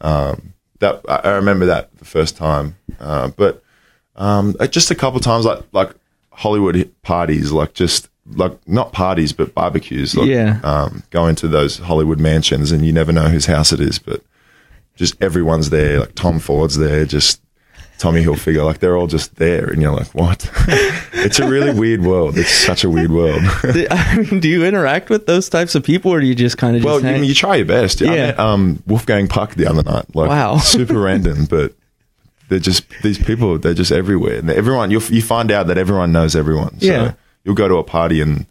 um, 0.00 0.54
that 0.80 1.00
I 1.08 1.16
I 1.16 1.30
remember 1.36 1.66
that 1.66 1.96
the 1.98 2.04
first 2.04 2.36
time, 2.36 2.76
uh, 3.00 3.28
but 3.36 3.62
um, 4.16 4.54
uh, 4.60 4.66
just 4.66 4.90
a 4.90 4.94
couple 4.94 5.20
times, 5.20 5.44
like 5.44 5.62
like 5.72 5.90
Hollywood 6.30 6.90
parties, 7.02 7.52
like 7.52 7.74
just 7.74 8.08
like 8.34 8.52
not 8.68 8.92
parties 8.92 9.32
but 9.32 9.54
barbecues. 9.54 10.14
Like, 10.16 10.28
Yeah. 10.28 10.60
um, 10.62 11.02
going 11.10 11.34
to 11.36 11.48
those 11.48 11.78
Hollywood 11.78 12.20
mansions, 12.20 12.72
and 12.72 12.84
you 12.84 12.92
never 12.92 13.12
know 13.12 13.28
whose 13.28 13.46
house 13.46 13.72
it 13.72 13.80
is, 13.80 13.98
but 13.98 14.22
just 14.96 15.14
everyone's 15.22 15.70
there. 15.70 16.00
Like 16.00 16.14
Tom 16.14 16.38
Ford's 16.38 16.76
there, 16.76 17.04
just 17.06 17.40
Tommy 17.98 18.22
Hilfiger. 18.24 18.64
Like 18.64 18.78
they're 18.78 18.96
all 18.96 19.06
just 19.08 19.36
there, 19.36 19.66
and 19.68 19.82
you're 19.82 19.92
like, 19.92 20.08
what? 20.14 20.50
it's 21.12 21.38
a 21.38 21.48
really 21.48 21.72
weird 21.78 22.02
world. 22.02 22.38
It's 22.38 22.50
such 22.50 22.84
a 22.84 22.90
weird 22.90 23.10
world. 23.10 23.42
Do- 23.62 23.86
I 23.90 24.16
mean, 24.18 24.40
do 24.40 24.48
you 24.48 24.64
interact 24.64 25.10
with 25.10 25.26
those 25.26 25.48
types 25.48 25.74
of 25.74 25.82
people, 25.84 26.12
or 26.12 26.20
do 26.20 26.26
you 26.26 26.34
just 26.34 26.56
kind 26.58 26.76
of 26.76 26.84
well, 26.84 27.00
just 27.00 27.18
you, 27.20 27.24
you 27.28 27.34
try 27.34 27.56
your 27.56 27.66
best. 27.66 28.00
I 28.00 28.04
Yeah. 28.06 28.10
met, 28.26 28.38
um, 28.38 28.82
Wolfgang 28.86 29.28
Puck 29.28 29.54
the 29.56 29.66
other 29.66 29.82
night. 29.82 30.06
Like, 30.14 30.28
Wow. 30.28 30.58
super 30.76 30.98
random, 31.00 31.44
but 31.46 31.74
they're 32.48 32.58
just 32.60 32.84
these 33.02 33.18
people. 33.18 33.58
They're 33.58 33.74
just 33.74 33.92
everywhere, 33.92 34.36
and 34.38 34.48
everyone. 34.50 34.90
You 34.90 35.00
you 35.10 35.20
find 35.22 35.50
out 35.50 35.66
that 35.66 35.76
everyone 35.78 36.12
knows 36.12 36.34
everyone. 36.36 36.80
So 36.80 36.86
Yeah. 36.86 37.12
you'll 37.44 37.54
go 37.56 37.68
to 37.68 37.76
a 37.76 37.84
party 37.84 38.20
and. 38.20 38.46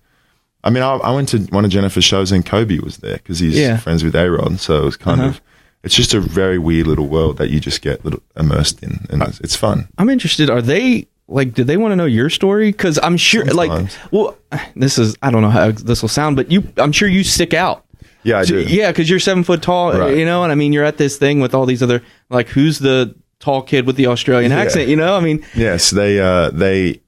I 0.64 0.70
mean, 0.70 0.84
I, 0.84 0.96
I 0.98 1.12
went 1.14 1.30
to 1.30 1.38
one 1.52 1.64
of 1.64 1.72
Jennifer's 1.72 2.04
shows 2.04 2.32
and 2.34 2.46
Kobe 2.46 2.80
was 2.80 2.98
there 2.98 3.18
because 3.18 3.40
he's 3.40 3.56
Yeah. 3.58 3.78
friends 3.78 4.04
with 4.04 4.16
A-Rod. 4.16 4.60
So 4.60 4.82
it 4.82 4.86
was 4.86 4.98
kind 4.98 5.22
Uh-huh. 5.22 5.30
of, 5.30 5.42
it's 5.84 5.96
just 5.96 6.14
a 6.14 6.20
very 6.20 6.58
weird 6.58 6.88
little 6.88 7.08
world 7.08 7.38
that 7.38 7.50
you 7.50 7.60
just 7.60 7.82
get 7.82 8.04
little 8.04 8.22
immersed 8.36 8.82
in, 8.84 9.06
and 9.10 9.22
it's, 9.24 9.40
it's 9.42 9.56
fun. 9.56 9.88
I'm 9.98 10.10
interested. 10.10 10.50
Are 10.50 10.62
they 10.62 11.08
like? 11.28 11.54
Do 11.54 11.64
they 11.64 11.78
want 11.78 11.92
to 11.92 11.96
know 11.96 12.06
your 12.06 12.30
story? 12.30 12.72
Because 12.72 13.00
I'm 13.02 13.18
sure, 13.18 13.46
like, 13.46 13.90
well, 14.12 14.38
this 14.76 14.98
is 14.98 15.16
I 15.22 15.32
don't 15.32 15.42
know 15.42 15.50
how 15.50 15.72
this 15.72 16.02
will 16.02 16.10
sound, 16.10 16.36
but 16.36 16.52
you, 16.52 16.64
I'm 16.78 16.92
sure 16.92 17.08
you 17.08 17.24
stick 17.24 17.54
out. 17.54 17.86
Yeah, 18.24 18.40
I 18.40 18.46
do. 18.46 18.62
Yeah, 18.62 18.92
because 18.92 19.10
you're 19.10 19.20
seven 19.20 19.44
foot 19.44 19.62
tall, 19.62 19.94
Right. 19.98 20.18
you 20.18 20.26
know, 20.26 20.44
and 20.44 20.52
I 20.52 20.56
mean, 20.56 20.74
you're 20.74 20.84
at 20.84 20.98
this 20.98 21.18
thing 21.18 21.40
with 21.40 21.54
all 21.54 21.66
these 21.66 21.82
other 21.84 22.02
like, 22.30 22.50
who's 22.50 22.80
the 22.80 23.16
tall 23.40 23.62
kid 23.62 23.86
with 23.86 23.96
the 23.96 24.08
Australian 24.08 24.52
Yeah. 24.52 24.58
accent? 24.60 24.90
You 24.90 24.96
know, 24.98 25.16
I 25.16 25.22
mean, 25.22 25.46
Yes, 25.56 25.92
they 25.92 26.20
uh, 26.20 26.50
they 26.50 27.00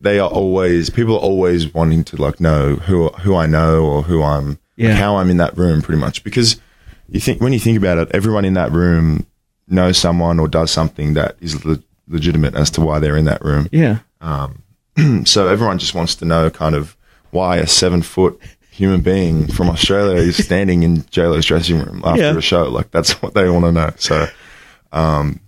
they 0.00 0.18
are 0.20 0.30
always 0.30 0.88
people 0.90 1.14
are 1.16 1.20
always 1.20 1.74
wanting 1.74 2.04
to 2.04 2.16
like 2.22 2.40
know 2.40 2.76
who 2.76 3.08
who 3.08 3.34
I 3.34 3.46
know 3.46 3.84
or 3.84 4.02
who 4.04 4.22
I'm 4.22 4.58
Yeah. 4.76 4.94
how 4.94 5.16
I'm 5.16 5.28
in 5.28 5.36
that 5.38 5.56
room 5.58 5.82
pretty 5.82 6.00
much 6.00 6.22
because 6.24 6.56
you 7.08 7.20
think 7.20 7.40
when 7.40 7.52
you 7.52 7.58
think 7.60 7.78
about 7.78 7.98
it, 7.98 8.08
everyone 8.12 8.44
in 8.44 8.54
that 8.54 8.70
room 8.72 9.26
knows 9.66 9.98
someone 9.98 10.38
or 10.40 10.48
does 10.48 10.70
something 10.70 11.14
that 11.14 11.36
is 11.40 11.64
le- 11.64 11.82
legitimate 12.08 12.54
as 12.54 12.70
to 12.70 12.80
why 12.80 12.98
they're 12.98 13.16
in 13.16 13.24
that 13.26 13.44
room. 13.44 13.68
yeah, 13.72 13.98
So 15.24 15.48
everyone 15.48 15.78
just 15.78 15.94
wants 15.94 16.14
to 16.16 16.24
know 16.24 16.50
kind 16.50 16.74
of 16.74 16.96
why 17.30 17.56
a 17.58 17.66
seven 17.66 18.02
foot 18.02 18.40
human 18.70 19.00
being 19.00 19.46
from 19.46 19.68
Australia 19.70 20.16
is 20.16 20.42
standing 20.42 20.82
in 20.82 20.98
JLo's 21.04 21.46
dressing 21.46 21.78
room 21.80 22.02
after 22.04 22.22
Yeah. 22.22 22.36
a 22.36 22.40
show. 22.40 22.64
Like 22.68 22.90
that's 22.90 23.20
what 23.22 23.34
they 23.34 23.48
want 23.48 23.64
to 23.64 23.72
know. 23.72 23.90
So, 23.96 24.26
um, 24.92 25.40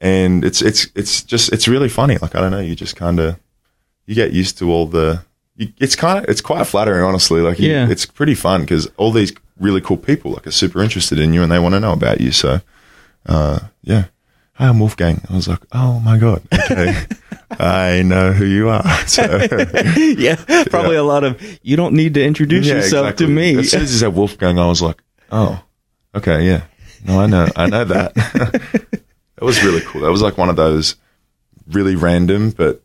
and 0.00 0.44
it's 0.44 0.62
it's 0.62 0.88
it's 0.94 1.22
just 1.22 1.52
it's 1.52 1.68
really 1.68 1.88
funny. 1.88 2.16
Like 2.18 2.34
I 2.34 2.40
don't 2.40 2.50
know, 2.52 2.60
you 2.60 2.74
just 2.74 2.96
kind 2.96 3.20
of 3.20 3.38
you 4.06 4.14
get 4.14 4.32
used 4.32 4.58
to 4.58 4.70
all 4.72 4.86
the. 4.86 5.22
It's 5.78 5.94
kind 5.94 6.18
of 6.18 6.24
it's 6.30 6.40
quite 6.40 6.66
flattering, 6.66 7.04
honestly. 7.04 7.40
Like 7.42 7.58
Yeah. 7.58 7.88
it's 7.88 8.06
pretty 8.06 8.34
fun 8.34 8.62
because 8.62 8.86
all 8.96 9.12
these 9.12 9.32
really 9.58 9.80
cool 9.82 9.98
people 9.98 10.32
like 10.32 10.46
are 10.46 10.50
super 10.52 10.82
interested 10.82 11.18
in 11.18 11.34
you 11.34 11.42
and 11.42 11.52
they 11.52 11.58
want 11.58 11.74
to 11.74 11.80
know 11.80 11.92
about 11.92 12.20
you. 12.20 12.32
So, 12.32 12.60
uh, 13.26 13.58
yeah. 13.82 14.04
Hi, 14.54 14.68
I'm 14.68 14.78
Wolfgang. 14.78 15.20
I 15.30 15.34
was 15.36 15.48
like, 15.48 15.60
oh 15.72 16.00
my 16.00 16.18
god, 16.18 16.42
okay, 16.52 16.94
I 17.58 18.02
know 18.02 18.32
who 18.32 18.44
you 18.44 18.68
are. 18.68 18.84
So, 19.06 19.22
yeah, 19.96 20.36
probably 20.70 20.96
a 20.96 21.02
lot 21.02 21.24
of 21.24 21.40
you 21.62 21.76
don't 21.76 21.94
need 21.94 22.14
to 22.14 22.22
introduce 22.24 22.66
Yeah, 22.66 22.74
yourself 22.76 23.06
exactly. 23.06 23.26
to 23.26 23.32
me. 23.32 23.58
As 23.58 23.70
soon 23.70 23.82
as 23.82 23.90
he 23.92 23.98
said 23.98 24.14
Wolfgang, 24.14 24.58
I 24.58 24.66
was 24.66 24.80
like, 24.82 25.02
oh, 25.32 25.62
okay, 26.14 26.44
yeah. 26.46 26.62
No, 27.06 27.20
I 27.20 27.26
know. 27.26 27.48
I 27.56 27.66
know 27.66 27.84
that. 27.84 28.14
that 28.14 29.42
was 29.42 29.62
really 29.64 29.80
cool. 29.80 30.02
That 30.02 30.10
was 30.10 30.20
like 30.22 30.36
one 30.38 30.50
of 30.50 30.56
those 30.56 30.96
really 31.68 31.96
random, 31.96 32.50
but 32.50 32.82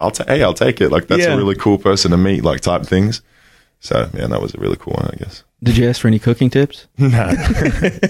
I'll 0.00 0.10
take, 0.10 0.28
hey, 0.28 0.42
I'll 0.42 0.54
take 0.54 0.80
it. 0.80 0.90
Like, 0.90 1.08
that's 1.08 1.24
Yeah. 1.24 1.34
a 1.34 1.36
really 1.36 1.56
cool 1.56 1.78
person 1.78 2.10
to 2.12 2.16
meet, 2.16 2.44
like, 2.44 2.60
type 2.60 2.84
things. 2.84 3.20
So, 3.80 4.08
yeah, 4.14 4.26
that 4.26 4.40
was 4.42 4.54
a 4.54 4.58
really 4.58 4.76
cool 4.76 4.94
one, 4.94 5.10
I 5.12 5.16
guess. 5.16 5.44
Did 5.62 5.76
you 5.76 5.88
ask 5.88 6.00
for 6.00 6.08
any 6.08 6.18
cooking 6.18 6.50
tips? 6.50 6.86
No. 6.98 7.28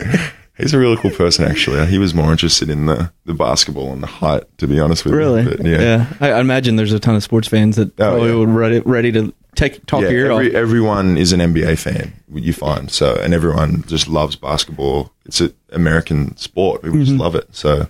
He's 0.59 0.75
a 0.75 0.79
really 0.79 0.97
cool 0.97 1.13
person, 1.13 1.45
actually. 1.45 1.87
He 1.87 1.99
was 1.99 2.15
more 2.15 2.33
interested 2.33 2.69
in 2.69 2.87
the, 2.87 3.13
the 3.27 3.33
basketball 3.33 3.93
and 3.93 4.03
the 4.03 4.09
height, 4.09 4.43
to 4.59 4.67
be 4.67 4.81
honest 4.81 5.05
with 5.05 5.15
Really? 5.15 5.45
you. 5.45 5.51
But, 5.51 5.65
yeah. 5.65 6.13
I, 6.21 6.33
I 6.33 6.41
imagine 6.41 6.75
there's 6.75 6.93
a 6.93 6.99
ton 6.99 7.15
of 7.15 7.23
sports 7.23 7.47
fans 7.47 7.77
that 7.77 7.95
probably 7.95 8.31
yeah. 8.31 8.35
would 8.35 8.49
ready, 8.49 8.81
ready 8.81 9.13
to 9.13 9.33
take 9.55 9.87
talk 9.87 10.03
yeah, 10.03 10.09
your 10.09 10.33
every, 10.33 10.57
everyone 10.57 11.17
is 11.17 11.33
an 11.33 11.39
NBA 11.39 11.79
fan. 11.79 12.13
You 12.35 12.53
find 12.53 12.91
so, 12.91 13.15
and 13.15 13.33
everyone 13.33 13.85
just 13.87 14.09
loves 14.09 14.35
basketball. 14.35 15.13
It's 15.27 15.41
an 15.41 15.55
American 15.71 16.37
sport. 16.37 16.83
People 16.83 16.97
Mm-hmm. 16.97 17.05
just 17.05 17.19
love 17.19 17.37
it. 17.37 17.47
So, 17.55 17.89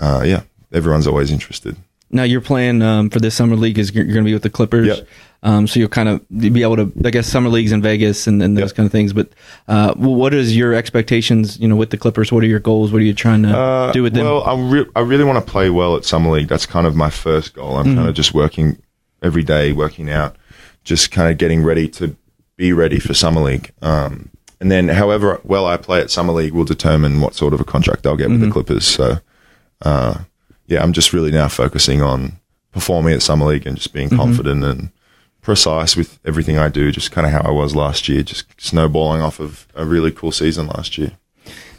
uh, 0.00 0.24
yeah, 0.26 0.42
everyone's 0.72 1.06
always 1.06 1.30
interested. 1.30 1.76
Now 2.10 2.22
your 2.22 2.40
plan 2.40 2.80
um, 2.82 3.10
for 3.10 3.18
this 3.18 3.34
summer 3.34 3.56
league 3.56 3.78
is 3.78 3.92
you're, 3.94 4.04
going 4.04 4.18
to 4.18 4.22
be 4.24 4.32
with 4.34 4.42
the 4.44 4.50
Clippers. 4.50 4.86
Yep. 4.86 5.08
Um, 5.42 5.66
so 5.66 5.78
you'll 5.80 5.88
kind 5.90 6.08
of 6.08 6.22
be 6.30 6.62
able 6.62 6.76
to, 6.76 6.92
I 7.04 7.10
guess, 7.10 7.26
summer 7.26 7.50
leagues 7.50 7.72
in 7.72 7.82
Vegas 7.82 8.26
and, 8.26 8.42
and 8.42 8.56
those 8.56 8.70
Yep. 8.70 8.76
kind 8.76 8.86
of 8.86 8.92
things. 8.92 9.12
But 9.12 9.30
uh, 9.68 9.92
what 9.94 10.32
is 10.32 10.56
your 10.56 10.74
expectations? 10.74 11.58
You 11.58 11.68
know, 11.68 11.76
with 11.76 11.90
the 11.90 11.98
Clippers, 11.98 12.30
what 12.32 12.42
are 12.44 12.46
your 12.46 12.60
goals? 12.60 12.92
What 12.92 13.00
are 13.02 13.04
you 13.04 13.14
trying 13.14 13.42
to 13.42 13.48
Uh, 13.58 13.92
do 13.92 14.02
with 14.02 14.14
them? 14.14 14.24
Well, 14.24 14.42
I, 14.44 14.54
re- 14.70 14.86
I 14.96 15.00
really 15.00 15.24
want 15.24 15.44
to 15.44 15.50
play 15.50 15.68
well 15.70 15.96
at 15.96 16.04
summer 16.04 16.30
league. 16.30 16.48
That's 16.48 16.66
kind 16.66 16.86
of 16.86 16.94
my 16.96 17.10
first 17.10 17.54
goal. 17.54 17.76
I'm 17.76 17.86
Mm-hmm. 17.86 17.96
kind 17.96 18.08
of 18.08 18.14
just 18.14 18.32
working 18.32 18.78
every 19.22 19.42
day, 19.42 19.72
working 19.72 20.08
out, 20.10 20.36
just 20.84 21.10
kind 21.10 21.30
of 21.30 21.36
getting 21.36 21.62
ready 21.64 21.88
to 21.88 22.16
be 22.56 22.72
ready 22.72 22.98
for 23.00 23.12
summer 23.12 23.40
league. 23.42 23.70
Um, 23.82 24.30
and 24.60 24.70
then, 24.70 24.88
however 24.88 25.40
well 25.44 25.66
I 25.66 25.76
play 25.76 26.00
at 26.00 26.10
summer 26.10 26.32
league 26.32 26.52
will 26.54 26.64
determine 26.64 27.20
what 27.20 27.34
sort 27.34 27.52
of 27.52 27.60
a 27.60 27.64
contract 27.64 28.06
I'll 28.06 28.16
get 28.16 28.28
Mm-hmm. 28.28 28.40
with 28.40 28.48
the 28.48 28.52
Clippers. 28.52 28.86
So, 28.86 29.18
uh, 29.82 30.20
yeah, 30.66 30.82
I'm 30.82 30.92
just 30.92 31.12
really 31.12 31.30
now 31.30 31.48
focusing 31.48 32.02
on 32.02 32.38
performing 32.72 33.14
at 33.14 33.22
summer 33.22 33.46
league 33.46 33.66
and 33.66 33.76
just 33.76 33.92
being 33.92 34.08
Mm-hmm. 34.08 34.16
confident 34.18 34.64
and 34.64 34.90
precise 35.42 35.94
with 35.96 36.18
everything 36.24 36.56
I 36.58 36.68
do. 36.68 36.90
Just 36.90 37.12
kind 37.12 37.26
of 37.26 37.32
how 37.32 37.40
I 37.40 37.50
was 37.50 37.74
last 37.76 38.08
year, 38.08 38.22
just 38.22 38.46
snowballing 38.60 39.20
off 39.22 39.40
of 39.40 39.66
a 39.74 39.84
really 39.84 40.10
cool 40.10 40.32
season 40.32 40.66
last 40.68 40.96
year. 40.98 41.12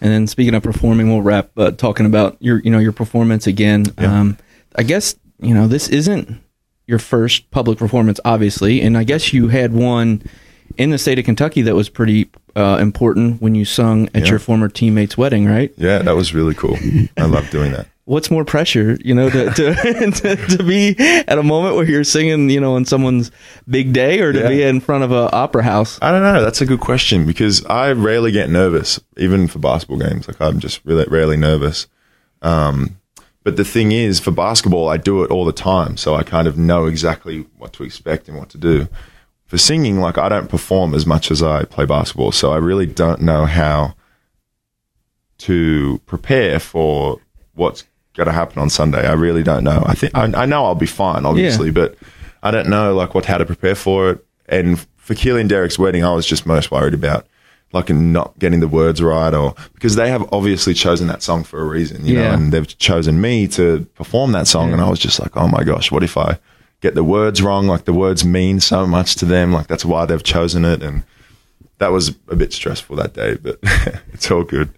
And 0.01 0.11
then 0.11 0.27
speaking 0.27 0.53
of 0.53 0.61
performing, 0.63 1.07
we'll 1.09 1.21
wrap 1.23 1.49
uh, 1.57 1.71
talking 1.71 2.05
about 2.05 2.37
your 2.39 2.59
you 2.59 2.69
know 2.71 2.79
your 2.79 2.91
performance 2.91 3.47
again. 3.47 3.85
Yeah. 3.99 4.19
Um, 4.19 4.37
I 4.75 4.83
guess 4.83 5.15
you 5.39 5.53
know 5.55 5.67
this 5.67 5.89
isn't 5.89 6.39
your 6.85 6.99
first 6.99 7.49
public 7.49 7.79
performance, 7.79 8.19
obviously, 8.23 8.81
and 8.81 8.95
I 8.97 9.03
guess 9.03 9.33
you 9.33 9.47
had 9.47 9.73
one 9.73 10.21
in 10.77 10.91
the 10.91 10.97
state 10.99 11.17
of 11.17 11.25
Kentucky 11.25 11.63
that 11.63 11.73
was 11.73 11.89
pretty 11.89 12.29
uh, 12.55 12.77
important 12.79 13.41
when 13.41 13.55
you 13.55 13.65
sung 13.65 14.07
at 14.13 14.23
Yeah. 14.25 14.31
your 14.31 14.39
former 14.39 14.67
teammate's 14.69 15.17
wedding, 15.17 15.45
right? 15.47 15.71
Yeah, 15.77 15.99
that 15.99 16.15
was 16.15 16.33
really 16.35 16.53
cool. 16.53 16.77
I 17.17 17.25
love 17.25 17.49
doing 17.49 17.71
that. 17.71 17.87
What's 18.07 18.29
more 18.29 18.45
pressure, 18.45 18.97
you 19.03 19.15
know, 19.15 19.29
to 19.31 19.49
to, 19.51 19.73
to 20.11 20.35
to 20.57 20.63
be 20.63 20.95
at 20.99 21.39
a 21.39 21.43
moment 21.43 21.75
where 21.75 21.85
you're 21.89 22.03
singing, 22.03 22.51
you 22.51 22.59
know, 22.59 22.75
on 22.75 22.85
someone's 22.85 23.31
big 23.67 23.93
day, 23.93 24.19
or 24.21 24.31
to 24.31 24.39
Yeah. 24.41 24.47
be 24.49 24.61
in 24.61 24.79
front 24.79 25.03
of 25.03 25.11
an 25.11 25.29
opera 25.33 25.63
house? 25.63 25.97
I 26.03 26.11
don't 26.11 26.21
know. 26.21 26.43
That's 26.43 26.61
a 26.61 26.67
good 26.67 26.79
question 26.81 27.25
because 27.25 27.65
I 27.65 27.91
rarely 27.93 28.31
get 28.31 28.49
nervous, 28.51 28.99
even 29.17 29.47
for 29.47 29.57
basketball 29.57 29.97
games. 29.97 30.27
Like 30.27 30.39
I'm 30.39 30.59
just 30.59 30.85
really 30.85 31.05
rarely 31.09 31.35
nervous. 31.35 31.87
Um, 32.43 32.97
but 33.43 33.55
the 33.57 33.65
thing 33.65 33.91
is, 33.91 34.19
for 34.19 34.29
basketball, 34.31 34.87
I 34.87 34.97
do 34.97 35.23
it 35.23 35.31
all 35.31 35.45
the 35.45 35.51
time, 35.51 35.97
so 35.97 36.13
I 36.15 36.21
kind 36.23 36.47
of 36.47 36.57
know 36.59 36.85
exactly 36.85 37.45
what 37.57 37.73
to 37.73 37.83
expect 37.83 38.27
and 38.27 38.37
what 38.37 38.49
to 38.49 38.57
do. 38.59 38.87
For 39.47 39.57
singing, 39.57 39.99
like 39.99 40.17
I 40.19 40.29
don't 40.29 40.49
perform 40.49 40.93
as 40.93 41.05
much 41.07 41.31
as 41.31 41.41
I 41.41 41.65
play 41.65 41.85
basketball, 41.85 42.31
so 42.31 42.51
I 42.51 42.57
really 42.57 42.85
don't 42.85 43.21
know 43.21 43.45
how 43.45 43.95
to 45.39 45.99
prepare 46.05 46.59
for 46.59 47.19
what's 47.53 47.83
going 48.15 48.27
to 48.27 48.33
happen 48.33 48.59
on 48.59 48.69
Sunday. 48.69 49.05
I 49.07 49.13
really 49.13 49.43
don't 49.43 49.63
know. 49.63 49.83
I 49.85 49.93
think 49.93 50.15
I, 50.15 50.23
I 50.43 50.45
know 50.45 50.65
I'll 50.65 50.75
be 50.75 50.85
fine, 50.85 51.25
obviously, 51.25 51.71
but 51.71 51.95
I 52.43 52.51
don't 52.51 52.69
know 52.69 52.95
like 52.95 53.13
what 53.15 53.25
how 53.25 53.37
to 53.37 53.45
prepare 53.45 53.75
for 53.75 54.11
it. 54.11 54.25
And 54.47 54.79
for 54.97 55.15
Keely 55.15 55.41
and 55.41 55.49
Derek's 55.49 55.77
wedding, 55.79 56.03
I 56.03 56.13
was 56.13 56.25
just 56.25 56.45
most 56.45 56.71
worried 56.71 56.93
about 56.93 57.25
like 57.73 57.89
not 57.89 58.37
getting 58.39 58.59
the 58.61 58.67
words 58.67 59.01
right, 59.01 59.33
or 59.33 59.53
because 59.73 59.95
they 59.95 60.09
have 60.09 60.27
obviously 60.31 60.73
chosen 60.73 61.07
that 61.07 61.21
song 61.21 61.43
for 61.43 61.59
a 61.59 61.65
reason, 61.65 62.05
you 62.05 62.15
Yeah. 62.15 62.27
know, 62.29 62.33
and 62.33 62.53
they've 62.53 62.77
chosen 62.77 63.19
me 63.19 63.47
to 63.49 63.85
perform 63.95 64.31
that 64.31 64.47
song, 64.47 64.71
and 64.71 64.81
I 64.81 64.89
was 64.89 64.99
just 64.99 65.19
like, 65.19 65.35
oh 65.35 65.47
my 65.47 65.63
gosh, 65.63 65.91
what 65.91 66.03
if 66.03 66.15
I 66.17 66.39
get 66.81 66.95
the 66.95 67.03
words 67.03 67.41
wrong? 67.41 67.67
Like 67.67 67.83
the 67.85 67.93
words 67.93 68.23
mean 68.23 68.59
so 68.61 68.87
much 68.87 69.15
to 69.15 69.25
them, 69.25 69.51
like 69.51 69.67
that's 69.67 69.83
why 69.83 70.05
they've 70.05 70.23
chosen 70.23 70.63
it, 70.63 70.81
and 70.81 71.03
that 71.79 71.91
was 71.91 72.15
a 72.29 72.35
bit 72.35 72.53
stressful 72.53 72.95
that 72.95 73.13
day, 73.13 73.35
but 73.35 73.59
it's 74.13 74.31
all 74.31 74.43
good. 74.43 74.69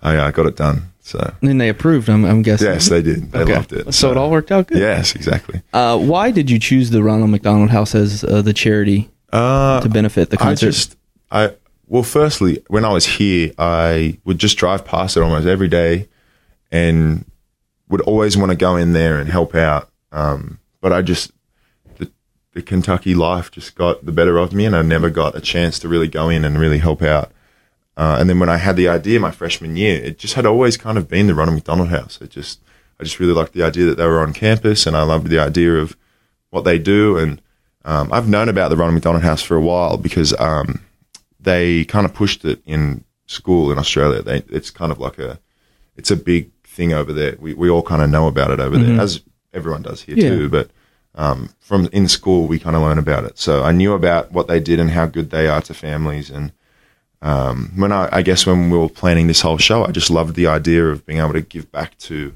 I 0.00 0.16
uh, 0.16 0.30
got 0.30 0.46
it 0.46 0.56
done. 0.56 0.92
So 1.06 1.20
And 1.40 1.48
then 1.48 1.58
they 1.58 1.68
approved. 1.68 2.08
I'm, 2.08 2.24
I'm 2.24 2.42
guessing. 2.42 2.66
yes, 2.66 2.88
they 2.88 3.00
did. 3.00 3.30
They 3.30 3.38
Okay. 3.42 3.54
loved 3.54 3.72
it. 3.72 3.94
So 3.94 4.10
it 4.10 4.16
all 4.16 4.28
worked 4.28 4.50
out 4.50 4.66
good. 4.66 4.78
Yes, 4.78 5.14
exactly. 5.14 5.62
Uh, 5.72 5.96
why 5.96 6.32
did 6.32 6.50
you 6.50 6.58
choose 6.58 6.90
the 6.90 7.00
Ronald 7.00 7.30
McDonald 7.30 7.70
House 7.70 7.94
as 7.94 8.24
uh, 8.24 8.42
the 8.42 8.52
charity 8.52 9.08
Uh, 9.32 9.80
to 9.82 9.88
benefit 9.88 10.30
the 10.30 10.36
I 10.40 10.42
concert? 10.42 10.66
just, 10.72 10.96
I 11.30 11.52
well, 11.86 12.02
firstly, 12.02 12.60
when 12.66 12.84
I 12.84 12.88
was 12.92 13.06
here, 13.06 13.52
I 13.56 14.18
would 14.24 14.38
just 14.38 14.58
drive 14.58 14.84
past 14.84 15.16
it 15.16 15.20
almost 15.22 15.46
every 15.46 15.68
day, 15.68 16.08
and 16.72 17.24
would 17.88 18.00
always 18.00 18.36
want 18.36 18.50
to 18.50 18.56
go 18.56 18.74
in 18.74 18.92
there 18.92 19.20
and 19.20 19.30
help 19.30 19.54
out. 19.54 19.88
Um, 20.10 20.58
but 20.80 20.92
I 20.92 21.02
just 21.02 21.30
the, 21.98 22.10
the 22.52 22.62
Kentucky 22.62 23.14
life 23.14 23.52
just 23.52 23.76
got 23.76 24.04
the 24.04 24.10
better 24.10 24.38
of 24.38 24.52
me, 24.52 24.64
and 24.64 24.74
I 24.74 24.82
never 24.82 25.08
got 25.08 25.36
a 25.36 25.40
chance 25.40 25.78
to 25.78 25.88
really 25.88 26.08
go 26.08 26.28
in 26.28 26.44
and 26.44 26.58
really 26.58 26.78
help 26.78 27.00
out. 27.02 27.30
Uh, 27.96 28.16
and 28.20 28.28
then 28.28 28.38
when 28.38 28.48
I 28.50 28.58
had 28.58 28.76
the 28.76 28.88
idea 28.88 29.18
my 29.20 29.30
freshman 29.30 29.76
year, 29.76 30.02
it 30.02 30.18
just 30.18 30.34
had 30.34 30.44
always 30.46 30.76
kind 30.76 30.98
of 30.98 31.08
been 31.08 31.26
the 31.28 31.34
Ronald 31.34 31.54
McDonald 31.56 31.88
House. 31.88 32.18
It 32.20 32.30
just, 32.30 32.60
I 33.00 33.04
just 33.04 33.18
really 33.18 33.32
liked 33.32 33.54
the 33.54 33.62
idea 33.62 33.86
that 33.86 33.96
they 33.96 34.04
were 34.06 34.20
on 34.20 34.32
campus, 34.34 34.86
and 34.86 34.96
I 34.96 35.02
loved 35.02 35.28
the 35.28 35.38
idea 35.38 35.74
of 35.76 35.96
what 36.50 36.64
they 36.64 36.78
do. 36.78 37.16
And 37.16 37.40
um, 37.84 38.12
I've 38.12 38.28
known 38.28 38.48
about 38.50 38.68
the 38.68 38.76
Ronald 38.76 38.94
McDonald 38.94 39.24
House 39.24 39.42
for 39.42 39.56
a 39.56 39.60
while 39.62 39.96
because 39.96 40.38
um, 40.38 40.82
they 41.40 41.84
kind 41.86 42.04
of 42.04 42.12
pushed 42.12 42.44
it 42.44 42.60
in 42.66 43.04
school 43.26 43.72
in 43.72 43.78
Australia. 43.78 44.20
They, 44.22 44.42
it's 44.50 44.70
kind 44.70 44.92
of 44.92 44.98
like 44.98 45.18
a, 45.18 45.38
it's 45.96 46.10
a 46.10 46.16
big 46.16 46.50
thing 46.64 46.92
over 46.92 47.12
there. 47.14 47.36
We 47.40 47.54
we 47.54 47.70
all 47.70 47.82
kind 47.82 48.02
of 48.02 48.10
know 48.10 48.26
about 48.28 48.50
it 48.50 48.60
over 48.60 48.76
there, 48.76 49.00
as 49.00 49.22
everyone 49.54 49.80
does 49.82 50.02
here 50.02 50.16
Yeah. 50.18 50.28
too. 50.28 50.48
But 50.50 50.70
um, 51.14 51.48
from 51.60 51.88
in 51.92 52.08
school, 52.08 52.46
we 52.46 52.58
kind 52.58 52.76
of 52.76 52.82
learn 52.82 52.98
about 52.98 53.24
it. 53.24 53.38
So 53.38 53.62
I 53.62 53.72
knew 53.72 53.94
about 53.94 54.32
what 54.32 54.48
they 54.48 54.60
did 54.60 54.78
and 54.80 54.90
how 54.90 55.06
good 55.06 55.30
they 55.30 55.48
are 55.48 55.62
to 55.62 55.72
families. 55.72 56.28
And 56.28 56.52
um, 57.22 57.72
when 57.76 57.92
I, 57.92 58.08
I 58.12 58.22
guess 58.22 58.46
when 58.46 58.70
we 58.70 58.78
were 58.78 58.88
planning 58.88 59.26
this 59.26 59.40
whole 59.40 59.58
show, 59.58 59.84
I 59.84 59.90
just 59.90 60.10
loved 60.10 60.36
the 60.36 60.46
idea 60.46 60.86
of 60.86 61.06
being 61.06 61.18
able 61.18 61.32
to 61.32 61.40
give 61.40 61.70
back 61.72 61.96
to 61.98 62.34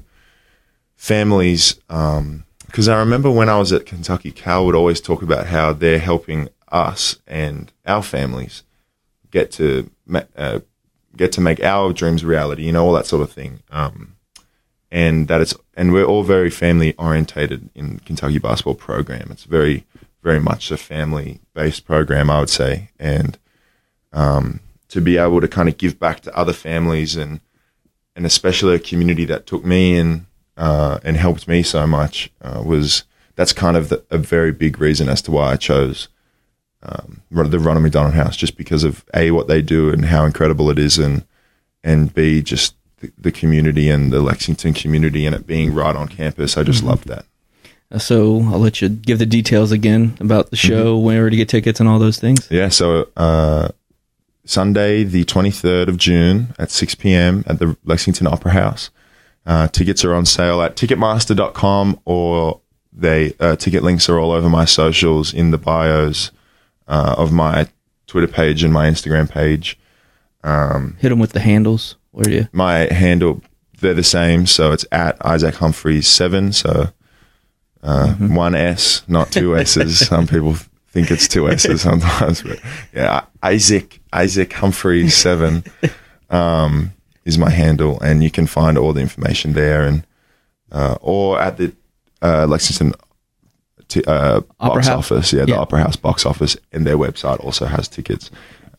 families. 0.95 1.73
Because 1.87 2.87
I 2.87 2.99
remember 2.99 3.29
when 3.29 3.49
I 3.49 3.57
was 3.57 3.71
at 3.71 3.85
Kentucky, 3.85 4.31
Cal 4.31 4.65
would 4.65 4.75
always 4.75 5.01
talk 5.01 5.21
about 5.21 5.47
how 5.47 5.73
they're 5.73 5.99
helping 5.99 6.49
us 6.69 7.17
and 7.27 7.71
our 7.85 8.01
families 8.01 8.63
get 9.29 9.51
to 9.51 9.89
uh, 10.35 10.59
get 11.15 11.31
to 11.33 11.41
make 11.41 11.61
our 11.63 11.93
dreams 11.93 12.23
reality. 12.23 12.63
You 12.63 12.71
know, 12.71 12.85
all 12.85 12.93
that 12.93 13.05
sort 13.05 13.21
of 13.21 13.31
thing. 13.31 13.61
Um, 13.71 14.15
and 14.91 15.27
that 15.27 15.41
it's 15.41 15.53
and 15.75 15.93
we're 15.93 16.05
all 16.05 16.23
very 16.23 16.49
family 16.49 16.93
orientated 16.97 17.69
in 17.73 17.99
Kentucky 17.99 18.39
basketball 18.39 18.75
program. 18.75 19.29
It's 19.31 19.45
very 19.45 19.85
very 20.21 20.39
much 20.39 20.69
a 20.71 20.77
family 20.77 21.39
based 21.53 21.85
program, 21.85 22.29
I 22.29 22.39
would 22.39 22.49
say, 22.49 22.89
and 22.99 23.37
um, 24.13 24.59
to 24.91 25.01
be 25.01 25.17
able 25.17 25.41
to 25.41 25.47
kind 25.47 25.67
of 25.67 25.77
give 25.77 25.99
back 25.99 26.21
to 26.21 26.37
other 26.37 26.53
families 26.53 27.15
and 27.15 27.41
and 28.15 28.25
especially 28.25 28.75
a 28.75 28.79
community 28.79 29.25
that 29.25 29.45
took 29.45 29.63
me 29.65 29.97
in 29.97 30.27
uh, 30.57 30.99
and 31.03 31.17
helped 31.17 31.47
me 31.47 31.63
so 31.63 31.87
much 31.87 32.31
uh, 32.41 32.61
was 32.65 33.03
that's 33.35 33.53
kind 33.53 33.77
of 33.77 33.89
the, 33.89 34.03
a 34.11 34.17
very 34.17 34.51
big 34.51 34.79
reason 34.79 35.09
as 35.09 35.21
to 35.23 35.31
why 35.31 35.51
I 35.51 35.55
chose 35.55 36.09
um, 36.83 37.21
the 37.29 37.59
Ronald 37.59 37.83
McDonald 37.83 38.15
House, 38.15 38.35
just 38.35 38.57
because 38.57 38.83
of 38.83 39.05
a 39.13 39.31
what 39.31 39.47
they 39.47 39.61
do 39.61 39.91
and 39.91 40.05
how 40.05 40.25
incredible 40.25 40.69
it 40.69 40.79
is, 40.79 40.97
and 40.97 41.25
and 41.83 42.13
b 42.13 42.41
just 42.41 42.75
the, 42.99 43.11
the 43.17 43.31
community 43.31 43.89
and 43.89 44.11
the 44.11 44.21
Lexington 44.21 44.73
community 44.73 45.25
and 45.25 45.35
it 45.35 45.47
being 45.47 45.73
right 45.73 45.95
on 45.95 46.07
campus. 46.07 46.57
I 46.57 46.63
just 46.63 46.83
love 46.83 47.05
that. 47.05 47.25
Uh, 47.91 47.99
So 47.99 48.41
I'll 48.45 48.59
let 48.59 48.81
you 48.81 48.89
give 48.89 49.19
the 49.19 49.25
details 49.25 49.71
again 49.71 50.17
about 50.19 50.49
the 50.49 50.55
show, 50.55 50.97
where 50.97 51.29
to 51.29 51.35
get 51.35 51.49
tickets, 51.49 51.79
and 51.79 51.87
all 51.87 51.99
those 51.99 52.19
things. 52.19 52.49
Yeah, 52.49 52.69
so 52.69 53.09
uh, 53.15 53.69
Sunday, 54.51 55.03
the 55.03 55.23
23rd 55.25 55.87
of 55.87 55.97
June 55.97 56.53
at 56.59 56.69
6 56.71 56.95
p.m. 56.95 57.43
at 57.47 57.59
the 57.59 57.77
Lexington 57.85 58.27
Opera 58.27 58.51
House. 58.51 58.89
Uh, 59.45 59.67
tickets 59.67 60.05
are 60.05 60.13
on 60.13 60.25
sale 60.25 60.61
at 60.61 60.75
ticketmaster.com 60.75 61.99
or 62.05 62.61
they 62.93 63.33
uh, 63.39 63.55
ticket 63.55 63.83
links 63.83 64.09
are 64.09 64.19
all 64.19 64.31
over 64.31 64.49
my 64.49 64.65
socials 64.65 65.33
in 65.33 65.51
the 65.51 65.57
bios 65.57 66.31
uh, 66.87 67.15
of 67.17 67.31
my 67.31 67.67
Twitter 68.07 68.27
page 68.27 68.63
and 68.63 68.73
my 68.73 68.89
Instagram 68.89 69.29
page. 69.29 69.79
Hit 70.99 71.09
them 71.09 71.19
with 71.19 71.31
the 71.31 71.39
handles. 71.39 71.95
Where 72.11 72.29
you? 72.29 72.47
My 72.51 72.93
handle, 72.93 73.41
they're 73.79 73.93
the 73.93 74.03
same. 74.03 74.45
So 74.45 74.73
it's 74.73 74.85
at 74.91 75.23
Isaac 75.25 75.55
Humphries 75.55 76.07
7. 76.07 76.51
So 76.51 76.89
uh, 77.81 78.13
one 78.15 78.53
S, 78.53 79.03
not 79.07 79.31
two 79.31 79.55
S's. 79.57 80.05
Some 80.07 80.27
people 80.27 80.57
think 80.91 81.11
it's 81.11 81.27
two 81.27 81.49
S's 81.49 81.81
sometimes. 81.89 82.43
But 82.43 82.59
yeah, 82.93 83.25
Isaac, 83.43 83.99
Isaac 84.13 84.53
Humphries 84.53 85.15
7 85.15 85.63
um, 86.29 86.93
is 87.25 87.37
my 87.37 87.49
handle. 87.49 87.99
And 88.01 88.23
you 88.23 88.31
can 88.31 88.47
find 88.47 88.77
all 88.77 88.93
the 88.93 89.01
information 89.01 89.53
there 89.53 89.83
and 89.85 90.05
uh, 90.71 90.95
or 91.01 91.39
at 91.39 91.57
the 91.57 91.73
uh, 92.21 92.45
Lexington 92.47 92.93
t- 93.87 94.03
uh, 94.07 94.41
box 94.59 94.87
House? 94.87 95.11
office. 95.11 95.33
Yeah, 95.33 95.45
the 95.45 95.51
Yeah. 95.51 95.59
Opera 95.59 95.79
House 95.81 95.95
box 95.97 96.25
office, 96.25 96.55
and 96.71 96.85
their 96.85 96.97
website 96.97 97.43
also 97.43 97.65
has 97.65 97.87
tickets. 97.87 98.31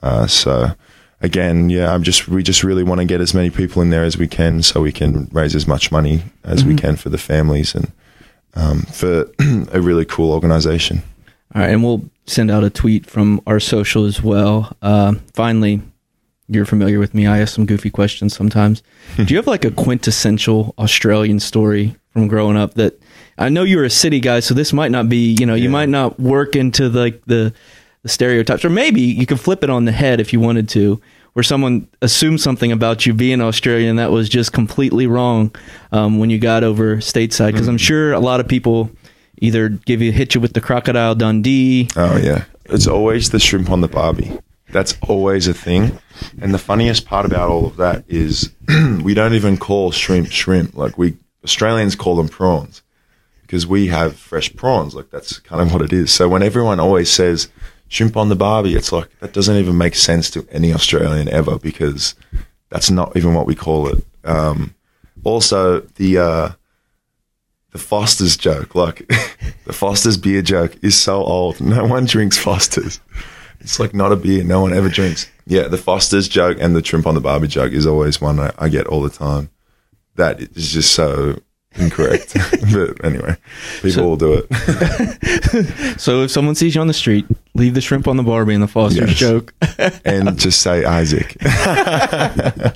Uh, 0.02 0.26
so 0.26 0.74
again, 1.20 1.68
yeah, 1.70 1.92
I'm 1.92 2.02
just 2.02 2.28
we 2.28 2.42
just 2.42 2.62
really 2.64 2.82
want 2.82 3.00
to 3.00 3.04
get 3.04 3.20
as 3.20 3.34
many 3.34 3.50
people 3.50 3.82
in 3.82 3.90
there 3.90 4.04
as 4.04 4.16
we 4.16 4.26
can, 4.26 4.62
so 4.62 4.80
we 4.80 4.92
can 4.92 5.28
raise 5.32 5.54
as 5.54 5.66
much 5.66 5.92
money 5.92 6.22
as 6.44 6.60
Mm-hmm. 6.60 6.68
we 6.70 6.76
can 6.76 6.96
for 6.96 7.10
the 7.10 7.18
families 7.18 7.74
and 7.74 7.92
um, 8.54 8.82
for 8.82 9.26
a 9.72 9.80
really 9.80 10.04
cool 10.06 10.32
organization. 10.32 11.02
All 11.54 11.60
right, 11.62 11.70
and 11.70 11.82
we'll 11.84 12.08
send 12.26 12.50
out 12.50 12.64
a 12.64 12.70
tweet 12.70 13.04
from 13.06 13.40
our 13.46 13.60
social 13.60 14.04
as 14.06 14.22
well. 14.22 14.76
Uh, 14.80 15.14
finally, 15.34 15.82
you're 16.48 16.64
familiar 16.64 16.98
with 16.98 17.14
me. 17.14 17.26
I 17.26 17.38
ask 17.40 17.54
some 17.54 17.66
goofy 17.66 17.90
questions 17.90 18.34
sometimes. 18.34 18.82
Do 19.16 19.24
you 19.24 19.36
have 19.36 19.46
like 19.46 19.64
a 19.64 19.70
quintessential 19.70 20.74
Australian 20.78 21.40
story 21.40 21.96
from 22.12 22.28
growing 22.28 22.56
up 22.56 22.74
that 22.74 23.00
I 23.38 23.48
know 23.48 23.62
you're 23.64 23.84
a 23.84 23.90
city 23.90 24.20
guy, 24.20 24.40
so 24.40 24.54
this 24.54 24.72
might 24.72 24.90
not 24.90 25.08
be, 25.08 25.36
you 25.38 25.46
know, 25.46 25.54
you 25.54 25.64
Yeah. 25.64 25.70
might 25.70 25.88
not 25.88 26.18
work 26.20 26.56
into 26.56 26.88
like 26.88 27.22
the, 27.26 27.52
the 28.02 28.08
stereotypes, 28.08 28.64
or 28.64 28.70
maybe 28.70 29.00
you 29.00 29.26
could 29.26 29.40
flip 29.40 29.62
it 29.64 29.70
on 29.70 29.84
the 29.84 29.92
head 29.92 30.20
if 30.20 30.32
you 30.32 30.40
wanted 30.40 30.68
to, 30.70 31.00
where 31.32 31.42
someone 31.42 31.88
assumed 32.02 32.40
something 32.40 32.70
about 32.72 33.06
you 33.06 33.14
being 33.14 33.40
Australian 33.40 33.96
that 33.96 34.10
was 34.10 34.28
just 34.28 34.52
completely 34.52 35.06
wrong 35.06 35.54
um, 35.90 36.18
when 36.18 36.28
you 36.28 36.38
got 36.38 36.62
over 36.64 36.96
stateside. 36.98 37.52
Because 37.52 37.68
I'm 37.68 37.78
sure 37.78 38.12
a 38.12 38.20
lot 38.20 38.40
of 38.40 38.48
people 38.48 38.90
either 39.42 39.68
give 39.68 40.00
you 40.00 40.12
hit 40.12 40.34
you 40.34 40.40
with 40.40 40.54
the 40.54 40.60
crocodile 40.60 41.14
Dundee. 41.14 41.88
Oh 41.96 42.16
yeah, 42.16 42.44
it's 42.64 42.86
always 42.86 43.30
the 43.30 43.40
shrimp 43.40 43.70
on 43.70 43.82
the 43.82 43.88
barbie. 43.88 44.38
That's 44.70 44.96
always 45.06 45.48
a 45.48 45.52
thing. 45.52 45.98
And 46.40 46.54
the 46.54 46.58
funniest 46.58 47.04
part 47.04 47.26
about 47.26 47.50
all 47.50 47.66
of 47.66 47.76
that 47.76 48.04
is 48.08 48.52
we 49.02 49.12
don't 49.12 49.34
even 49.34 49.58
call 49.58 49.90
shrimp 49.90 50.28
shrimp. 50.28 50.74
Like 50.74 50.96
we 50.96 51.16
Australians 51.44 51.96
call 51.96 52.16
them 52.16 52.28
prawns 52.28 52.82
because 53.42 53.66
we 53.66 53.88
have 53.88 54.16
fresh 54.16 54.54
prawns. 54.54 54.94
Like 54.94 55.10
that's 55.10 55.40
kind 55.40 55.60
of 55.60 55.72
what 55.72 55.82
it 55.82 55.92
is. 55.92 56.12
So 56.12 56.28
when 56.28 56.42
everyone 56.42 56.80
always 56.80 57.10
says 57.10 57.48
shrimp 57.88 58.16
on 58.16 58.28
the 58.28 58.36
barbie, 58.36 58.76
it's 58.76 58.92
like 58.92 59.08
that 59.18 59.34
doesn't 59.34 59.56
even 59.56 59.76
make 59.76 59.96
sense 59.96 60.30
to 60.30 60.46
any 60.50 60.72
Australian 60.72 61.28
ever 61.28 61.58
because 61.58 62.14
that's 62.70 62.90
not 62.90 63.14
even 63.16 63.34
what 63.34 63.46
we 63.46 63.54
call 63.54 63.88
it. 63.88 64.04
Um, 64.24 64.74
also, 65.24 65.80
the 65.80 66.18
uh, 66.18 66.48
the 67.72 67.78
Foster's 67.78 68.36
joke, 68.36 68.74
like 68.74 69.06
the 69.64 69.72
Foster's 69.72 70.16
beer 70.16 70.42
joke, 70.42 70.76
is 70.82 70.98
so 70.98 71.22
old. 71.24 71.60
No 71.60 71.84
one 71.84 72.04
drinks 72.04 72.38
Foster's. 72.38 73.00
It's 73.60 73.80
like 73.80 73.94
not 73.94 74.12
a 74.12 74.16
beer. 74.16 74.44
No 74.44 74.60
one 74.60 74.72
ever 74.72 74.88
drinks. 74.88 75.30
Yeah, 75.46 75.68
the 75.68 75.78
Foster's 75.78 76.28
joke 76.28 76.58
and 76.60 76.76
the 76.76 76.84
shrimp 76.84 77.06
on 77.06 77.14
the 77.14 77.20
barbie 77.20 77.48
joke 77.48 77.72
is 77.72 77.86
always 77.86 78.20
one 78.20 78.38
I, 78.38 78.52
I 78.58 78.68
get 78.68 78.86
all 78.86 79.02
the 79.02 79.10
time. 79.10 79.50
That 80.16 80.40
is 80.40 80.72
just 80.72 80.92
so 80.92 81.40
incorrect. 81.76 82.34
but 82.72 83.04
anyway, 83.04 83.36
people 83.82 84.04
will 84.04 84.16
do 84.16 84.42
it. 84.48 85.96
So 86.00 86.22
if 86.22 86.30
someone 86.30 86.54
sees 86.54 86.74
you 86.74 86.80
on 86.80 86.86
the 86.88 86.94
street, 86.94 87.26
leave 87.54 87.74
the 87.74 87.80
shrimp 87.80 88.08
on 88.08 88.16
the 88.16 88.22
Barbie 88.22 88.54
and 88.54 88.62
the 88.62 88.68
Foster's 88.68 89.10
Yes. 89.10 89.18
joke. 89.18 89.54
and 90.04 90.38
just 90.38 90.62
say 90.62 90.84
Isaac. 90.84 91.36
yeah, 91.40 92.72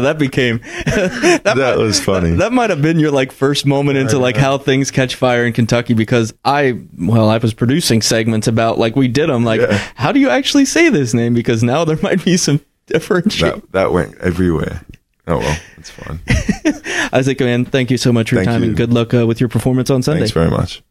that 0.00 0.16
became 0.18 0.58
that, 0.86 1.54
that 1.56 1.76
was 1.78 2.00
funny. 2.00 2.32
that 2.32 2.52
might 2.52 2.70
have 2.70 2.82
been 2.82 2.98
your 2.98 3.10
like 3.10 3.32
first 3.32 3.66
moment 3.66 3.98
into 3.98 4.18
like 4.18 4.36
how 4.36 4.58
things 4.58 4.90
catch 4.90 5.14
fire 5.14 5.44
in 5.44 5.52
Kentucky 5.52 5.94
because 5.94 6.32
I 6.44 6.80
well 6.98 7.28
I 7.28 7.38
was 7.38 7.54
producing 7.54 8.02
segments 8.02 8.46
about 8.46 8.78
like 8.78 8.96
we 8.96 9.08
did 9.08 9.28
them 9.28 9.44
like 9.44 9.60
Yeah. 9.60 9.78
how 9.94 10.12
do 10.12 10.20
you 10.20 10.28
actually 10.28 10.64
say 10.66 10.88
this 10.88 11.14
name 11.14 11.34
because 11.34 11.62
now 11.62 11.84
there 11.84 11.98
might 12.02 12.24
be 12.24 12.36
some 12.36 12.60
different. 12.86 13.32
that, 13.40 13.72
that 13.72 13.92
went 13.92 14.16
everywhere. 14.18 14.82
Oh 15.28 15.38
well, 15.38 15.58
it's 15.76 15.90
fine. 15.90 16.20
Isaac 17.12 17.40
man, 17.40 17.64
thank 17.64 17.90
you 17.90 17.98
so 17.98 18.12
much 18.12 18.28
for 18.30 18.36
your 18.36 18.44
Thank 18.44 18.54
time 18.54 18.62
you. 18.62 18.68
and 18.68 18.76
good 18.76 18.92
luck 18.92 19.12
uh, 19.12 19.26
with 19.26 19.40
your 19.40 19.48
performance 19.48 19.90
on 19.90 20.02
Sunday. 20.02 20.20
Thanks 20.20 20.32
very 20.32 20.50
much. 20.50 20.82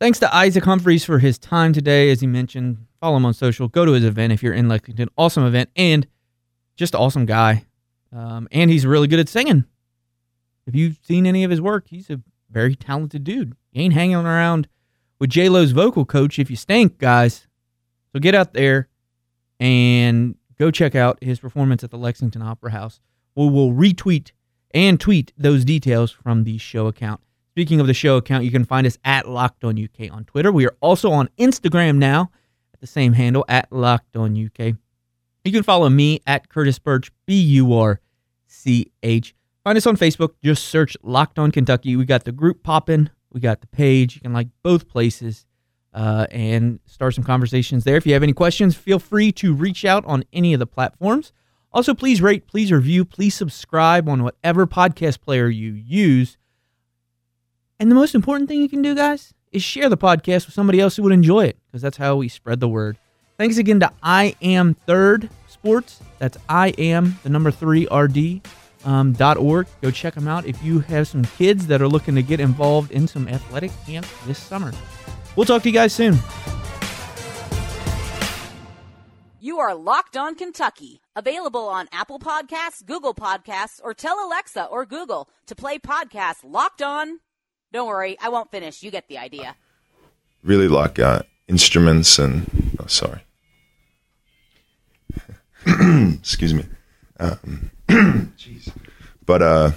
Thanks 0.00 0.18
to 0.20 0.34
Isaac 0.34 0.64
Humphries 0.64 1.04
for 1.04 1.18
his 1.18 1.38
time 1.38 1.72
today. 1.72 2.10
As 2.10 2.20
he 2.20 2.26
mentioned, 2.26 2.78
follow 3.00 3.16
him 3.16 3.26
on 3.26 3.34
social. 3.34 3.68
Go 3.68 3.84
to 3.84 3.92
his 3.92 4.04
event 4.04 4.32
if 4.32 4.42
you're 4.42 4.54
in 4.54 4.68
Lexington. 4.68 5.08
Awesome 5.18 5.44
event 5.44 5.70
and 5.76 6.06
just 6.76 6.94
awesome 6.94 7.26
guy. 7.26 7.64
Um, 8.12 8.48
and 8.52 8.70
he's 8.70 8.86
really 8.86 9.08
good 9.08 9.18
at 9.18 9.28
singing. 9.28 9.64
If 10.66 10.74
you've 10.74 10.98
seen 11.02 11.26
any 11.26 11.44
of 11.44 11.50
his 11.50 11.60
work, 11.60 11.86
he's 11.88 12.08
a 12.10 12.20
very 12.50 12.74
talented 12.76 13.24
dude. 13.24 13.54
He 13.72 13.82
ain't 13.82 13.94
hanging 13.94 14.16
around 14.16 14.68
with 15.18 15.30
J 15.30 15.48
Lo's 15.48 15.72
vocal 15.72 16.04
coach 16.04 16.38
if 16.38 16.48
you 16.48 16.56
stink, 16.56 16.98
guys. 16.98 17.46
So 18.12 18.20
get 18.20 18.34
out 18.34 18.54
there 18.54 18.88
and 19.60 20.36
go 20.58 20.70
check 20.70 20.94
out 20.94 21.22
his 21.22 21.40
performance 21.40 21.84
at 21.84 21.90
the 21.90 21.98
Lexington 21.98 22.42
Opera 22.42 22.70
House. 22.70 23.00
We 23.34 23.48
will 23.48 23.72
retweet 23.72 24.32
and 24.74 24.98
tweet 25.00 25.32
those 25.36 25.64
details 25.64 26.10
from 26.10 26.44
the 26.44 26.58
show 26.58 26.86
account. 26.86 27.20
Speaking 27.52 27.80
of 27.80 27.86
the 27.86 27.94
show 27.94 28.16
account, 28.16 28.44
you 28.44 28.50
can 28.50 28.64
find 28.64 28.86
us 28.86 28.98
at 29.04 29.28
Locked 29.28 29.64
On 29.64 29.82
UK 29.82 30.12
on 30.12 30.24
Twitter. 30.24 30.52
We 30.52 30.66
are 30.66 30.76
also 30.80 31.10
on 31.10 31.28
Instagram 31.38 31.96
now 31.96 32.30
at 32.72 32.80
the 32.80 32.86
same 32.86 33.14
handle 33.14 33.44
at 33.48 33.72
Locked 33.72 34.16
On 34.16 34.32
UK. 34.32 34.76
You 35.44 35.52
can 35.52 35.62
follow 35.62 35.88
me 35.88 36.20
at 36.26 36.48
Curtis 36.48 36.78
Burch, 36.78 37.10
B 37.26 37.40
U 37.40 37.72
R 37.74 38.00
C 38.46 38.92
H. 39.02 39.34
Find 39.64 39.76
us 39.76 39.86
on 39.86 39.96
Facebook. 39.96 40.34
Just 40.42 40.66
search 40.66 40.96
Locked 41.02 41.38
On 41.38 41.50
Kentucky. 41.50 41.96
We 41.96 42.04
got 42.04 42.24
the 42.24 42.32
group 42.32 42.62
popping. 42.62 43.10
We 43.32 43.40
got 43.40 43.60
the 43.60 43.66
page. 43.66 44.14
You 44.14 44.20
can 44.20 44.32
like 44.32 44.48
both 44.62 44.88
places 44.88 45.46
uh, 45.94 46.26
and 46.30 46.80
start 46.86 47.14
some 47.14 47.24
conversations 47.24 47.84
there. 47.84 47.96
If 47.96 48.06
you 48.06 48.12
have 48.12 48.22
any 48.22 48.32
questions, 48.32 48.76
feel 48.76 48.98
free 48.98 49.32
to 49.32 49.54
reach 49.54 49.84
out 49.84 50.04
on 50.04 50.24
any 50.32 50.52
of 50.52 50.60
the 50.60 50.66
platforms. 50.66 51.32
Also, 51.72 51.94
please 51.94 52.22
rate, 52.22 52.46
please 52.46 52.72
review, 52.72 53.04
please 53.04 53.34
subscribe 53.34 54.08
on 54.08 54.22
whatever 54.22 54.66
podcast 54.66 55.20
player 55.20 55.48
you 55.48 55.72
use. 55.72 56.38
And 57.78 57.90
the 57.90 57.94
most 57.94 58.14
important 58.14 58.48
thing 58.48 58.60
you 58.60 58.68
can 58.68 58.82
do, 58.82 58.94
guys, 58.94 59.34
is 59.52 59.62
share 59.62 59.88
the 59.88 59.96
podcast 59.96 60.46
with 60.46 60.54
somebody 60.54 60.80
else 60.80 60.96
who 60.96 61.02
would 61.04 61.12
enjoy 61.12 61.44
it 61.44 61.58
because 61.66 61.82
that's 61.82 61.96
how 61.96 62.16
we 62.16 62.28
spread 62.28 62.60
the 62.60 62.68
word. 62.68 62.96
Thanks 63.36 63.56
again 63.56 63.80
to 63.80 63.92
I 64.02 64.34
Am 64.42 64.74
Third 64.74 65.30
Sports. 65.46 66.00
That's 66.18 66.38
I 66.48 66.68
Am 66.78 67.18
the 67.22 67.28
number 67.28 67.50
three 67.50 67.86
RD 67.86 68.40
um, 68.84 69.14
.org. 69.38 69.66
Go 69.80 69.90
check 69.90 70.14
them 70.14 70.28
out 70.28 70.46
if 70.46 70.62
you 70.62 70.80
have 70.80 71.06
some 71.08 71.24
kids 71.24 71.66
that 71.66 71.82
are 71.82 71.88
looking 71.88 72.14
to 72.14 72.22
get 72.22 72.40
involved 72.40 72.90
in 72.90 73.06
some 73.06 73.28
athletic 73.28 73.70
camps 73.86 74.10
this 74.26 74.38
summer. 74.38 74.72
We'll 75.38 75.44
talk 75.44 75.62
to 75.62 75.68
you 75.68 75.72
guys 75.72 75.92
soon. 75.92 76.18
You 79.38 79.60
are 79.60 79.72
Locked 79.72 80.16
On 80.16 80.34
Kentucky, 80.34 81.00
available 81.14 81.68
on 81.68 81.86
Apple 81.92 82.18
Podcasts, 82.18 82.84
Google 82.84 83.14
Podcasts, 83.14 83.80
or 83.80 83.94
tell 83.94 84.26
Alexa 84.26 84.64
or 84.64 84.84
Google 84.84 85.28
to 85.46 85.54
play 85.54 85.78
podcast 85.78 86.38
Locked 86.42 86.82
On. 86.82 87.20
Don't 87.72 87.86
worry, 87.86 88.18
I 88.20 88.30
won't 88.30 88.50
finish. 88.50 88.82
You 88.82 88.90
get 88.90 89.06
the 89.06 89.16
idea. 89.16 89.54
Really 90.42 90.66
like 90.66 90.98
uh, 90.98 91.22
instruments 91.46 92.18
and 92.18 92.74
oh, 92.80 92.86
sorry, 92.86 93.20
excuse 95.64 96.52
me. 96.52 96.64
Um, 97.20 97.70
jeez, 97.88 98.72
but 99.24 99.42
uh, 99.42 99.70